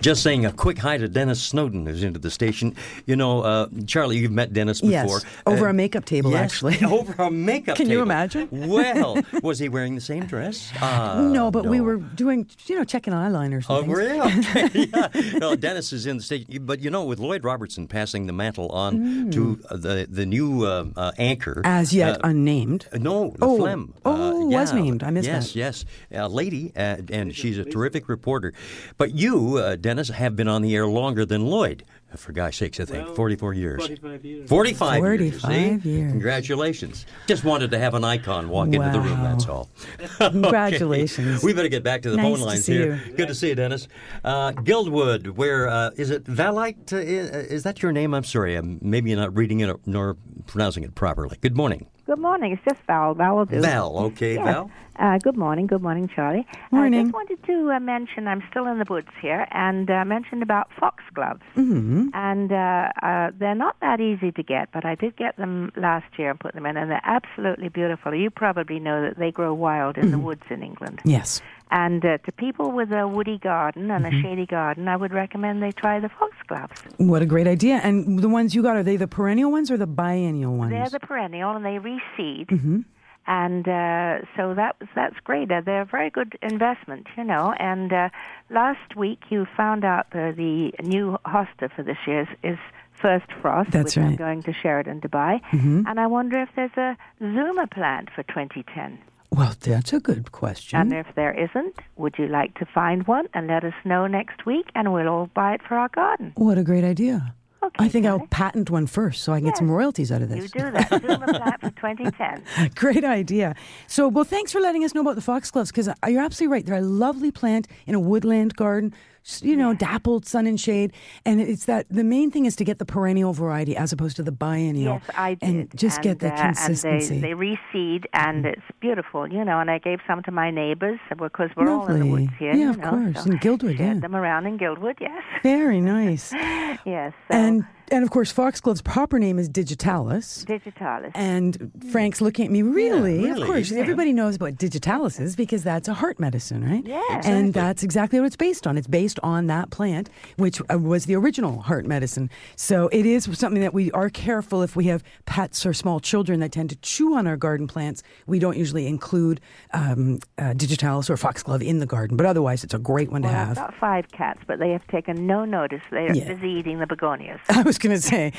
Just 0.00 0.22
saying 0.22 0.46
a 0.46 0.52
quick 0.52 0.78
hi 0.78 0.96
to 0.96 1.08
Dennis 1.08 1.42
Snowden, 1.42 1.84
who's 1.86 2.02
into 2.02 2.18
the 2.18 2.30
station. 2.30 2.74
You 3.04 3.16
know, 3.16 3.42
uh, 3.42 3.68
Charlie, 3.86 4.16
you've 4.18 4.32
met 4.32 4.52
Dennis 4.52 4.80
before. 4.80 4.92
Yes, 4.92 5.24
over 5.46 5.66
Uh, 5.66 5.70
a 5.70 5.72
makeup 5.74 6.04
table, 6.06 6.30
yes, 6.30 6.40
actually. 6.52 6.78
over 6.86 7.14
a 7.22 7.30
makeup 7.30 7.76
table. 7.76 7.88
Can 7.88 7.90
you 7.90 8.02
imagine? 8.02 8.48
Well, 8.50 9.20
was 9.42 9.58
he 9.58 9.68
wearing 9.68 9.94
the 9.94 10.00
same 10.00 10.24
dress? 10.24 10.72
Uh, 10.80 11.28
no, 11.30 11.50
but 11.50 11.66
we 11.66 11.80
were 11.80 11.96
doing, 11.96 12.48
you 12.66 12.76
know, 12.76 12.84
checking 12.84 13.12
eyeliners. 13.12 13.66
Oh? 13.68 13.80
Okay, 13.80 14.88
yeah. 14.92 15.38
No, 15.38 15.54
Dennis 15.54 15.92
is 15.92 16.06
in 16.06 16.16
the 16.16 16.22
station. 16.22 16.64
But, 16.64 16.80
you 16.80 16.90
know, 16.90 17.04
with 17.04 17.18
Lloyd 17.18 17.44
Robertson 17.44 17.86
passing 17.86 18.26
the 18.26 18.32
mantle 18.32 18.68
on 18.70 19.30
to 19.32 19.60
uh, 19.68 19.76
the 19.76 20.06
the 20.08 20.24
new 20.24 20.64
uh, 20.64 20.86
uh, 20.96 21.12
anchor. 21.18 21.56
Mm. 21.56 21.66
As 21.66 21.92
yet 21.92 22.20
unnamed. 22.24 22.88
No, 22.94 23.30
the 23.38 23.46
Oh. 23.46 23.88
Oh, 24.04 24.46
was 24.46 24.72
named. 24.72 25.02
I 25.02 25.10
missed 25.10 25.26
yes, 25.28 25.52
that. 25.52 25.58
Yes, 25.58 25.84
yes. 26.10 26.20
A 26.22 26.28
lady, 26.28 26.72
uh, 26.76 26.96
and 27.10 27.34
she's 27.34 27.58
a 27.58 27.64
terrific 27.64 28.08
reporter. 28.08 28.52
But 28.96 29.14
you, 29.14 29.56
uh, 29.56 29.76
Dennis, 29.90 30.08
have 30.10 30.36
been 30.36 30.46
on 30.46 30.62
the 30.62 30.72
air 30.76 30.86
longer 30.86 31.26
than 31.26 31.46
Lloyd. 31.46 31.82
For 32.14 32.30
gosh 32.30 32.58
sakes, 32.58 32.78
I 32.78 32.84
think. 32.84 33.16
44 33.16 33.54
years. 33.54 33.80
45 33.80 34.24
years. 34.24 34.48
45 34.48 35.20
years. 35.20 35.40
45 35.40 35.82
see? 35.82 35.88
years. 35.88 36.12
Congratulations. 36.12 37.06
Just 37.26 37.42
wanted 37.42 37.72
to 37.72 37.78
have 37.80 37.94
an 37.94 38.04
icon 38.04 38.48
walk 38.50 38.68
into 38.68 38.88
the 38.88 39.00
room, 39.00 39.20
that's 39.24 39.48
all. 39.48 39.68
Congratulations. 40.18 41.42
We 41.42 41.52
better 41.54 41.66
get 41.66 41.82
back 41.82 42.02
to 42.02 42.10
the 42.10 42.18
Nice 42.18 42.24
phone 42.24 42.38
to 42.38 42.44
lines 42.44 42.64
see 42.66 42.74
here. 42.74 43.02
you. 43.04 43.14
Good 43.14 43.26
to 43.26 43.34
see 43.34 43.48
you, 43.48 43.56
Dennis. 43.56 43.88
Uh, 44.22 44.52
Guildwood, 44.52 45.26
where 45.26 45.68
uh, 45.68 45.90
is 45.96 46.10
it? 46.10 46.22
Valite? 46.22 46.92
Uh, 46.92 46.98
is 46.98 47.64
that 47.64 47.82
your 47.82 47.90
name? 47.90 48.14
I'm 48.14 48.22
sorry. 48.22 48.54
I'm 48.54 48.78
maybe 48.80 49.12
not 49.16 49.36
reading 49.36 49.58
it 49.58 49.76
nor 49.86 50.16
pronouncing 50.46 50.84
it 50.84 50.94
properly. 50.94 51.36
Good 51.40 51.56
morning. 51.56 51.88
Good 52.10 52.18
morning. 52.18 52.50
It's 52.54 52.64
just 52.64 52.84
Val. 52.88 53.14
Val 53.14 53.36
will 53.36 53.44
do. 53.44 53.60
Val. 53.60 53.96
Okay, 54.06 54.34
Yes. 54.34 54.44
Val. 54.44 54.70
Uh, 54.98 55.16
good 55.18 55.36
morning. 55.36 55.68
Good 55.68 55.80
morning, 55.80 56.08
Charlie. 56.12 56.44
Morning. 56.72 56.98
I 56.98 57.02
just 57.04 57.14
wanted 57.14 57.42
to 57.46 57.70
uh, 57.70 57.78
mention 57.78 58.26
I'm 58.26 58.42
still 58.50 58.66
in 58.66 58.80
the 58.80 58.84
woods 58.90 59.06
here 59.22 59.46
and 59.52 59.88
uh, 59.88 60.04
mentioned 60.04 60.42
about 60.42 60.68
foxgloves. 60.78 61.40
Mm-hmm. 61.56 62.08
And 62.12 62.50
uh, 62.50 62.90
uh, 63.00 63.30
they're 63.38 63.54
not 63.54 63.76
that 63.80 64.00
easy 64.00 64.32
to 64.32 64.42
get, 64.42 64.70
but 64.72 64.84
I 64.84 64.96
did 64.96 65.16
get 65.16 65.36
them 65.36 65.70
last 65.76 66.06
year 66.18 66.30
and 66.30 66.40
put 66.40 66.54
them 66.54 66.66
in, 66.66 66.76
and 66.76 66.90
they're 66.90 67.00
absolutely 67.04 67.68
beautiful. 67.68 68.12
You 68.12 68.28
probably 68.28 68.80
know 68.80 69.02
that 69.02 69.16
they 69.16 69.30
grow 69.30 69.54
wild 69.54 69.96
in 69.96 70.10
the 70.10 70.16
Mm-hmm. 70.16 70.26
woods 70.26 70.42
in 70.50 70.64
England. 70.64 71.00
Yes. 71.04 71.40
And 71.70 72.04
uh, 72.04 72.18
to 72.18 72.32
people 72.32 72.72
with 72.72 72.90
a 72.92 73.06
woody 73.06 73.38
garden 73.38 73.90
and 73.90 74.04
Mm-hmm. 74.04 74.16
a 74.18 74.22
shady 74.22 74.46
garden, 74.46 74.88
I 74.88 74.96
would 74.96 75.12
recommend 75.12 75.62
they 75.62 75.70
try 75.72 76.00
the 76.00 76.08
foxgloves. 76.08 76.82
What 76.96 77.22
a 77.22 77.26
great 77.26 77.46
idea. 77.46 77.76
And 77.82 78.18
the 78.18 78.28
ones 78.28 78.54
you 78.54 78.62
got, 78.62 78.76
are 78.76 78.82
they 78.82 78.96
the 78.96 79.06
perennial 79.08 79.50
ones 79.52 79.70
or 79.70 79.76
the 79.76 79.86
biennial 79.86 80.56
ones? 80.56 80.72
They're 80.72 80.88
the 80.90 81.00
perennial, 81.00 81.52
and 81.56 81.64
they 81.64 81.78
reseed. 81.78 82.46
Mhm. 82.48 82.84
And 83.26 83.68
uh, 83.68 84.26
so 84.36 84.54
that 84.54 84.76
was 84.80 84.88
that's 84.96 85.14
great. 85.22 85.52
Uh, 85.52 85.60
they're 85.60 85.82
a 85.82 85.84
very 85.84 86.10
good 86.10 86.36
investment, 86.42 87.06
you 87.16 87.22
know. 87.22 87.54
And 87.58 87.92
uh, 87.92 88.08
last 88.48 88.96
week 88.96 89.20
you 89.28 89.46
found 89.56 89.84
out 89.84 90.06
uh, 90.12 90.32
the 90.32 90.72
new 90.82 91.18
hosta 91.26 91.70
for 91.76 91.82
this 91.84 91.98
year 92.06 92.22
is, 92.22 92.28
is 92.54 92.58
First 92.94 93.26
Frost, 93.40 93.70
That's 93.70 93.94
which 93.96 94.02
I'm 94.02 94.10
right. 94.10 94.18
going 94.18 94.42
to 94.42 94.52
Sheridan 94.52 95.02
to 95.02 95.08
buy. 95.08 95.40
Mhm. 95.52 95.84
And 95.86 96.00
I 96.00 96.06
wonder 96.06 96.40
if 96.42 96.48
there's 96.56 96.76
a 96.76 96.96
Zoomer 97.22 97.70
plant 97.70 98.08
for 98.14 98.22
2010. 98.24 98.98
Well, 99.32 99.54
that's 99.60 99.92
a 99.92 100.00
good 100.00 100.32
question. 100.32 100.80
And 100.80 100.92
if 100.92 101.06
there 101.14 101.32
isn't, 101.32 101.76
would 101.96 102.16
you 102.18 102.26
like 102.26 102.58
to 102.58 102.66
find 102.66 103.06
one 103.06 103.28
and 103.32 103.46
let 103.46 103.64
us 103.64 103.74
know 103.84 104.06
next 104.06 104.44
week, 104.44 104.66
and 104.74 104.92
we'll 104.92 105.08
all 105.08 105.30
buy 105.34 105.54
it 105.54 105.60
for 105.66 105.76
our 105.76 105.88
garden. 105.88 106.32
What 106.36 106.58
a 106.58 106.64
great 106.64 106.84
idea. 106.84 107.34
I 107.78 107.88
think 107.88 108.06
I'll 108.06 108.26
patent 108.28 108.70
one 108.70 108.86
first 108.86 109.22
so 109.22 109.32
I 109.32 109.38
can 109.38 109.46
get 109.46 109.56
some 109.56 109.70
royalties 109.70 110.10
out 110.10 110.22
of 110.22 110.28
this. 110.30 110.42
You 110.42 110.48
do 110.48 110.70
that. 110.70 110.90
Zoomer 110.90 111.26
plant 111.26 111.60
for 111.60 111.70
2010. 111.70 112.70
Great 112.74 113.04
idea. 113.04 113.54
So, 113.86 114.08
well, 114.08 114.24
thanks 114.24 114.50
for 114.50 114.60
letting 114.60 114.82
us 114.82 114.94
know 114.94 115.02
about 115.02 115.14
the 115.14 115.20
foxgloves 115.20 115.70
because 115.70 115.88
uh, 115.88 115.94
you're 116.08 116.22
absolutely 116.22 116.52
right. 116.52 116.64
They're 116.66 116.76
a 116.76 116.80
lovely 116.80 117.30
plant 117.30 117.68
in 117.86 117.94
a 117.94 118.00
woodland 118.00 118.56
garden, 118.56 118.94
you 119.42 119.56
know, 119.56 119.74
dappled 119.74 120.26
sun 120.26 120.46
and 120.46 120.58
shade. 120.58 120.92
And 121.24 121.40
it's 121.40 121.66
that 121.66 121.86
the 121.90 122.04
main 122.04 122.30
thing 122.30 122.46
is 122.46 122.56
to 122.56 122.64
get 122.64 122.78
the 122.78 122.84
perennial 122.84 123.32
variety 123.32 123.76
as 123.76 123.92
opposed 123.92 124.16
to 124.16 124.22
the 124.22 124.32
biennial. 124.32 124.94
Yes, 125.06 125.10
I 125.16 125.34
did. 125.34 125.48
And 125.48 125.76
just 125.78 126.02
get 126.02 126.18
the 126.20 126.32
uh, 126.32 126.40
consistency. 126.42 127.14
And 127.16 127.24
they, 127.24 127.32
they 127.34 127.34
reseed, 127.34 128.04
and 128.12 128.46
it's 128.46 128.62
beautiful, 128.80 129.26
you 129.30 129.44
know. 129.44 129.60
And 129.60 129.70
I 129.70 129.78
gave 129.78 129.98
some 130.06 130.22
to 130.24 130.30
my 130.30 130.50
neighbors 130.50 130.98
because 131.16 131.50
we're 131.56 131.70
all 131.70 131.86
in 131.88 132.00
the 132.00 132.06
woods 132.06 132.30
here. 132.38 132.54
Yeah, 132.54 132.70
of 132.70 132.78
know, 132.78 132.90
course. 132.90 133.24
so 133.24 133.30
In 133.30 133.36
Guildwood, 133.38 133.78
yeah. 133.78 133.94
them 133.94 134.16
around 134.16 134.46
in 134.46 134.56
Guildwood, 134.56 134.96
yes. 135.00 135.22
Very 135.42 135.80
nice. 135.96 136.32
yes. 136.32 137.12
So 137.30 137.34
And 137.36 137.64
and 137.90 138.04
of 138.04 138.10
course, 138.10 138.30
foxglove's 138.32 138.82
proper 138.82 139.18
name 139.18 139.38
is 139.38 139.48
digitalis. 139.48 140.44
digitalis. 140.46 141.12
And 141.14 141.70
Frank's 141.90 142.20
looking 142.20 142.46
at 142.46 142.50
me, 142.50 142.62
really? 142.62 143.18
really, 143.24 143.42
Of 143.42 143.46
course. 143.46 143.70
yeah. 143.70 143.80
Everybody 143.80 144.12
knows 144.12 144.38
what 144.38 144.56
digitalis 144.56 145.18
is 145.20 145.36
because 145.36 145.62
that's 145.62 145.88
a 145.88 145.94
heart 145.94 146.18
medicine, 146.20 146.64
right? 146.68 146.84
Yes. 146.86 147.26
And 147.26 147.52
that's 147.54 147.82
exactly 147.82 148.20
what 148.20 148.26
it's 148.26 148.36
based 148.36 148.66
on. 148.66 148.76
It's 148.78 148.86
based 148.86 149.18
on 149.22 149.46
that 149.48 149.70
plant, 149.70 150.10
which 150.36 150.60
uh, 150.72 150.78
was 150.78 151.06
the 151.06 151.14
original 151.16 151.60
heart 151.62 151.86
medicine. 151.86 152.30
So 152.56 152.88
it 152.92 153.06
is 153.06 153.24
something 153.38 153.60
that 153.62 153.74
we 153.74 153.90
are 153.92 154.10
careful 154.10 154.62
if 154.62 154.76
we 154.76 154.84
have 154.86 155.02
pets 155.26 155.64
or 155.66 155.72
small 155.72 156.00
children 156.00 156.40
that 156.40 156.52
tend 156.52 156.70
to 156.70 156.76
chew 156.76 157.14
on 157.14 157.26
our 157.26 157.36
garden 157.36 157.66
plants. 157.66 158.02
We 158.26 158.38
don't 158.38 158.56
usually 158.56 158.86
include 158.86 159.40
um, 159.72 160.18
uh, 160.38 160.52
digitalis 160.54 161.10
or 161.10 161.16
foxglove 161.16 161.62
in 161.62 161.78
the 161.80 161.86
garden, 161.86 162.16
but 162.16 162.26
otherwise, 162.26 162.64
it's 162.64 162.74
a 162.74 162.78
great 162.78 163.10
one 163.10 163.22
well, 163.22 163.32
to 163.32 163.38
I've 163.38 163.46
have. 163.48 163.56
got 163.56 163.74
five 163.80 164.10
cats, 164.12 164.40
but 164.46 164.58
they 164.58 164.70
have 164.70 164.86
taken 164.88 165.26
no 165.26 165.44
notice. 165.44 165.82
They're 165.90 166.14
Yeah. 166.14 166.34
busy 166.34 166.48
eating 166.50 166.78
the 166.78 166.86
begonias. 166.86 167.40
I 167.48 167.62
was 167.62 167.78
going 167.80 167.96
to 167.96 168.02
say, 168.02 168.32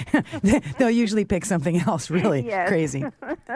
they'll 0.78 0.90
usually 0.90 1.26
pick 1.26 1.46
something 1.46 1.78
else 1.78 2.10
really 2.10 2.46
Yes. 2.52 2.68
crazy. 2.68 3.04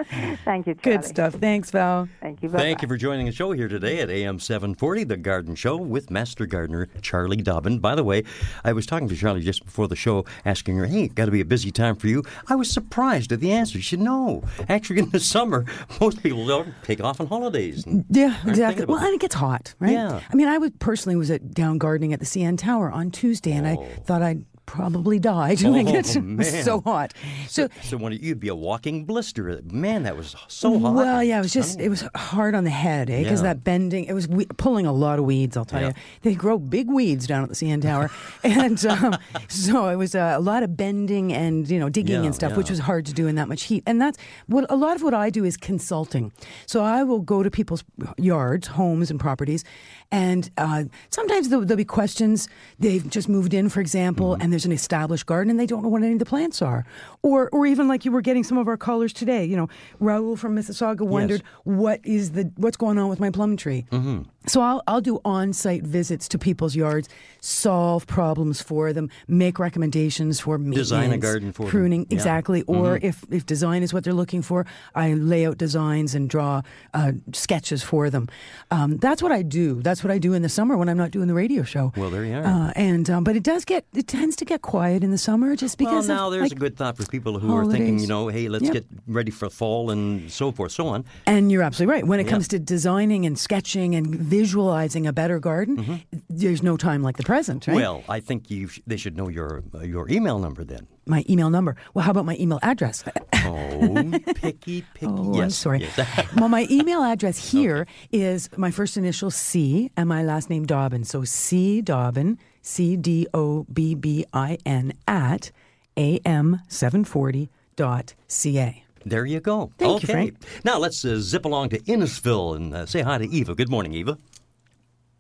Thank 0.46 0.68
you, 0.68 0.76
Charlie. 0.76 0.98
Good 0.98 1.06
stuff. 1.06 1.34
Thanks, 1.34 1.72
Val. 1.72 2.08
Thank 2.22 2.44
you. 2.44 2.50
Thank 2.50 2.78
Bye-bye. 2.78 2.82
you 2.82 2.88
for 2.88 2.98
joining 2.98 3.26
the 3.26 3.32
show 3.32 3.52
here 3.52 3.68
today 3.68 4.00
at 4.00 4.10
AM 4.10 4.40
740, 4.40 5.04
The 5.06 5.18
Garden 5.18 5.56
Show, 5.56 5.78
with 5.78 6.10
Master 6.10 6.46
Gardener 6.46 6.88
Charlie 7.02 7.38
Dobbin. 7.42 7.80
By 7.80 7.96
the 7.96 8.04
way, 8.04 8.24
I 8.64 8.74
was 8.74 8.86
talking 8.86 9.08
to 9.10 9.16
Charlie 9.16 9.42
just 9.42 9.66
before 9.66 9.88
the 9.88 9.96
show, 9.96 10.26
asking 10.46 10.78
her, 10.78 10.86
hey, 10.86 11.08
got 11.08 11.26
to 11.26 11.32
be 11.32 11.42
a 11.42 11.46
busy 11.46 11.72
time 11.72 11.96
for 11.96 12.08
you. 12.08 12.24
I 12.48 12.56
was 12.56 12.70
surprised 12.70 13.32
at 13.32 13.40
the 13.40 13.52
answer. 13.52 13.80
She 13.80 13.96
said, 13.96 14.00
no. 14.00 14.44
Actually, 14.70 15.00
in 15.00 15.10
the 15.10 15.20
summer, 15.20 15.66
most 16.00 16.22
people 16.22 16.46
don't 16.46 16.74
take 16.84 17.04
off 17.04 17.20
on 17.20 17.28
holidays. 17.28 17.84
Yeah, 18.10 18.36
exactly. 18.46 18.54
thinking 18.56 18.84
about 18.84 18.94
Well, 18.94 19.06
and 19.06 19.14
it 19.16 19.20
gets 19.22 19.36
hot, 19.36 19.74
right? 19.80 19.92
Yeah. 19.94 20.22
I 20.32 20.36
mean, 20.36 20.48
I 20.48 20.58
was 20.58 20.72
personally 20.80 21.16
was 21.16 21.32
at 21.32 21.54
down 21.54 21.78
gardening 21.78 22.14
at 22.14 22.20
the 22.20 22.26
CN 22.26 22.58
Tower 22.58 22.92
on 22.92 23.12
Tuesday, 23.12 23.52
and 23.52 23.68
I 23.68 23.76
oh. 23.76 23.88
thought 24.06 24.22
I'd 24.22 24.46
probably 24.66 25.20
die 25.20 25.56
doing 25.56 25.88
Oh, 25.90 25.96
it. 25.96 26.16
It 26.16 26.22
man. 26.22 26.64
so 26.64 26.82
hot. 26.82 27.14
So, 27.48 27.68
So 27.84 27.98
when 27.98 28.14
you'd 28.14 28.40
be 28.40 28.48
a 28.48 28.56
walking 28.56 29.06
blister. 29.06 29.62
Man, 29.72 30.04
that 30.04 30.18
was 30.18 30.36
so 30.48 30.80
hot. 30.80 30.94
well, 30.96 31.24
yeah, 31.24 31.40
it 31.40 31.42
was 31.42 31.54
just 31.54 31.80
it 31.80 31.90
was 31.90 32.04
hard 32.16 32.56
on 32.56 32.64
the 32.64 32.70
head, 32.70 33.10
eh? 33.10 33.24
Because 33.24 33.42
Yeah. 33.42 33.54
that 33.54 33.64
bending, 33.64 34.06
it 34.06 34.14
was 34.14 34.28
we- 34.28 34.46
pulling 34.58 34.86
a 34.86 34.92
lot 34.94 35.20
of 35.20 35.26
weeds. 35.26 35.56
I'll 35.58 35.66
tell 35.66 35.82
Yeah. 35.82 35.88
you, 35.90 35.94
they 36.24 36.34
grow 36.36 36.58
big 36.58 36.88
weeds 36.90 37.28
down 37.28 37.44
at 37.44 37.50
the 37.50 37.56
CN 37.56 37.82
Tower, 37.82 38.10
and 38.44 38.84
um, 38.86 39.16
so 39.48 39.88
it 39.90 39.96
was 39.96 40.16
uh, 40.16 40.34
a 40.36 40.42
lot 40.42 40.64
of 40.64 40.76
bending 40.76 41.32
and 41.34 41.70
you 41.70 41.80
know 41.80 41.90
digging 41.90 42.22
Yeah, 42.22 42.26
and 42.26 42.36
stuff, 42.36 42.56
which 42.58 42.70
was 42.70 42.80
hard 42.80 43.06
to 43.06 43.14
do 43.14 43.28
in 43.28 43.36
that 43.36 43.48
much 43.48 43.64
heat. 43.64 43.84
And 43.86 44.02
that's 44.02 44.18
what 44.48 44.66
a 44.70 44.76
lot 44.76 44.96
of 44.96 45.04
what 45.04 45.14
I 45.14 45.30
do 45.30 45.44
is 45.46 45.58
consulting. 45.58 46.32
So 46.66 46.84
I 46.84 47.04
will 47.04 47.20
go 47.22 47.44
to 47.44 47.52
people's 47.52 47.84
yards, 48.18 48.68
homes, 48.68 49.12
and 49.12 49.20
properties, 49.20 49.64
and 50.12 50.50
uh, 50.58 50.84
sometimes 51.10 51.50
there'll, 51.50 51.66
there'll 51.66 51.78
be 51.78 51.86
questions. 51.86 52.48
They've 52.80 53.08
just 53.10 53.28
moved 53.30 53.54
in, 53.54 53.70
for 53.70 53.82
example, 53.82 54.34
Mm-hmm. 54.34 54.42
and 54.42 54.52
there's 54.52 54.66
an 54.66 54.72
established 54.72 55.26
garden, 55.26 55.50
and 55.52 55.60
they 55.60 55.66
don't 55.66 55.84
know 55.84 55.90
what 55.90 56.04
any 56.04 56.14
of 56.14 56.20
the 56.20 56.26
plants 56.26 56.62
are, 56.62 56.86
or 57.22 57.50
or 57.52 57.66
even 57.66 57.88
like 57.88 58.06
you 58.06 58.12
were 58.12 58.22
getting 58.22 58.44
some 58.44 58.58
of 58.58 58.68
our 58.68 58.78
callers 58.78 59.14
today. 59.14 59.46
You 59.46 59.56
know, 59.58 59.70
Raul 60.02 60.38
from 60.38 60.56
Mississauga 60.56 61.02
wondered 61.02 61.44
what 61.64 62.00
is 62.04 62.32
the 62.32 62.52
what's 62.58 62.78
going 62.78 62.98
on 62.98 63.10
with 63.10 63.20
my 63.20 63.30
plum 63.30 63.58
tree. 63.58 63.86
Mm-hmm. 63.92 64.24
So 64.48 64.62
I'll 64.62 64.84
I'll 64.88 65.02
do 65.02 65.20
on-site 65.26 65.84
visits 65.84 66.28
to 66.30 66.38
people's 66.38 66.76
yards, 66.76 67.10
solve 67.46 68.08
problems 68.08 68.62
for 68.62 68.92
them, 68.92 69.10
make 69.28 69.60
recommendations 69.60 70.40
for 70.40 70.58
maintenance, 70.58 70.90
Design 70.90 71.12
a 71.12 71.18
garden 71.18 71.52
for 71.52 71.64
them. 71.64 71.70
pruning, 71.72 72.02
Yeah. 72.10 72.16
exactly. 72.16 72.64
Or 72.64 72.98
Mhm. 72.98 73.04
if 73.04 73.24
if 73.32 73.46
design 73.46 73.84
is 73.84 73.94
what 73.94 74.04
they're 74.04 74.14
looking 74.14 74.42
for, 74.42 74.66
I 74.96 75.14
lay 75.14 75.46
out 75.46 75.58
designs 75.58 76.16
and 76.16 76.30
draw 76.30 76.62
uh, 76.94 77.12
sketches 77.34 77.84
for 77.84 78.10
them. 78.10 78.28
Um, 78.72 78.98
that's 78.98 79.22
what 79.22 79.32
I 79.32 79.42
do. 79.42 79.82
That's 79.82 80.04
what 80.04 80.12
I 80.12 80.18
do 80.18 80.34
in 80.34 80.42
the 80.42 80.50
summer 80.50 80.76
when 80.78 80.90
I'm 80.90 80.98
not 80.98 81.12
doing 81.12 81.28
the 81.28 81.34
radio 81.34 81.64
show. 81.64 81.92
Well, 81.98 82.10
there 82.10 82.26
you 82.26 82.36
are. 82.36 82.44
Uh, 82.44 82.72
and 82.76 83.10
um, 83.10 83.24
but 83.24 83.36
it 83.36 83.44
does 83.44 83.64
get 83.66 83.86
it 83.94 84.08
tends 84.08 84.36
to 84.38 84.46
get 84.46 84.62
quiet 84.62 85.04
in 85.04 85.12
the 85.12 85.18
summer 85.18 85.56
just 85.56 85.78
because. 85.78 86.08
well, 86.08 86.18
now 86.18 86.26
of, 86.28 86.32
there's 86.34 86.44
like, 86.44 86.52
a 86.54 86.56
good 86.56 86.76
thought 86.78 86.98
for 86.98 87.06
people 87.06 87.38
who 87.40 87.54
are 87.54 87.66
thinking, 87.66 88.00
you 88.00 88.08
know, 88.08 88.28
hey, 88.30 88.48
let's 88.50 88.64
Yep. 88.66 88.74
get 88.74 88.86
ready 89.08 89.32
for 89.32 89.50
fall 89.50 89.92
and 89.92 90.32
so 90.32 90.52
forth, 90.52 90.72
so 90.72 90.88
on. 90.88 91.04
And 91.28 91.52
you're 91.52 91.62
absolutely 91.64 91.94
right. 91.94 92.08
When 92.08 92.20
it 92.20 92.26
Yeah. 92.26 92.32
comes 92.34 92.48
to 92.50 92.60
designing 92.60 93.26
and 93.26 93.38
sketching 93.38 93.94
and 93.96 94.08
visualizing 94.16 95.06
a 95.08 95.14
better 95.14 95.40
garden, 95.40 95.78
Mm-hmm. 95.78 95.96
there's 96.30 96.64
no 96.64 96.78
time 96.78 97.02
like 97.04 97.18
the 97.18 97.24
present, 97.24 97.35
right? 97.68 97.76
Well, 97.76 98.04
I 98.10 98.20
think 98.20 98.50
you 98.50 98.68
sh- 98.68 98.82
they 98.88 98.98
should 98.98 99.16
know 99.18 99.28
your 99.30 99.64
uh, 99.74 99.82
your 99.84 100.10
email 100.10 100.40
number 100.40 100.64
then. 100.64 100.88
my 101.06 101.24
email 101.30 101.50
number. 101.50 101.76
Well, 101.94 102.04
how 102.06 102.12
about 102.12 102.26
my 102.26 102.36
email 102.40 102.60
address? 102.62 103.04
Oh, 103.48 104.12
picky, 104.42 104.82
picky. 104.96 105.06
Oh, 105.06 105.36
yes, 105.36 105.44
I'm 105.44 105.50
sorry. 105.52 105.80
yes. 105.82 106.00
well, 106.38 106.50
my 106.50 106.66
email 106.72 107.04
address 107.04 107.52
here 107.52 107.86
is 108.12 108.50
my 108.58 108.72
first 108.72 108.98
initial 108.98 109.30
C 109.30 109.92
and 109.96 110.10
my 110.10 110.24
last 110.24 110.50
name 110.50 110.66
Dobbin. 110.66 111.04
So 111.04 111.24
C 111.24 111.80
Dobbin, 111.82 112.40
C 112.64 112.98
D 112.98 113.28
O 113.36 113.68
B 113.72 113.94
B 113.94 114.26
I 114.34 114.58
N 114.66 114.94
at 115.08 115.52
am740.ca. 115.96 118.84
There 119.06 119.26
you 119.26 119.40
go. 119.40 119.72
Thank 119.78 119.90
you, 119.90 119.96
okay. 119.98 120.08
Frank. 120.14 120.36
Now 120.64 120.80
let's 120.80 121.06
uh, 121.06 121.18
zip 121.20 121.46
along 121.46 121.70
to 121.70 121.80
Innisfil 121.82 122.56
and 122.56 122.74
uh, 122.74 122.86
say 122.88 123.02
hi 123.04 123.20
to 123.20 123.30
Eva. 123.30 123.54
Good 123.54 123.70
morning, 123.70 123.94
Eva. 123.94 124.18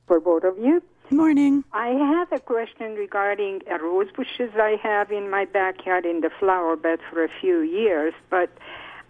for 0.08 0.20
both 0.20 0.44
of 0.44 0.58
you. 0.58 0.82
Good 1.10 1.18
morning. 1.18 1.64
I 1.72 1.90
have 1.90 2.32
a 2.32 2.40
question 2.40 2.96
regarding 2.96 3.62
uh, 3.70 3.78
rose 3.78 4.08
bushes 4.12 4.52
I 4.56 4.80
have 4.82 5.12
in 5.12 5.30
my 5.30 5.46
backyard 5.46 6.04
in 6.04 6.22
the 6.22 6.32
flower 6.40 6.76
bed 6.76 6.98
for 7.12 7.24
a 7.24 7.30
few 7.42 7.60
years, 7.60 8.16
but 8.32 8.50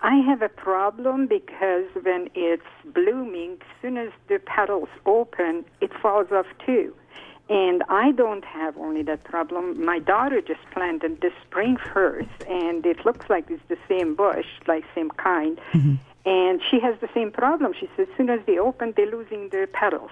I 0.02 0.18
have 0.18 0.42
a 0.42 0.50
problem 0.50 1.26
because 1.26 1.86
when 2.02 2.30
it's 2.36 2.68
blooming, 2.84 3.54
as 3.62 3.82
soon 3.82 3.96
as 3.98 4.10
the 4.28 4.40
petals 4.40 4.90
open, 5.06 5.64
it 5.80 5.92
falls 6.02 6.34
off 6.34 6.48
too. 6.66 6.94
And 7.48 7.82
I 7.88 8.12
don't 8.12 8.44
have 8.44 8.78
only 8.78 9.04
that 9.04 9.24
problem. 9.24 9.86
My 9.86 10.00
daughter 10.00 10.42
just 10.42 10.60
planted 10.72 11.22
this 11.22 11.34
spring 11.48 11.78
first, 11.94 12.44
and 12.50 12.86
it 12.86 13.06
looks 13.06 13.30
like 13.30 13.50
it's 13.50 13.64
the 13.70 13.78
same 13.88 14.16
bush, 14.16 14.48
like 14.68 14.84
same 14.94 15.12
kind. 15.12 15.62
And 16.26 16.62
she 16.70 16.82
has 16.82 17.00
the 17.00 17.10
same 17.14 17.32
problem. 17.32 17.74
She 17.80 17.88
says 17.96 18.08
as 18.12 18.18
soon 18.18 18.30
as 18.30 18.42
they 18.46 18.58
open, 18.58 18.94
they're 18.98 19.10
losing 19.10 19.48
their 19.50 19.68
petals. 19.68 20.12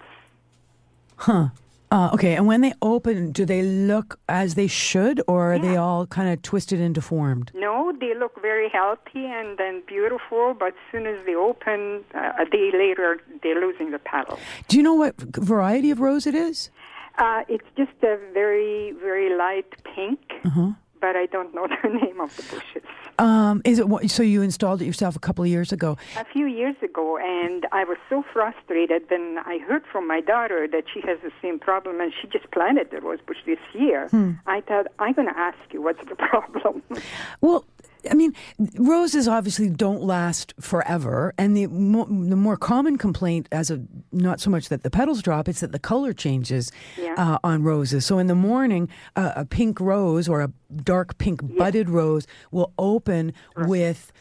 Huh. 1.18 1.50
Uh, 1.94 2.10
okay, 2.12 2.36
and 2.36 2.48
when 2.48 2.62
they 2.62 2.74
open, 2.82 3.32
do 3.32 3.46
they 3.46 3.62
look 3.62 4.20
as 4.28 4.56
they 4.56 4.66
should, 4.66 5.22
or 5.28 5.54
are 5.54 5.60
they 5.60 5.76
all 5.78 6.08
kind 6.08 6.28
of 6.34 6.42
twisted 6.42 6.82
and 6.82 6.96
deformed? 6.96 7.52
No, 7.54 7.94
they 8.02 8.16
look 8.16 8.42
very 8.42 8.68
healthy 8.68 9.26
and 9.28 9.60
then 9.60 9.84
beautiful, 9.86 10.56
but 10.58 10.70
as 10.70 10.74
soon 10.92 11.06
as 11.06 11.24
they 11.28 11.36
open, 11.36 12.04
uh, 12.16 12.32
a 12.44 12.46
day 12.46 12.72
later, 12.74 13.22
they're 13.44 13.62
losing 13.62 13.92
the 13.92 14.00
petals. 14.00 14.40
Do 14.70 14.78
you 14.78 14.82
know 14.82 14.96
what 14.96 15.16
variety 15.18 15.92
of 15.92 16.00
rose 16.00 16.26
it 16.26 16.34
is? 16.34 16.72
Uh, 17.20 17.44
it's 17.48 17.70
just 17.78 17.92
a 18.02 18.18
very, 18.34 18.94
very 19.00 19.38
light 19.38 19.72
pink, 19.96 20.20
Uh-huh. 20.46 20.72
But 21.04 21.18
I 21.18 21.26
don't 21.26 21.54
know 21.54 21.68
the 21.84 21.90
name 21.90 22.22
of 22.22 22.34
the 22.38 22.44
bushes. 22.44 22.90
Um, 23.20 23.62
is 23.66 23.78
it 23.78 23.90
what- 23.90 24.10
so? 24.10 24.24
You 24.24 24.42
installed 24.42 24.82
it 24.82 24.86
yourself 24.86 25.18
a 25.18 25.20
couple 25.20 25.44
of 25.44 25.50
years 25.50 25.74
ago. 25.74 25.98
A 26.18 26.24
few 26.24 26.46
years 26.46 26.78
ago, 26.82 27.18
and 27.18 27.68
I 27.74 27.84
was 27.84 27.98
so 28.10 28.24
frustrated 28.32 29.02
when 29.10 29.38
I 29.46 29.58
heard 29.68 29.84
from 29.92 30.08
my 30.08 30.22
daughter 30.22 30.66
that 30.72 30.86
she 30.94 31.02
has 31.02 31.20
the 31.22 31.32
same 31.42 31.60
problem, 31.60 32.00
and 32.00 32.14
she 32.22 32.28
just 32.30 32.50
planted 32.52 32.90
the 32.92 33.02
rose 33.02 33.20
bush 33.28 33.42
this 33.46 33.60
year. 33.74 34.08
Hmm. 34.08 34.32
I 34.48 34.62
thought, 34.62 34.88
I'm 34.98 35.12
going 35.14 35.28
to 35.28 35.38
ask 35.38 35.58
you 35.74 35.82
what's 35.82 36.00
the 36.08 36.16
problem. 36.32 36.82
Well, 37.42 37.66
I 38.10 38.14
mean, 38.16 38.34
roses 38.78 39.28
obviously 39.28 39.70
don't 39.70 40.02
last 40.04 40.54
forever, 40.60 41.34
and 41.38 41.56
the 41.56 41.68
mo- 41.68 42.06
the 42.06 42.36
more 42.36 42.58
common 42.58 42.98
complaint, 42.98 43.48
as 43.52 43.72
a 43.72 43.82
not 44.12 44.40
so 44.40 44.50
much 44.50 44.70
that 44.70 44.84
the 44.84 44.90
petals 44.90 45.22
drop, 45.22 45.48
it's 45.48 45.62
that 45.62 45.72
the 45.72 45.80
color 45.80 46.14
changes 46.14 46.72
Yeah. 47.02 47.14
uh, 47.18 47.38
on 47.44 47.64
roses. 47.64 48.06
So 48.06 48.18
in 48.20 48.28
the 48.28 48.36
morning, 48.36 48.90
uh, 49.16 49.34
a 49.36 49.46
pink 49.46 49.80
rose 49.80 50.28
or 50.28 50.42
a 50.42 50.52
dark 50.84 51.18
pink 51.18 51.42
budded 51.58 51.90
rose 51.90 52.28
will 52.52 52.74
open 52.78 53.34
with 53.56 54.12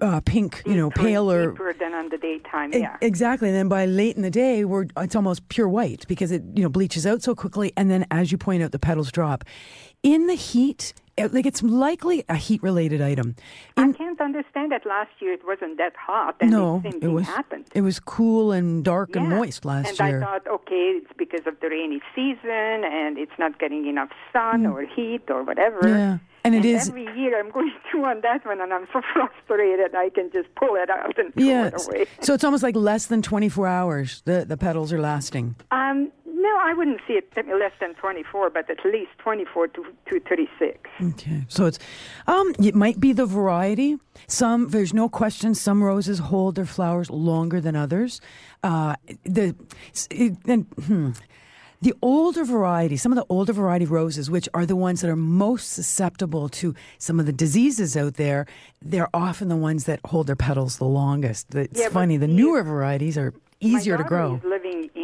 uh, 0.00 0.20
pink, 0.20 0.60
you 0.66 0.74
know, 0.74 0.90
paler. 0.90 1.50
Deeper 1.52 1.72
than 1.72 1.94
on 1.94 2.08
the 2.10 2.18
daytime, 2.18 2.72
yeah. 2.72 2.96
Exactly. 3.00 3.48
And 3.48 3.56
then 3.56 3.68
by 3.68 3.86
late 3.86 4.16
in 4.16 4.22
the 4.22 4.30
day, 4.30 4.64
we're 4.64 4.86
it's 4.98 5.14
almost 5.16 5.48
pure 5.48 5.68
white 5.68 6.04
because 6.08 6.30
it 6.32 6.42
you 6.54 6.62
know 6.62 6.68
bleaches 6.68 7.06
out 7.06 7.22
so 7.22 7.34
quickly. 7.34 7.72
And 7.76 7.90
then, 7.90 8.04
as 8.10 8.30
you 8.30 8.36
point 8.38 8.62
out, 8.62 8.72
the 8.72 8.78
petals 8.78 9.10
drop. 9.12 9.44
In 10.04 10.26
the 10.26 10.34
heat, 10.34 10.92
it, 11.16 11.32
like 11.32 11.46
it's 11.46 11.62
likely 11.62 12.24
a 12.28 12.36
heat 12.36 12.62
related 12.62 13.00
item. 13.00 13.36
I 13.78 13.90
can't 13.92 14.20
understand 14.20 14.70
that 14.72 14.84
last 14.84 15.10
year 15.20 15.32
it 15.32 15.40
wasn't 15.46 15.78
that 15.78 15.94
hot, 15.96 16.36
and 16.40 16.50
no, 16.50 16.82
same 16.84 16.98
it 17.00 17.08
was 17.08 17.26
happened. 17.26 17.64
it 17.74 17.80
was 17.80 17.98
cool 18.00 18.52
and 18.52 18.84
dark 18.84 19.16
and 19.16 19.30
moist 19.30 19.64
last 19.64 19.88
and 19.88 19.98
year. 19.98 20.16
And 20.16 20.24
I 20.24 20.26
thought, 20.26 20.46
okay, 20.46 21.00
it's 21.00 21.10
because 21.16 21.46
of 21.46 21.58
the 21.60 21.68
rainy 21.70 22.02
season, 22.14 22.84
and 22.84 23.16
it's 23.16 23.32
not 23.38 23.58
getting 23.58 23.86
enough 23.86 24.10
sun 24.32 24.66
or 24.66 24.82
heat 24.84 25.22
or 25.30 25.42
whatever. 25.42 25.80
Mm. 25.82 25.96
yeah, 25.98 26.18
and 26.44 26.54
it 26.54 26.66
is. 26.66 26.88
Every 26.90 27.04
year 27.16 27.38
I'm 27.40 27.50
going 27.58 27.72
through 27.90 28.04
on 28.04 28.20
that 28.20 28.44
one, 28.44 28.60
and 28.60 28.74
I'm 28.74 28.86
so 28.92 29.00
frustrated 29.14 29.94
I 29.94 30.10
can 30.10 30.30
just 30.32 30.54
pull 30.56 30.74
it 30.74 30.90
out 30.90 31.16
and 31.18 31.32
throw 31.32 31.42
Yeah, 31.44 31.66
it 31.68 31.86
away. 31.86 32.06
so 32.20 32.34
it's 32.34 32.44
almost 32.44 32.62
like 32.62 32.76
less 32.76 33.06
than 33.06 33.22
24 33.22 33.66
hours 33.66 34.20
the, 34.26 34.44
the 34.44 34.58
petals 34.58 34.92
are 34.92 35.00
lasting. 35.00 35.54
Um, 35.70 36.12
no, 36.44 36.58
I 36.60 36.74
wouldn't 36.74 37.00
see 37.06 37.14
it 37.14 37.26
less 37.34 37.72
than 37.80 37.94
24, 37.94 38.50
but 38.50 38.68
at 38.68 38.84
least 38.84 39.12
24 39.18 39.68
to, 39.68 39.84
to 40.10 40.20
36. 40.20 40.78
Okay, 41.12 41.44
so 41.48 41.64
it's 41.66 41.78
um, 42.26 42.54
it 42.62 42.74
might 42.74 43.00
be 43.00 43.12
the 43.12 43.26
variety. 43.26 43.96
Some 44.28 44.68
there's 44.68 44.92
no 44.92 45.08
question. 45.08 45.54
Some 45.54 45.82
roses 45.82 46.18
hold 46.18 46.54
their 46.54 46.66
flowers 46.66 47.08
longer 47.10 47.60
than 47.60 47.74
others. 47.76 48.20
Uh, 48.62 48.94
the 49.24 49.56
it, 50.10 50.36
and, 50.46 50.66
hmm, 50.86 51.10
the 51.80 51.94
older 52.02 52.44
variety, 52.44 52.96
some 52.96 53.12
of 53.12 53.16
the 53.16 53.26
older 53.28 53.52
variety 53.52 53.86
roses, 53.86 54.30
which 54.30 54.48
are 54.54 54.66
the 54.66 54.76
ones 54.76 55.00
that 55.00 55.10
are 55.10 55.16
most 55.16 55.72
susceptible 55.72 56.48
to 56.60 56.74
some 56.98 57.18
of 57.20 57.26
the 57.26 57.32
diseases 57.32 57.96
out 57.96 58.14
there, 58.14 58.46
they're 58.82 59.08
often 59.14 59.48
the 59.48 59.56
ones 59.56 59.84
that 59.84 60.00
hold 60.06 60.26
their 60.26 60.36
petals 60.36 60.76
the 60.78 60.84
longest. 60.84 61.54
It's 61.54 61.80
Yeah, 61.80 61.88
funny. 61.88 62.16
The 62.18 62.28
newer 62.28 62.62
varieties 62.62 63.16
are 63.18 63.32
easier 63.60 63.96
to 63.96 64.04
grow. 64.04 64.40
living 64.44 64.90
in 64.94 65.03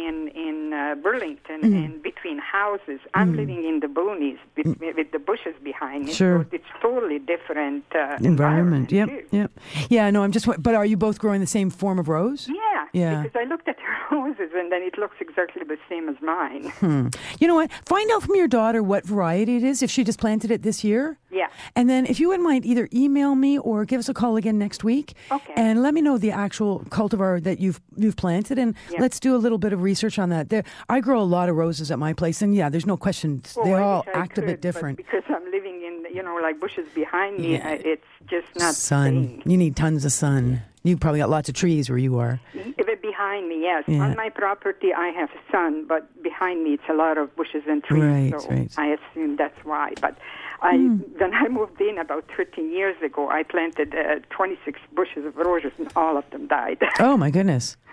uh, 0.91 0.95
Burlington 1.07 1.59
Mhm. 1.61 1.85
and 1.85 1.93
between 2.09 2.37
houses. 2.59 2.99
I'm 3.13 3.29
Mhm. 3.33 3.37
living 3.41 3.61
in 3.69 3.75
the 3.83 3.87
boonies 3.97 4.39
with, 4.57 4.67
with 4.97 5.09
the 5.15 5.19
bushes 5.29 5.55
behind 5.71 5.99
me. 6.05 6.11
Sure. 6.21 6.37
So 6.43 6.55
it's 6.57 6.71
totally 6.87 7.19
different 7.33 7.83
uh, 7.95 8.17
Environment. 8.33 8.91
Yep. 8.91 9.07
too. 9.09 9.23
Yep. 9.39 9.51
Yeah. 9.95 10.05
No, 10.13 10.19
I'm 10.23 10.31
just. 10.37 10.45
But 10.67 10.73
are 10.79 10.85
you 10.91 10.97
both 11.07 11.17
growing 11.23 11.41
the 11.47 11.53
same 11.57 11.69
form 11.81 11.97
of 11.99 12.07
rose? 12.17 12.41
Yeah, 12.61 12.70
Yeah. 12.93 13.23
because 13.23 13.39
I 13.39 13.45
looked 13.45 13.67
at 13.67 13.77
her 13.79 14.15
roses 14.17 14.51
and 14.55 14.71
then 14.71 14.81
it 14.81 14.97
looks 14.97 15.15
exactly 15.19 15.63
the 15.63 15.77
same 15.89 16.09
as 16.09 16.15
mine. 16.21 16.69
Hmm. 16.79 17.07
You 17.39 17.47
know 17.47 17.55
what? 17.55 17.71
Find 17.85 18.09
out 18.11 18.23
from 18.23 18.35
your 18.35 18.47
daughter 18.47 18.83
what 18.83 19.05
variety 19.05 19.57
it 19.57 19.63
is 19.63 19.81
if 19.81 19.89
she 19.91 20.03
just 20.03 20.19
planted 20.19 20.51
it 20.51 20.61
this 20.63 20.83
year. 20.83 21.17
Yeah. 21.31 21.47
And 21.75 21.89
then 21.89 22.05
if 22.05 22.19
you 22.19 22.27
wouldn't 22.27 22.47
mind, 22.47 22.65
either 22.65 22.89
email 22.93 23.35
me 23.35 23.57
or 23.57 23.85
give 23.85 23.99
us 23.99 24.09
a 24.09 24.13
call 24.13 24.35
again 24.35 24.57
next 24.57 24.83
week. 24.83 25.13
Okay. 25.31 25.53
And 25.55 25.81
let 25.81 25.93
me 25.93 26.01
know 26.01 26.17
the 26.17 26.31
actual 26.31 26.81
cultivar 26.89 27.41
that 27.43 27.59
you've 27.59 27.79
you've 27.95 28.15
planted, 28.17 28.57
and 28.59 28.75
Yeah. 28.89 28.99
let's 29.01 29.19
do 29.19 29.35
a 29.35 29.37
little 29.37 29.57
bit 29.57 29.71
of 29.73 29.81
research 29.81 30.19
on 30.19 30.29
that. 30.29 30.49
There, 30.49 30.63
I 30.89 30.99
grow 30.99 31.21
a 31.21 31.23
lot 31.37 31.47
of 31.49 31.55
roses 31.55 31.89
at 31.91 31.99
my 31.99 32.13
place, 32.13 32.41
and 32.41 32.53
yeah, 32.53 32.69
there's 32.69 32.85
no 32.85 32.97
question 32.97 33.41
Oh, 33.57 33.63
they 33.63 33.73
all 33.73 34.03
wish 34.05 34.15
I 34.15 34.19
act 34.19 34.37
a 34.37 34.41
bit 34.41 34.61
different. 34.61 34.97
because 34.97 35.23
I'm 35.29 35.45
living 35.51 35.81
in, 35.83 36.13
you 36.13 36.21
know, 36.21 36.35
like 36.41 36.59
bushes 36.59 36.87
behind 36.93 37.39
me. 37.39 37.53
Yeah. 37.53 37.69
It's 37.69 38.03
just 38.29 38.47
not 38.57 38.73
sun. 38.75 39.41
You 39.45 39.57
need 39.57 39.75
tons 39.77 40.03
of 40.03 40.11
sun. 40.11 40.61
You 40.83 40.97
probably 40.97 41.19
got 41.19 41.29
lots 41.29 41.47
of 41.47 41.53
trees 41.55 41.89
where 41.89 41.99
you 41.99 42.17
are. 42.17 42.39
Even 42.55 42.99
behind 43.01 43.47
me, 43.47 43.61
yes. 43.61 43.83
Yeah. 43.87 44.01
On 44.03 44.15
my 44.15 44.29
property, 44.29 44.91
I 44.93 45.09
have 45.09 45.29
sun, 45.51 45.85
but 45.87 46.21
behind 46.23 46.63
me, 46.63 46.71
it's 46.73 46.89
a 46.89 46.93
lot 46.93 47.19
of 47.19 47.35
bushes 47.35 47.63
and 47.67 47.83
trees. 47.83 48.01
Right, 48.03 48.33
so 48.41 48.49
right. 48.49 48.71
I 48.77 48.97
assume 48.97 49.35
that's 49.35 49.63
why. 49.63 49.93
But 50.01 50.17
I, 50.63 50.77
Hmm. 50.77 50.97
when 51.19 51.33
I 51.35 51.47
moved 51.49 51.79
in 51.81 51.99
about 51.99 52.25
13 52.35 52.71
years 52.71 52.95
ago, 53.03 53.29
I 53.29 53.43
planted 53.43 53.93
uh, 53.93 54.19
26 54.31 54.79
bushes 54.93 55.23
of 55.25 55.35
roses, 55.35 55.71
and 55.77 55.91
all 55.95 56.17
of 56.17 56.27
them 56.31 56.47
died. 56.47 56.79
Oh 56.99 57.15
my 57.15 57.29
goodness. 57.29 57.77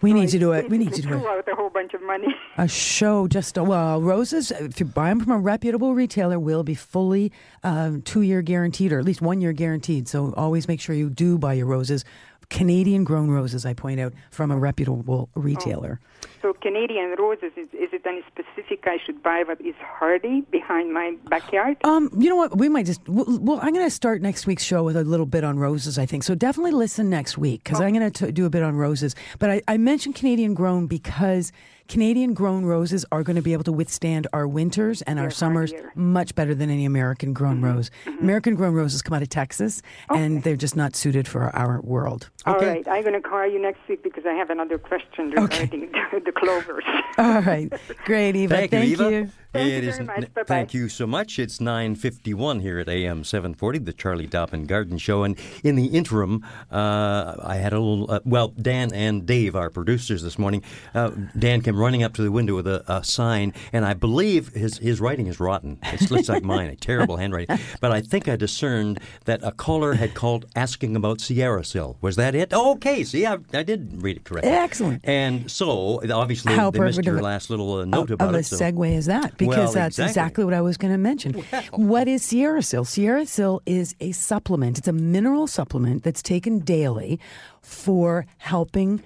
We 0.00 0.12
need 0.12 0.28
to 0.30 0.38
do 0.38 0.52
it. 0.52 0.70
We 0.70 0.78
need 0.78 0.92
to 0.94 1.02
do 1.02 1.14
it. 1.14 1.26
out 1.26 1.48
a 1.48 1.54
whole 1.54 1.70
bunch 1.70 1.94
of 1.94 2.02
money. 2.02 2.28
A 2.56 2.66
show 2.66 3.28
just 3.28 3.56
a 3.56 3.62
well, 3.62 4.02
roses. 4.02 4.50
If 4.50 4.80
you 4.80 4.86
buy 4.86 5.10
them 5.10 5.20
from 5.20 5.32
a 5.32 5.38
reputable 5.38 5.94
retailer, 5.94 6.40
will 6.40 6.64
be 6.64 6.74
fully 6.74 7.30
um, 7.62 8.02
two 8.02 8.22
year 8.22 8.42
guaranteed, 8.42 8.92
or 8.92 8.98
at 8.98 9.04
least 9.04 9.22
one 9.22 9.40
year 9.40 9.52
guaranteed. 9.52 10.08
So 10.08 10.34
always 10.36 10.66
make 10.66 10.80
sure 10.80 10.94
you 10.94 11.08
do 11.08 11.38
buy 11.38 11.52
your 11.52 11.66
roses, 11.66 12.04
Canadian 12.50 13.04
grown 13.04 13.30
roses. 13.30 13.66
I 13.66 13.74
point 13.74 14.00
out 14.00 14.12
from 14.30 14.50
a 14.50 14.56
reputable 14.56 15.28
retailer. 15.34 16.00
So 16.40 16.52
Canadian 16.54 17.14
roses, 17.18 17.52
is, 17.56 17.68
is 17.72 17.92
it 17.92 18.06
any 18.06 18.22
specific 18.28 18.84
I 18.86 18.98
should 19.04 19.22
buy 19.22 19.44
that 19.46 19.60
is 19.60 19.74
hardy 19.80 20.42
behind 20.42 20.92
my 20.92 21.16
backyard? 21.28 21.76
Um, 21.84 22.10
you 22.16 22.28
know 22.28 22.36
what? 22.36 22.56
We 22.56 22.68
might 22.68 22.86
just. 22.86 23.06
Well, 23.08 23.26
well 23.40 23.60
I'm 23.62 23.72
going 23.74 23.86
to 23.86 23.90
start 23.90 24.22
next 24.22 24.46
week's 24.46 24.64
show 24.64 24.82
with 24.82 24.96
a 24.96 25.04
little 25.04 25.26
bit 25.26 25.44
on 25.44 25.58
roses. 25.58 25.98
I 25.98 26.06
think 26.06 26.22
so. 26.22 26.34
Definitely 26.34 26.72
listen 26.72 27.10
next 27.10 27.36
week 27.36 27.64
because 27.64 27.80
I'm 27.80 27.92
going 27.92 28.10
to 28.10 28.32
do 28.32 28.46
a 28.46 28.50
bit 28.50 28.62
on 28.62 28.76
roses. 28.76 29.14
But 29.38 29.50
I, 29.50 29.62
I 29.68 29.76
mentioned 29.76 30.14
Canadian 30.14 30.54
grown 30.54 30.86
because 30.86 31.52
Canadian 31.88 32.34
grown 32.34 32.66
roses 32.66 33.04
are 33.10 33.22
going 33.22 33.36
to 33.36 33.42
be 33.42 33.54
able 33.54 33.64
to 33.64 33.72
withstand 33.72 34.26
our 34.34 34.46
winters 34.46 35.00
and 35.02 35.18
our 35.18 35.30
summers 35.30 35.72
much 35.94 36.34
better 36.34 36.54
than 36.54 36.68
any 36.68 36.84
American 36.84 37.32
grown 37.32 37.56
mm-hmm. 37.56 37.76
rose. 37.76 37.90
Mm-hmm. 38.04 38.24
American 38.24 38.54
grown 38.54 38.74
roses 38.74 39.00
come 39.00 39.14
out 39.14 39.22
of 39.22 39.30
Texas 39.30 39.80
and 40.10 40.42
they're 40.42 40.56
just 40.56 40.76
not 40.76 40.94
suited 40.94 41.26
for 41.26 41.54
our 41.56 41.80
world. 41.80 42.28
All 42.44 42.58
right, 42.58 42.86
I'm 42.86 43.02
going 43.02 43.14
to 43.14 43.26
call 43.26 43.46
you 43.46 43.60
next 43.60 43.80
week 43.88 44.02
because 44.02 44.24
I 44.26 44.34
have 44.34 44.50
another 44.50 44.78
question 44.78 45.30
regarding 45.30 45.92
the, 45.92 46.20
the 46.24 46.32
clovers. 46.32 46.84
All 47.16 47.40
right. 47.40 47.72
Great, 48.04 48.36
Eva. 48.36 48.54
Thank 48.54 48.72
you, 48.72 48.80
Eva. 48.80 49.10
you. 49.10 49.30
Thank 49.52 49.70
It 49.72 49.82
you 49.84 49.88
is- 49.88 49.96
very 49.96 50.06
much. 50.06 50.20
Bye-bye. 50.34 50.44
Thank 50.46 50.74
you 50.74 50.88
so 50.90 51.06
much. 51.06 51.38
It's 51.38 51.58
9.51 51.58 52.60
here 52.60 52.78
at 52.80 52.88
AM 52.88 53.24
740, 53.24 53.78
the 53.78 53.94
Charlie 53.94 54.26
Dobbin 54.26 54.66
Garden 54.66 54.98
Show. 54.98 55.22
And 55.24 55.38
in 55.64 55.74
the 55.74 55.86
interim, 55.86 56.44
uh, 56.70 57.34
I 57.42 57.56
had 57.56 57.72
a 57.72 57.80
little, 57.80 58.10
uh, 58.10 58.20
well, 58.26 58.48
Dan 58.48 58.92
and 58.92 59.24
Dave, 59.24 59.56
our 59.56 59.70
producers 59.70 60.22
this 60.22 60.38
morning, 60.38 60.62
uh, 60.94 61.12
Dan 61.38 61.62
came 61.62 61.78
running 61.78 62.02
up 62.02 62.12
to 62.14 62.22
the 62.22 62.30
window 62.30 62.56
with 62.56 62.66
a, 62.66 62.84
a 62.92 63.02
sign, 63.02 63.54
and 63.72 63.86
I 63.86 63.94
believe 63.94 64.48
his, 64.48 64.76
his 64.78 65.00
writing 65.00 65.28
is 65.28 65.40
rotten. 65.40 65.78
It 65.82 66.10
looks 66.10 66.28
like 66.28 66.44
mine, 66.44 66.68
a 66.68 66.76
terrible 66.88 67.16
handwriting. 67.16 67.58
But 67.80 67.90
I 67.90 68.02
think 68.02 68.28
I 68.28 68.36
discerned 68.36 69.00
that 69.24 69.40
a 69.42 69.52
caller 69.52 69.94
had 69.94 70.12
called 70.12 70.44
asking 70.56 70.94
about 70.94 71.22
Sierra 71.22 71.64
Sil. 71.64 71.96
Was 72.02 72.16
that 72.16 72.34
it? 72.34 72.50
Oh, 72.52 72.72
okay, 72.72 73.02
see, 73.02 73.24
I, 73.24 73.38
I 73.54 73.62
did 73.62 74.02
read 74.02 74.18
it 74.18 74.24
correctly. 74.24 74.50
Excellent. 74.50 75.00
And 75.04 75.50
so, 75.50 76.02
obviously, 76.12 76.54
How 76.54 76.70
they 76.70 76.80
missed 76.80 77.02
your 77.02 77.22
last 77.22 77.48
little 77.48 77.76
uh, 77.76 77.84
note 77.86 78.10
of, 78.10 78.16
about 78.16 78.28
of 78.30 78.34
a 78.34 78.38
it. 78.40 78.44
so- 78.44 78.56
segue 78.58 78.92
is 78.94 79.06
that 79.06 79.37
because 79.38 79.56
Well, 79.56 79.72
that's 79.72 79.98
exactly. 79.98 80.10
exactly 80.10 80.44
what 80.44 80.54
I 80.54 80.60
was 80.60 80.76
going 80.76 80.92
to 80.92 80.98
mention. 80.98 81.32
What 81.72 82.06
is 82.08 82.22
Sierra 82.22 82.62
Sil? 82.62 82.84
Sierra 82.84 83.24
Sil 83.24 83.62
is 83.64 83.94
a 84.00 84.12
supplement. 84.12 84.76
It's 84.78 84.88
a 84.88 84.92
mineral 84.92 85.46
supplement 85.46 86.02
that's 86.02 86.22
taken 86.22 86.58
daily 86.60 87.18
for 87.62 88.26
helping. 88.38 89.02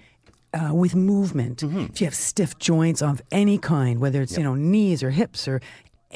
Uh, 0.55 0.75
with 0.75 0.95
movement, 0.95 1.61
Mm-hmm. 1.61 1.87
if 1.93 1.99
you 2.03 2.07
have 2.07 2.15
stiff 2.15 2.59
joints 2.59 3.01
of 3.01 3.23
any 3.31 3.57
kind, 3.57 4.01
whether 4.01 4.21
it's 4.21 4.37
you 4.37 4.45
know 4.45 4.55
knees 4.55 5.03
or 5.03 5.09
hips 5.11 5.49
or 5.49 5.63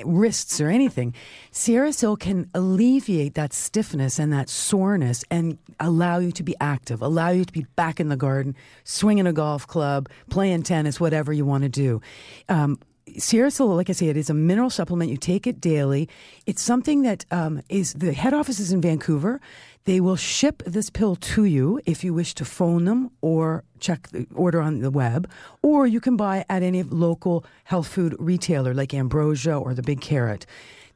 wrists 0.05 0.61
or 0.61 0.69
anything, 0.69 1.15
Sil 1.57 2.17
can 2.21 2.51
alleviate 2.53 3.33
that 3.35 3.55
stiffness 3.55 4.19
and 4.19 4.31
that 4.35 4.51
soreness 4.51 5.25
and 5.31 5.57
allow 5.81 6.19
you 6.19 6.33
to 6.33 6.43
be 6.43 6.55
active, 6.61 7.01
allow 7.01 7.31
you 7.31 7.47
to 7.47 7.53
be 7.53 7.65
back 7.77 7.99
in 7.99 8.11
the 8.11 8.17
garden, 8.17 8.55
swinging 8.85 9.27
a 9.27 9.33
golf 9.33 9.67
club, 9.67 10.07
playing 10.29 10.65
tennis, 10.65 11.01
whatever 11.01 11.33
you 11.33 11.47
want 11.47 11.63
to 11.63 11.71
do. 11.71 12.03
Um, 12.51 12.79
Sierra 13.19 13.51
like 13.65 13.89
I 13.89 13.93
say, 13.93 14.09
it 14.09 14.17
is 14.17 14.31
a 14.31 14.35
mineral 14.35 14.71
supplement. 14.71 15.11
You 15.11 15.17
take 15.17 15.47
it 15.47 15.61
daily. 15.61 16.09
It's 16.45 16.61
something 16.61 17.03
that 17.03 17.25
um, 17.31 17.63
is 17.69 17.93
the 17.95 18.13
head 18.13 18.35
office 18.35 18.59
is 18.59 18.73
in 18.73 18.81
Vancouver. 18.81 19.41
They 19.85 20.01
will 20.01 20.17
ship 20.17 20.65
this 20.67 20.91
pill 20.91 21.15
to 21.17 21.45
you 21.45 21.81
if 21.87 22.03
you 22.03 22.13
wish 22.13 22.35
to 22.35 22.45
phone 22.45 22.87
them 22.87 23.13
or 23.21 23.63
check 23.79 24.09
the 24.09 24.27
order 24.35 24.61
on 24.61 24.81
the 24.81 24.91
web, 24.91 25.31
or 25.63 25.87
you 25.87 26.01
can 26.01 26.17
buy 26.17 26.45
at 26.49 26.65
any 26.65 26.83
local 26.83 27.45
health 27.65 27.87
food 27.87 28.17
retailer 28.19 28.75
like 28.75 28.93
Ambrosia 28.93 29.57
or 29.57 29.73
the 29.75 29.83
Big 29.83 30.01
Carrot. 30.01 30.45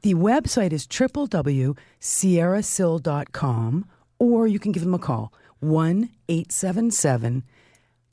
The 0.01 0.15
website 0.15 0.73
is 0.73 0.85
www.sierrasil.com, 0.87 3.85
or 4.19 4.47
you 4.47 4.59
can 4.59 4.73
give 4.73 4.83
them 4.83 4.93
a 4.93 4.99
call 4.99 5.31
1 5.59 6.09
877 6.27 7.43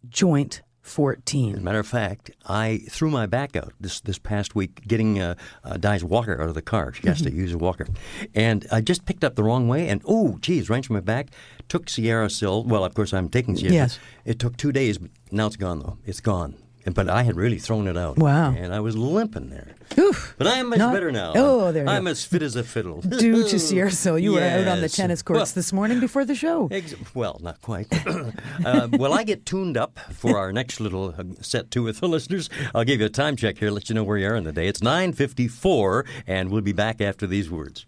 Joint 0.09 0.63
14. 0.89 1.55
As 1.55 1.61
a 1.61 1.63
matter 1.63 1.79
of 1.79 1.87
fact, 1.87 2.31
I 2.47 2.83
threw 2.91 3.11
my 3.11 3.27
back 3.27 3.55
out 3.57 3.73
this 3.79 4.01
this 4.01 4.19
past 4.19 4.55
week 4.55 4.87
getting 4.87 5.21
uh, 5.21 5.35
uh, 5.65 5.77
Di's 5.77 6.03
walker 6.03 6.41
out 6.41 6.49
of 6.49 6.55
the 6.55 6.63
car. 6.63 6.93
She 6.93 7.07
has 7.09 7.23
to 7.23 7.33
use 7.33 7.53
a 7.53 7.59
walker, 7.59 7.87
and 8.35 8.67
I 8.73 8.81
just 8.81 9.05
picked 9.05 9.25
up 9.25 9.37
the 9.37 9.45
wrong 9.45 9.69
way, 9.69 9.89
and 9.89 10.03
oh, 10.07 10.39
geez, 10.41 10.67
from 10.67 10.81
my 10.91 11.01
back. 11.01 11.29
Took 11.69 11.91
Sierra 11.91 12.31
Sil. 12.33 12.65
Well, 12.65 12.83
of 12.83 12.95
course, 12.95 13.13
I'm 13.13 13.29
taking 13.29 13.55
Sierra. 13.55 13.75
Yes. 13.75 13.99
It 14.25 14.39
took 14.39 14.57
two 14.57 14.73
days. 14.73 14.97
but 14.97 15.11
Now 15.31 15.47
it's 15.47 15.57
gone 15.57 15.81
though. 15.81 15.99
It's 16.07 16.21
gone. 16.21 16.55
And- 16.85 16.95
But 16.95 17.09
I 17.09 17.23
had 17.23 17.37
really 17.37 17.59
thrown 17.59 17.87
it 17.87 17.97
out. 17.97 18.19
Wow. 18.19 18.53
And 18.57 18.75
I 18.75 18.81
was 18.81 18.97
limping 18.97 19.51
there. 19.51 19.75
Oof. 19.99 20.35
But 20.39 20.47
I 20.47 20.59
am 20.59 20.69
much 20.69 20.79
Not- 20.79 20.93
better 20.93 21.11
now. 21.11 21.33
Oh, 21.35 21.73
there 21.73 21.85
you 21.85 21.91
I'm 21.91 22.05
go. 22.05 22.11
as 22.11 22.25
fit 22.25 22.43
as 22.43 22.57
a 22.57 22.63
fiddle. 22.63 23.01
Due 23.25 23.49
to 23.49 23.59
Sil, 23.59 24.19
you 24.19 24.33
were 24.33 24.41
out 24.43 24.69
on 24.69 24.81
the 24.81 24.89
tennis 24.89 25.23
courts 25.23 25.39
Well, 25.39 25.47
this 25.55 25.73
morning 25.73 26.01
before 26.01 26.25
the 26.25 26.35
show. 26.35 26.69
Ex- 26.71 26.95
well, 27.15 27.39
not 27.43 27.61
quite. 27.63 27.87
uh, 28.65 28.89
well, 28.93 29.13
I 29.13 29.25
get 29.25 29.45
tuned 29.47 29.77
up 29.77 29.99
for 30.13 30.39
our 30.39 30.53
next 30.53 30.81
little 30.81 31.15
uh, 31.19 31.25
set 31.41 31.71
two 31.71 31.83
with 31.85 32.01
the 32.01 32.09
listeners. 32.09 32.49
I'll 32.75 32.85
give 32.85 33.01
you 33.01 33.07
a 33.07 33.11
time 33.11 33.37
check 33.37 33.59
here, 33.59 33.71
let 33.71 33.89
you 33.89 33.95
know 33.95 34.05
where 34.05 34.19
you 34.19 34.27
are 34.29 34.37
in 34.37 34.45
the 34.45 34.53
day. 34.53 34.69
It's 34.69 34.81
9.54, 34.81 36.07
and 36.27 36.51
we'll 36.51 36.61
be 36.63 36.73
back 36.73 37.01
after 37.01 37.27
these 37.27 37.51
words. 37.51 37.87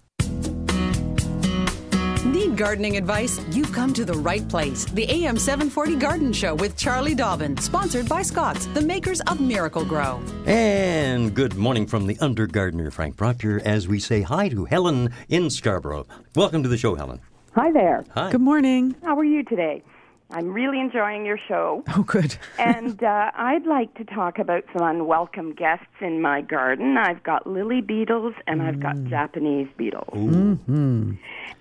Need 2.60 2.66
gardening 2.66 2.96
advice? 2.98 3.40
You've 3.52 3.72
come 3.72 3.94
to 3.94 4.04
the 4.04 4.12
right 4.12 4.46
place. 4.46 4.84
The 4.84 5.06
AM 5.08 5.38
740 5.38 5.96
Garden 5.96 6.30
Show 6.30 6.54
with 6.56 6.76
Charlie 6.76 7.14
Dobbin, 7.14 7.56
sponsored 7.56 8.06
by 8.06 8.20
Scotts, 8.20 8.66
the 8.66 8.82
makers 8.82 9.22
of 9.22 9.40
Miracle-Gro. 9.40 10.20
And 10.44 11.32
good 11.34 11.54
morning 11.54 11.86
from 11.86 12.06
the 12.06 12.18
undergardener, 12.20 12.90
Frank 12.90 13.16
Proctor, 13.16 13.62
as 13.64 13.88
we 13.88 13.98
say 13.98 14.20
hi 14.20 14.50
to 14.50 14.66
Helen 14.66 15.10
in 15.30 15.48
Scarborough. 15.48 16.06
Welcome 16.36 16.62
to 16.62 16.68
the 16.68 16.76
show, 16.76 16.94
Helen. 16.94 17.20
Hi 17.54 17.72
there. 17.72 18.04
Hi. 18.10 18.30
Good 18.30 18.42
morning. 18.42 18.94
How 19.02 19.18
are 19.18 19.24
you 19.24 19.42
today? 19.42 19.82
I'm 20.32 20.52
really 20.52 20.80
enjoying 20.80 21.24
your 21.24 21.38
show. 21.48 21.84
Oh, 21.96 22.04
good. 22.04 22.36
and 22.58 23.02
uh, 23.02 23.30
I'd 23.34 23.66
like 23.66 23.94
to 23.94 24.04
talk 24.04 24.38
about 24.38 24.64
some 24.72 24.82
unwelcome 24.82 25.54
guests 25.54 25.86
in 26.00 26.22
my 26.22 26.40
garden. 26.40 26.96
I've 26.96 27.22
got 27.22 27.46
lily 27.46 27.80
beetles 27.80 28.34
and 28.46 28.62
I've 28.62 28.80
got 28.80 29.02
Japanese 29.04 29.68
beetles. 29.76 30.14
Mm-hmm. 30.14 31.14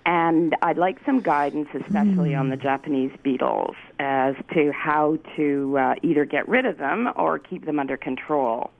And 0.06 0.56
I'd 0.62 0.78
like 0.78 0.98
some 1.04 1.20
guidance, 1.20 1.68
especially 1.74 2.34
on 2.34 2.48
the 2.48 2.56
Japanese 2.56 3.12
beetles, 3.22 3.74
as 3.98 4.34
to 4.54 4.72
how 4.72 5.18
to 5.36 5.76
uh, 5.78 5.94
either 6.02 6.24
get 6.24 6.48
rid 6.48 6.64
of 6.64 6.78
them 6.78 7.10
or 7.16 7.38
keep 7.38 7.66
them 7.66 7.78
under 7.78 7.96
control. 7.96 8.70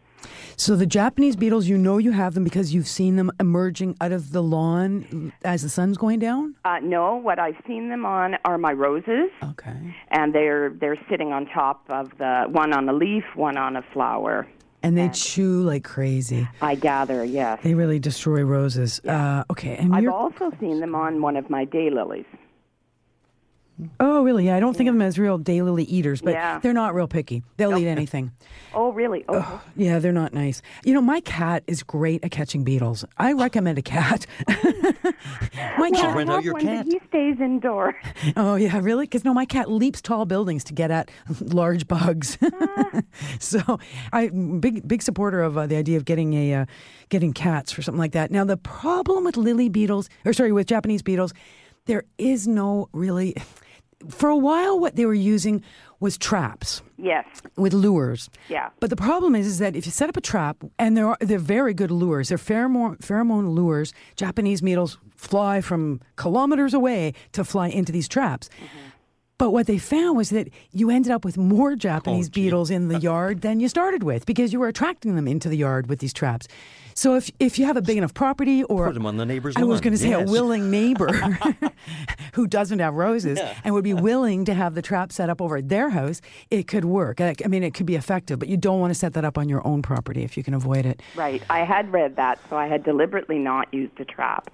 So 0.56 0.76
the 0.76 0.86
Japanese 0.86 1.36
beetles, 1.36 1.66
you 1.68 1.78
know 1.78 1.98
you 1.98 2.12
have 2.12 2.34
them 2.34 2.44
because 2.44 2.74
you've 2.74 2.88
seen 2.88 3.16
them 3.16 3.30
emerging 3.40 3.96
out 4.00 4.12
of 4.12 4.32
the 4.32 4.42
lawn 4.42 5.32
as 5.42 5.62
the 5.62 5.68
sun's 5.68 5.96
going 5.96 6.18
down? 6.18 6.54
Uh, 6.64 6.78
no, 6.82 7.16
what 7.16 7.38
I've 7.38 7.56
seen 7.66 7.88
them 7.88 8.04
on 8.04 8.36
are 8.44 8.58
my 8.58 8.72
roses. 8.72 9.30
Okay. 9.42 9.94
And 10.10 10.34
they're 10.34 10.70
they're 10.70 10.98
sitting 11.08 11.32
on 11.32 11.46
top 11.46 11.84
of 11.88 12.16
the 12.18 12.44
one 12.50 12.72
on 12.72 12.88
a 12.88 12.92
leaf, 12.92 13.24
one 13.34 13.56
on 13.56 13.76
a 13.76 13.82
flower. 13.92 14.46
And 14.82 14.96
they 14.96 15.10
chew 15.10 15.62
like 15.62 15.84
crazy. 15.84 16.48
I 16.62 16.74
gather, 16.74 17.22
yes. 17.22 17.60
They 17.62 17.74
really 17.74 17.98
destroy 17.98 18.42
roses. 18.42 18.98
Uh, 19.00 19.44
okay. 19.50 19.76
And 19.76 19.94
I've 19.94 20.08
also 20.08 20.50
seen 20.58 20.80
them 20.80 20.94
on 20.94 21.20
one 21.20 21.36
of 21.36 21.50
my 21.50 21.66
daylilies. 21.66 22.24
Oh, 24.00 24.22
really? 24.22 24.46
Yeah, 24.46 24.56
I 24.56 24.60
don't 24.60 24.76
think 24.76 24.88
of 24.88 24.94
them 24.94 25.02
as 25.02 25.18
real 25.18 25.38
daylily 25.38 25.84
eaters, 25.88 26.20
but 26.22 26.32
Yeah. 26.32 26.58
they're 26.58 26.72
not 26.72 26.94
real 26.94 27.08
picky. 27.08 27.42
They'll 27.56 27.76
eat 27.78 27.86
anything. 27.88 28.32
Oh, 28.74 28.92
really? 28.92 29.24
Oh, 29.28 29.62
Yeah, 29.76 29.98
they're 29.98 30.12
not 30.12 30.32
nice. 30.32 30.62
You 30.84 30.94
know, 30.94 31.00
my 31.00 31.20
cat 31.20 31.62
is 31.66 31.82
great 31.82 32.24
at 32.24 32.30
catching 32.30 32.64
beetles. 32.64 33.04
I 33.18 33.32
recommend 33.32 33.78
a 33.78 33.82
cat. 33.82 34.26
my 34.48 35.88
should 35.88 35.96
cat. 35.96 36.16
rent 36.16 36.30
out 36.30 36.44
your 36.44 36.54
one, 36.54 36.62
cat. 36.62 36.84
but 36.86 36.92
he 36.92 37.00
stays 37.08 37.40
indoors. 37.40 37.94
Oh 38.36 38.54
yeah, 38.54 38.78
really? 38.80 39.04
Because 39.04 39.24
no, 39.24 39.32
my 39.34 39.44
cat 39.46 39.70
leaps 39.70 40.00
tall 40.02 40.24
buildings 40.26 40.62
to 40.64 40.72
get 40.74 40.90
at 40.90 41.10
large 41.40 41.88
bugs. 41.88 42.38
so 43.38 43.78
I 44.12 44.28
big 44.28 44.86
big 44.86 45.02
supporter 45.02 45.42
of 45.42 45.56
uh, 45.58 45.66
the 45.66 45.76
idea 45.76 45.96
of 45.96 46.04
getting 46.04 46.34
a 46.34 46.54
uh, 46.54 46.64
getting 47.08 47.32
cats 47.32 47.76
or 47.78 47.82
something 47.82 47.98
like 47.98 48.12
that. 48.12 48.30
Now 48.30 48.44
the 48.44 48.56
problem 48.56 49.24
with 49.24 49.36
lily 49.36 49.68
beetles, 49.68 50.08
or 50.24 50.32
sorry, 50.32 50.52
with 50.52 50.66
Japanese 50.66 51.02
beetles, 51.02 51.32
there 51.86 52.04
is 52.18 52.46
no 52.46 52.88
really. 52.92 53.34
For 54.08 54.28
a 54.28 54.36
while, 54.36 54.78
what 54.78 54.96
they 54.96 55.04
were 55.04 55.14
using 55.14 55.62
was 56.00 56.16
traps 56.16 56.82
Yes. 56.96 57.26
with 57.56 57.74
lures. 57.74 58.30
Yeah. 58.48 58.70
But 58.80 58.88
the 58.88 58.96
problem 58.96 59.34
is, 59.34 59.46
is 59.46 59.58
that 59.58 59.76
if 59.76 59.84
you 59.84 59.92
set 59.92 60.08
up 60.08 60.16
a 60.16 60.20
trap, 60.22 60.56
and 60.78 60.96
they're 60.96 61.16
they're 61.20 61.38
very 61.38 61.74
good 61.74 61.90
lures, 61.90 62.30
they're 62.30 62.38
pheromone 62.38 62.98
pheromone 62.98 63.54
lures. 63.54 63.92
Japanese 64.16 64.62
beetles 64.62 64.98
fly 65.16 65.60
from 65.60 66.00
kilometers 66.16 66.72
away 66.72 67.12
to 67.32 67.44
fly 67.44 67.68
into 67.68 67.92
these 67.92 68.08
traps. 68.08 68.48
Mm-hmm. 68.48 68.78
But 69.36 69.52
what 69.52 69.66
they 69.66 69.78
found 69.78 70.18
was 70.18 70.28
that 70.30 70.48
you 70.70 70.90
ended 70.90 71.12
up 71.12 71.24
with 71.24 71.38
more 71.38 71.74
Japanese 71.74 72.28
oh, 72.28 72.32
beetles 72.34 72.70
in 72.70 72.88
the 72.88 72.96
uh, 72.96 73.00
yard 73.00 73.40
than 73.40 73.58
you 73.58 73.68
started 73.68 74.02
with 74.02 74.26
because 74.26 74.52
you 74.52 74.60
were 74.60 74.68
attracting 74.68 75.16
them 75.16 75.26
into 75.26 75.48
the 75.48 75.56
yard 75.56 75.88
with 75.88 75.98
these 75.98 76.12
traps. 76.12 76.46
So 76.94 77.14
if 77.16 77.30
if 77.38 77.58
you 77.58 77.64
have 77.66 77.76
a 77.76 77.82
big 77.82 77.96
enough 77.96 78.14
property 78.14 78.62
or 78.64 78.86
Put 78.86 78.94
them 78.94 79.06
on 79.06 79.16
the 79.16 79.26
neighbor's 79.26 79.56
I 79.56 79.64
was 79.64 79.80
going 79.80 79.92
to 79.92 79.98
say 79.98 80.10
Yes. 80.10 80.28
a 80.28 80.32
willing 80.32 80.70
neighbor 80.70 81.08
who 82.34 82.46
doesn't 82.46 82.78
have 82.78 82.94
roses 82.94 83.38
Yeah. 83.38 83.54
and 83.64 83.74
would 83.74 83.84
be 83.84 83.94
willing 84.10 84.44
to 84.46 84.54
have 84.54 84.74
the 84.74 84.82
trap 84.82 85.12
set 85.12 85.30
up 85.30 85.40
over 85.40 85.56
at 85.58 85.68
their 85.68 85.90
house, 85.90 86.20
it 86.50 86.66
could 86.66 86.84
work. 86.84 87.20
I 87.20 87.34
I 87.44 87.48
mean, 87.48 87.62
it 87.62 87.74
could 87.74 87.86
be 87.86 87.96
effective, 87.96 88.38
but 88.38 88.48
you 88.48 88.56
don't 88.56 88.80
want 88.80 88.90
to 88.92 88.98
set 88.98 89.12
that 89.14 89.24
up 89.24 89.38
on 89.38 89.48
your 89.48 89.66
own 89.66 89.82
property 89.82 90.22
if 90.22 90.36
you 90.36 90.42
can 90.42 90.54
avoid 90.54 90.86
it. 90.86 91.02
Right. 91.16 91.42
I 91.50 91.60
had 91.60 91.92
read 91.92 92.16
that, 92.16 92.38
so 92.48 92.56
I 92.56 92.66
had 92.66 92.84
deliberately 92.84 93.38
not 93.38 93.72
used 93.72 93.98
a 94.00 94.04
trap. 94.04 94.50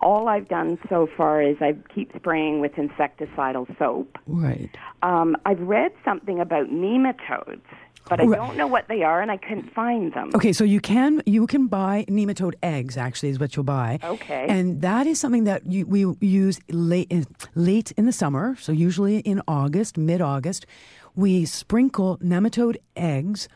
All 0.00 0.28
I've 0.28 0.48
done 0.48 0.78
so 0.88 1.08
far 1.16 1.42
is 1.42 1.56
I 1.60 1.74
keep 1.92 2.12
spraying 2.14 2.60
with 2.60 2.72
insecticidal 2.72 3.66
soap. 3.78 4.16
Right. 4.26 4.70
Um, 5.02 5.36
I've 5.44 5.60
read 5.60 5.90
something 6.04 6.38
about 6.40 6.68
nematodes, 6.68 7.60
but 8.08 8.20
I 8.20 8.24
Right. 8.24 8.36
don't 8.38 8.56
know 8.56 8.66
what 8.66 8.88
they 8.88 9.02
are, 9.02 9.20
and 9.20 9.30
I 9.30 9.36
couldn't 9.36 9.72
find 9.74 10.12
them. 10.12 10.30
Okay, 10.34 10.52
so 10.52 10.64
you 10.64 10.80
can 10.80 11.22
you 11.26 11.46
can 11.46 11.66
buy 11.66 12.04
nematode 12.08 12.54
eggs. 12.62 12.96
Actually, 12.96 13.30
is 13.30 13.38
what 13.38 13.54
you'll 13.56 13.64
buy. 13.64 13.98
Okay. 14.02 14.46
and 14.48 14.80
that 14.82 15.06
is 15.06 15.18
something 15.20 15.44
that 15.44 15.66
you, 15.66 15.86
we 15.86 16.04
use 16.20 16.60
late 16.70 17.06
in, 17.10 17.26
late 17.54 17.92
in 17.96 18.06
the 18.06 18.12
summer. 18.12 18.56
So 18.56 18.72
usually 18.72 19.18
in 19.18 19.42
August, 19.46 19.96
mid 19.98 20.20
August, 20.20 20.66
we 21.14 21.44
sprinkle 21.44 22.18
nematode 22.18 22.76
eggs 22.96 23.48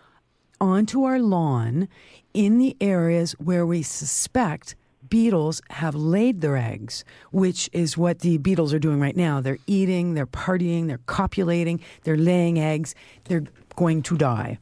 onto 0.60 1.04
our 1.04 1.18
lawn 1.18 1.88
in 2.34 2.58
the 2.58 2.76
areas 2.80 3.32
where 3.38 3.66
we 3.66 3.82
suspect 3.82 4.74
beetles 5.08 5.60
have 5.70 5.94
laid 5.94 6.40
their 6.40 6.56
eggs, 6.56 7.04
which 7.32 7.68
is 7.72 7.98
what 7.98 8.20
the 8.20 8.38
beetles 8.38 8.72
are 8.72 8.78
doing 8.78 8.98
right 8.98 9.16
now. 9.16 9.40
They're 9.42 9.58
eating, 9.66 10.14
they're 10.14 10.26
partying, 10.26 10.86
they're 10.86 11.00
copulating, 11.06 11.80
they're 12.04 12.16
laying 12.16 12.58
eggs, 12.58 12.94
they're 13.24 13.44
going 13.76 14.02
to 14.02 14.16
die. 14.16 14.58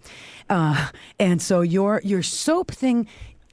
Uh, 0.48 0.88
and 1.18 1.40
so 1.40 1.60
your 1.60 2.00
your 2.04 2.22
soap 2.22 2.70
thing 2.70 3.06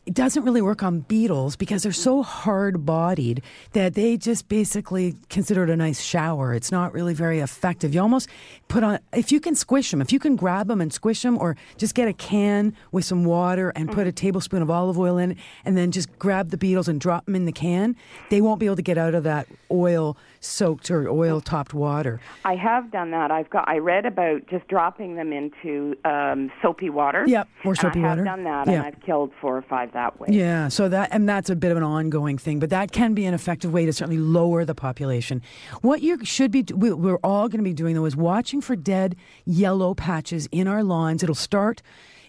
it 0.07 0.13
doesn't 0.13 0.45
really 0.45 0.61
work 0.61 0.83
on 0.83 1.01
beetles 1.01 1.57
because 1.57 1.83
they're 1.83 1.91
so 1.91 2.23
hard 2.23 2.85
bodied 2.85 3.41
that 3.73 3.93
they 3.93 4.15
just 4.15 4.47
basically 4.47 5.17
consider 5.29 5.65
it 5.65 5.69
a 5.69 5.75
nice 5.75 6.01
shower. 6.01 6.53
It's 6.53 6.71
not 6.71 6.93
really 6.93 7.13
very 7.13 7.39
effective. 7.39 7.93
You 7.93 7.99
almost 8.01 8.29
put 8.69 8.83
on, 8.83 8.99
if 9.11 9.33
you 9.33 9.41
can 9.41 9.53
squish 9.53 9.91
them, 9.91 10.01
if 10.01 10.13
you 10.13 10.19
can 10.19 10.37
grab 10.37 10.69
them 10.69 10.79
and 10.79 10.93
squish 10.93 11.23
them, 11.23 11.37
or 11.37 11.57
just 11.75 11.93
get 11.93 12.07
a 12.07 12.13
can 12.13 12.73
with 12.93 13.03
some 13.03 13.25
water 13.25 13.73
and 13.75 13.91
put 13.91 14.07
a 14.07 14.13
tablespoon 14.13 14.61
of 14.61 14.71
olive 14.71 14.97
oil 14.97 15.17
in 15.17 15.31
it, 15.31 15.37
and 15.65 15.75
then 15.75 15.91
just 15.91 16.17
grab 16.17 16.51
the 16.51 16.57
beetles 16.57 16.87
and 16.87 17.01
drop 17.01 17.25
them 17.25 17.35
in 17.35 17.43
the 17.43 17.51
can, 17.51 17.93
they 18.29 18.39
won't 18.39 18.61
be 18.61 18.65
able 18.65 18.77
to 18.77 18.81
get 18.81 18.97
out 18.97 19.13
of 19.13 19.23
that 19.25 19.45
oil 19.69 20.15
soaked 20.39 20.89
or 20.89 21.09
oil 21.09 21.41
topped 21.41 21.73
water. 21.73 22.21
I 22.45 22.55
have 22.55 22.91
done 22.91 23.11
that. 23.11 23.29
I've 23.29 23.49
got. 23.49 23.67
I 23.67 23.79
read 23.79 24.05
about 24.05 24.47
just 24.47 24.65
dropping 24.69 25.15
them 25.15 25.33
into 25.33 25.97
um, 26.05 26.49
soapy 26.61 26.89
water. 26.89 27.25
Yep, 27.27 27.49
or 27.65 27.75
soapy 27.75 27.99
I 27.99 28.03
have 28.03 28.09
water. 28.11 28.23
done 28.23 28.43
that, 28.45 28.69
and 28.69 28.83
I've 28.83 29.01
killed 29.01 29.33
four 29.41 29.57
or 29.57 29.63
five 29.63 29.91
that 29.97 30.19
way. 30.19 30.27
Yeah, 30.31 30.67
so 30.69 30.87
that 30.89 31.09
and 31.11 31.27
that's 31.27 31.49
a 31.49 31.55
bit 31.55 31.71
of 31.71 31.77
an 31.77 31.83
ongoing 31.83 32.37
thing, 32.37 32.59
but 32.59 32.69
that 32.69 32.91
can 32.91 33.13
be 33.13 33.25
an 33.25 33.33
effective 33.33 33.73
way 33.73 33.85
to 33.85 33.91
certainly 33.93 34.19
lower 34.19 34.63
the 34.63 34.75
population. 34.75 35.41
What 35.81 36.01
you 36.01 36.23
should 36.23 36.51
be, 36.51 36.63
we- 36.73 36.93
we're 36.93 37.19
all 37.23 37.47
going 37.49 37.59
to 37.59 37.63
be 37.63 37.73
doing 37.73 37.95
though, 37.95 38.05
is 38.05 38.15
watching 38.15 38.61
for 38.61 38.75
dead 38.75 39.15
yellow 39.45 39.93
patches 39.93 40.47
in 40.51 40.67
our 40.67 40.83
lawns. 40.83 41.23
It'll 41.23 41.35
start 41.35 41.81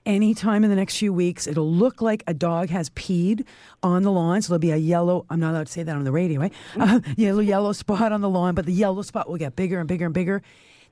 anytime 0.07 0.65
in 0.65 0.71
the 0.71 0.77
next 0.77 0.97
few 0.97 1.13
weeks. 1.13 1.47
It'll 1.47 1.71
look 1.71 2.01
like 2.01 2.25
a 2.27 2.33
dog 2.35 2.71
has 2.71 2.89
peed 2.91 3.45
on 3.83 4.03
the 4.03 4.11
lawn, 4.11 4.41
so 4.41 4.49
there'll 4.51 4.61
be 4.61 4.71
a 4.71 4.77
yellow. 4.77 5.27
I'm 5.29 5.41
not 5.41 5.51
allowed 5.53 5.67
to 5.67 5.73
say 5.73 5.83
that 5.83 5.95
on 5.95 6.05
the 6.05 6.13
radio, 6.13 6.41
eh? 6.43 6.49
Uh, 6.79 7.01
yellow 7.17 7.41
yellow 7.41 7.73
spot 7.73 8.13
on 8.13 8.21
the 8.23 8.29
lawn, 8.31 8.55
but 8.55 8.65
the 8.67 8.73
yellow 8.73 9.03
spot 9.03 9.29
will 9.29 9.37
get 9.37 9.57
bigger 9.57 9.79
and 9.79 9.87
bigger 9.89 10.07
and 10.07 10.15
bigger. 10.15 10.43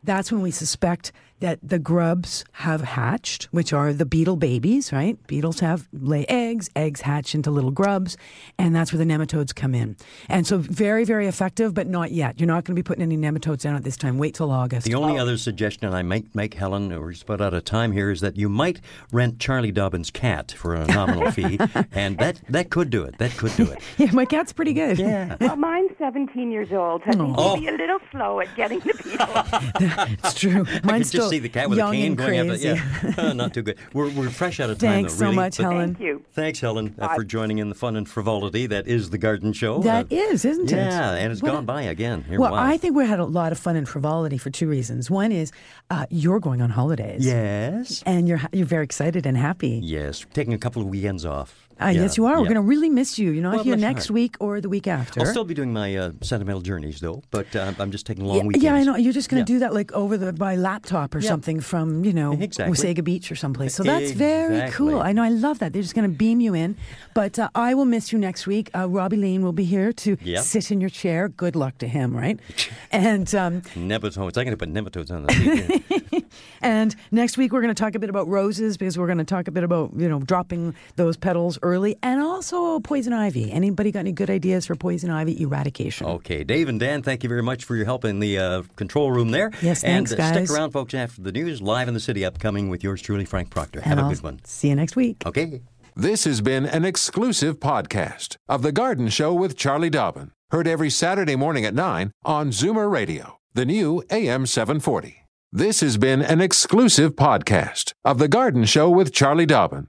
That's 0.07 0.32
when 0.32 0.40
we 0.40 0.50
suspect 0.50 1.12
that 1.40 1.59
the 1.62 1.78
grubs 1.78 2.46
have 2.52 2.80
hatched, 2.80 3.44
which 3.50 3.70
are 3.74 3.92
the 3.92 4.07
beetle 4.07 4.36
babies, 4.36 4.90
right? 4.90 5.18
Beetles 5.26 5.61
have 5.61 5.86
lay 5.92 6.24
eggs, 6.30 6.70
eggs 6.74 7.02
hatch 7.02 7.34
into 7.34 7.50
little 7.50 7.70
grubs, 7.72 8.16
and 8.59 8.74
that's 8.74 8.90
where 8.90 8.96
the 8.98 9.04
nematodes 9.04 9.54
come 9.54 9.74
in. 9.74 9.96
And 10.30 10.46
so 10.46 10.57
very, 10.57 11.04
very 11.04 11.26
effective, 11.26 11.74
but 11.74 11.88
not 11.88 12.11
yet. 12.12 12.40
You're 12.40 12.46
not 12.46 12.64
going 12.64 12.74
to 12.74 12.82
be 12.82 12.82
putting 12.82 13.02
any 13.02 13.18
nematodes 13.18 13.61
down 13.61 13.76
at 13.76 13.84
this 13.84 13.98
time. 13.98 14.16
Wait 14.16 14.32
till 14.34 14.50
August. 14.50 14.86
The 14.86 14.94
only 14.94 15.18
other 15.18 15.36
suggestion 15.36 15.92
I 15.92 16.02
might 16.02 16.34
make, 16.34 16.54
Helen, 16.54 16.88
we're 16.88 17.11
just 17.12 17.24
about 17.24 17.42
out 17.42 17.52
of 17.52 17.64
time 17.64 17.92
here, 17.92 18.11
is 18.11 18.22
that 18.22 18.38
you 18.38 18.48
might 18.48 18.80
rent 19.12 19.38
Charlie 19.38 19.72
Dobbin's 19.72 20.11
cat 20.11 20.52
for 20.52 20.74
a 20.74 20.86
nominal 20.86 21.30
fee, 21.36 21.59
and 21.92 22.16
that, 22.16 22.40
that 22.48 22.70
could 22.70 22.88
do 22.88 23.02
it. 23.04 23.18
That 23.18 23.32
could 23.36 23.54
do 23.57 23.64
it. 23.70 23.78
yeah, 23.98 24.11
my 24.12 24.24
cat's 24.24 24.54
pretty 24.54 24.72
good. 24.72 24.98
Yeah. 24.98 25.36
Well, 25.38 25.57
mine's 25.57 25.90
17 25.98 26.50
years 26.50 26.72
old. 26.72 27.02
I 27.04 27.11
think 27.12 27.34
Oh. 27.36 27.57
he'd 27.57 27.61
be 27.61 27.68
a 27.68 27.72
little 27.76 27.98
slow 28.11 28.40
at 28.40 28.57
getting 28.57 28.78
the 28.80 28.94
beetles. 29.04 29.95
it's 30.22 30.34
true. 30.34 30.62
I 30.62 30.64
could 30.64 30.84
Mine's 30.84 30.99
just 31.11 31.11
still 31.12 31.30
see 31.30 31.38
the 31.38 31.49
cat 31.49 31.68
with 31.70 31.78
a 31.78 31.90
cane 31.90 32.07
and 32.07 32.16
going 32.18 32.49
crazy. 32.49 32.68
after 32.68 33.20
Yeah, 33.22 33.32
not 33.32 33.55
too 33.55 33.62
good. 33.62 33.78
We're, 33.92 34.11
we're 34.11 34.30
fresh 34.30 34.61
out 34.61 34.70
of 34.70 34.78
time, 34.78 34.90
Thanks 34.92 35.12
though, 35.14 35.18
so 35.18 35.24
really. 35.26 35.36
much, 35.36 35.57
But 35.57 35.62
Helen. 35.64 35.94
Thank 35.94 36.01
you. 36.07 36.24
Thanks, 36.32 36.61
Helen, 36.61 36.94
uh, 36.99 37.14
for 37.14 37.24
joining 37.24 37.59
in 37.59 37.68
the 37.68 37.74
fun 37.74 37.97
and 37.97 38.09
frivolity 38.09 38.66
that 38.66 38.86
is 38.86 39.11
the 39.11 39.18
Garden 39.18 39.53
Show. 39.53 39.80
That 39.80 40.07
Uh, 40.12 40.16
is, 40.16 40.44
isn't 40.44 40.70
it? 40.72 40.76
Yeah, 40.76 41.12
and 41.14 41.32
it's 41.32 41.42
What 41.42 41.53
gone 41.53 41.62
a- 41.64 41.66
by 41.66 41.82
again. 41.82 42.22
Here, 42.28 42.38
Well. 42.40 42.55
I 42.55 42.76
think 42.76 42.97
we 42.97 43.07
had 43.07 43.18
a 43.20 43.24
lot 43.24 43.53
of 43.53 43.59
fun 43.59 43.76
and 43.76 43.88
frivolity 43.88 44.38
for 44.38 44.51
two 44.51 44.68
reasons. 44.68 45.11
One 45.11 45.32
is 45.32 45.53
uh, 45.90 46.07
you're 46.11 46.40
going 46.40 46.61
on 46.62 46.70
holidays. 46.70 47.24
Yes. 47.24 48.03
And 48.07 48.28
you're 48.28 48.40
you're 48.53 48.66
very 48.66 48.84
excited 48.84 49.26
and 49.26 49.36
happy. 49.36 49.80
Yes, 49.82 50.24
taking 50.32 50.53
a 50.55 50.59
couple 50.59 50.82
of 50.82 50.88
weekends 50.88 51.24
off. 51.24 51.65
Uh, 51.79 51.87
Yeah, 51.89 52.03
yes, 52.03 52.16
you 52.16 52.24
are. 52.27 52.35
We're 52.39 52.45
going 52.45 52.55
to 52.55 52.61
really 52.62 52.89
miss 52.89 53.18
you. 53.18 53.31
You're 53.33 53.43
not 53.43 53.55
Well, 53.57 53.64
here 53.64 53.77
next 53.77 54.11
week 54.11 54.37
or 54.41 54.61
the 54.61 54.68
week 54.68 54.87
after. 54.87 55.20
I'll 55.20 55.27
still 55.27 55.45
be 55.45 55.53
doing 55.55 55.72
my 55.72 55.95
uh, 55.97 56.12
sentimental 56.22 56.62
journeys, 56.62 57.01
though, 57.01 57.22
but 57.31 57.55
uh, 57.55 57.72
I'm 57.79 57.91
just 57.91 58.07
taking 58.07 58.24
long 58.24 58.39
yeah, 58.39 58.43
weekends. 58.45 58.64
yeah, 58.64 58.74
I 58.74 58.83
know. 58.85 58.97
You're 58.97 59.12
just 59.12 59.29
going 59.29 59.45
to 59.45 59.53
Yeah. 59.53 59.57
do 59.57 59.61
that 59.61 59.74
like 59.74 59.93
over 59.93 60.16
the 60.16 60.33
by 60.33 60.57
laptop 60.57 61.14
or 61.14 61.18
Yeah. 61.18 61.29
something 61.29 61.61
from 61.61 62.05
you 62.05 62.12
know 62.14 62.33
Exactly. 62.33 62.95
Beach 63.03 63.31
or 63.31 63.37
someplace. 63.37 63.74
So 63.74 63.83
that's 63.83 64.12
very 64.12 64.70
cool. 64.70 65.01
I 65.01 65.12
know. 65.12 65.22
I 65.22 65.29
love 65.29 65.59
that. 65.59 65.72
They're 65.74 65.83
just 65.83 65.95
going 65.95 66.11
to 66.11 66.16
beam 66.16 66.41
you 66.41 66.55
in. 66.55 66.77
But 67.14 67.39
uh, 67.39 67.51
I 67.55 67.74
will 67.74 67.85
miss 67.85 68.11
you 68.12 68.18
next 68.18 68.47
week. 68.47 68.70
Uh, 68.74 68.89
Robbie 68.89 69.16
Lane 69.18 69.43
will 69.43 69.53
be 69.53 69.64
here 69.64 69.93
to 69.93 70.16
Yeah. 70.22 70.41
sit 70.41 70.70
in 70.70 70.81
your 70.81 70.91
chair. 70.91 71.29
Good 71.29 71.55
luck 71.57 71.77
to 71.79 71.89
him, 71.89 72.16
right? 72.16 72.41
and 72.93 73.33
um, 73.35 73.61
Nematodes. 73.77 74.16
I'm 74.16 74.31
going 74.31 74.47
to 74.51 74.57
put 74.57 74.72
nematodes 74.72 75.11
on 75.11 75.24
the 75.24 76.24
And 76.62 76.97
next 77.11 77.37
week 77.37 77.53
we're 77.53 77.61
going 77.61 77.74
to 77.74 77.81
talk 77.81 77.95
a 77.95 77.99
bit 77.99 78.11
about 78.11 78.29
roses 78.29 78.77
because 78.77 78.99
we're 78.99 79.07
going 79.07 79.18
to 79.18 79.24
talk 79.24 79.47
a 79.49 79.51
bit 79.51 79.62
about 79.64 79.93
you 79.97 80.09
know 80.09 80.20
dropping 80.20 80.74
those 80.97 81.16
petals 81.16 81.59
early 81.66 81.96
and 82.02 82.20
also 82.20 82.80
poison 82.80 83.12
ivy. 83.12 83.50
Anybody 83.52 83.90
got 83.90 84.00
any 84.00 84.12
good 84.12 84.30
ideas 84.30 84.66
for 84.66 84.74
poison 84.76 85.10
ivy 85.10 85.40
eradication? 85.42 86.06
Okay, 86.06 86.44
Dave 86.44 86.68
and 86.68 86.78
Dan, 86.80 87.02
thank 87.02 87.22
you 87.22 87.28
very 87.28 87.42
much 87.42 87.64
for 87.64 87.76
your 87.76 87.84
help 87.84 88.04
in 88.04 88.20
the 88.20 88.38
uh, 88.38 88.62
control 88.76 89.10
room 89.12 89.30
there. 89.32 89.50
Yes, 89.60 89.84
and 89.84 90.08
thanks, 90.08 90.12
uh, 90.12 90.16
guys. 90.16 90.48
stick 90.48 90.56
around, 90.56 90.70
folks, 90.70 90.94
after 90.94 91.20
the 91.22 91.32
news, 91.32 91.60
live 91.60 91.88
in 91.88 91.94
the 91.94 92.00
city, 92.00 92.24
upcoming 92.24 92.68
with 92.70 92.82
yours 92.84 93.02
truly, 93.02 93.24
Frank 93.24 93.50
Proctor. 93.50 93.80
Have 93.80 93.92
And 93.92 94.00
a 94.00 94.02
I'll 94.04 94.10
good 94.10 94.22
one. 94.22 94.40
See 94.44 94.68
you 94.68 94.74
next 94.76 94.96
week. 94.96 95.22
Okay. 95.26 95.60
This 95.94 96.24
has 96.24 96.40
been 96.40 96.66
an 96.66 96.84
exclusive 96.84 97.58
podcast 97.58 98.36
of 98.48 98.62
The 98.62 98.72
Garden 98.72 99.08
Show 99.08 99.32
with 99.32 99.56
Charlie 99.56 99.88
Dobbin. 99.90 100.30
Heard 100.50 100.68
every 100.68 100.90
Saturday 100.90 101.36
morning 101.36 101.64
at 101.64 101.74
9 101.74 102.12
on 102.24 102.50
Zoomer 102.50 102.90
Radio, 102.90 103.38
the 103.54 103.64
new 103.64 104.02
AM 104.10 104.46
740. 104.46 105.24
This 105.52 105.80
has 105.80 105.96
been 105.96 106.20
an 106.20 106.40
exclusive 106.42 107.16
podcast 107.16 107.92
of 108.04 108.18
The 108.18 108.28
Garden 108.28 108.64
Show 108.66 108.90
with 108.90 109.12
Charlie 109.12 109.46
Dobbin. 109.46 109.88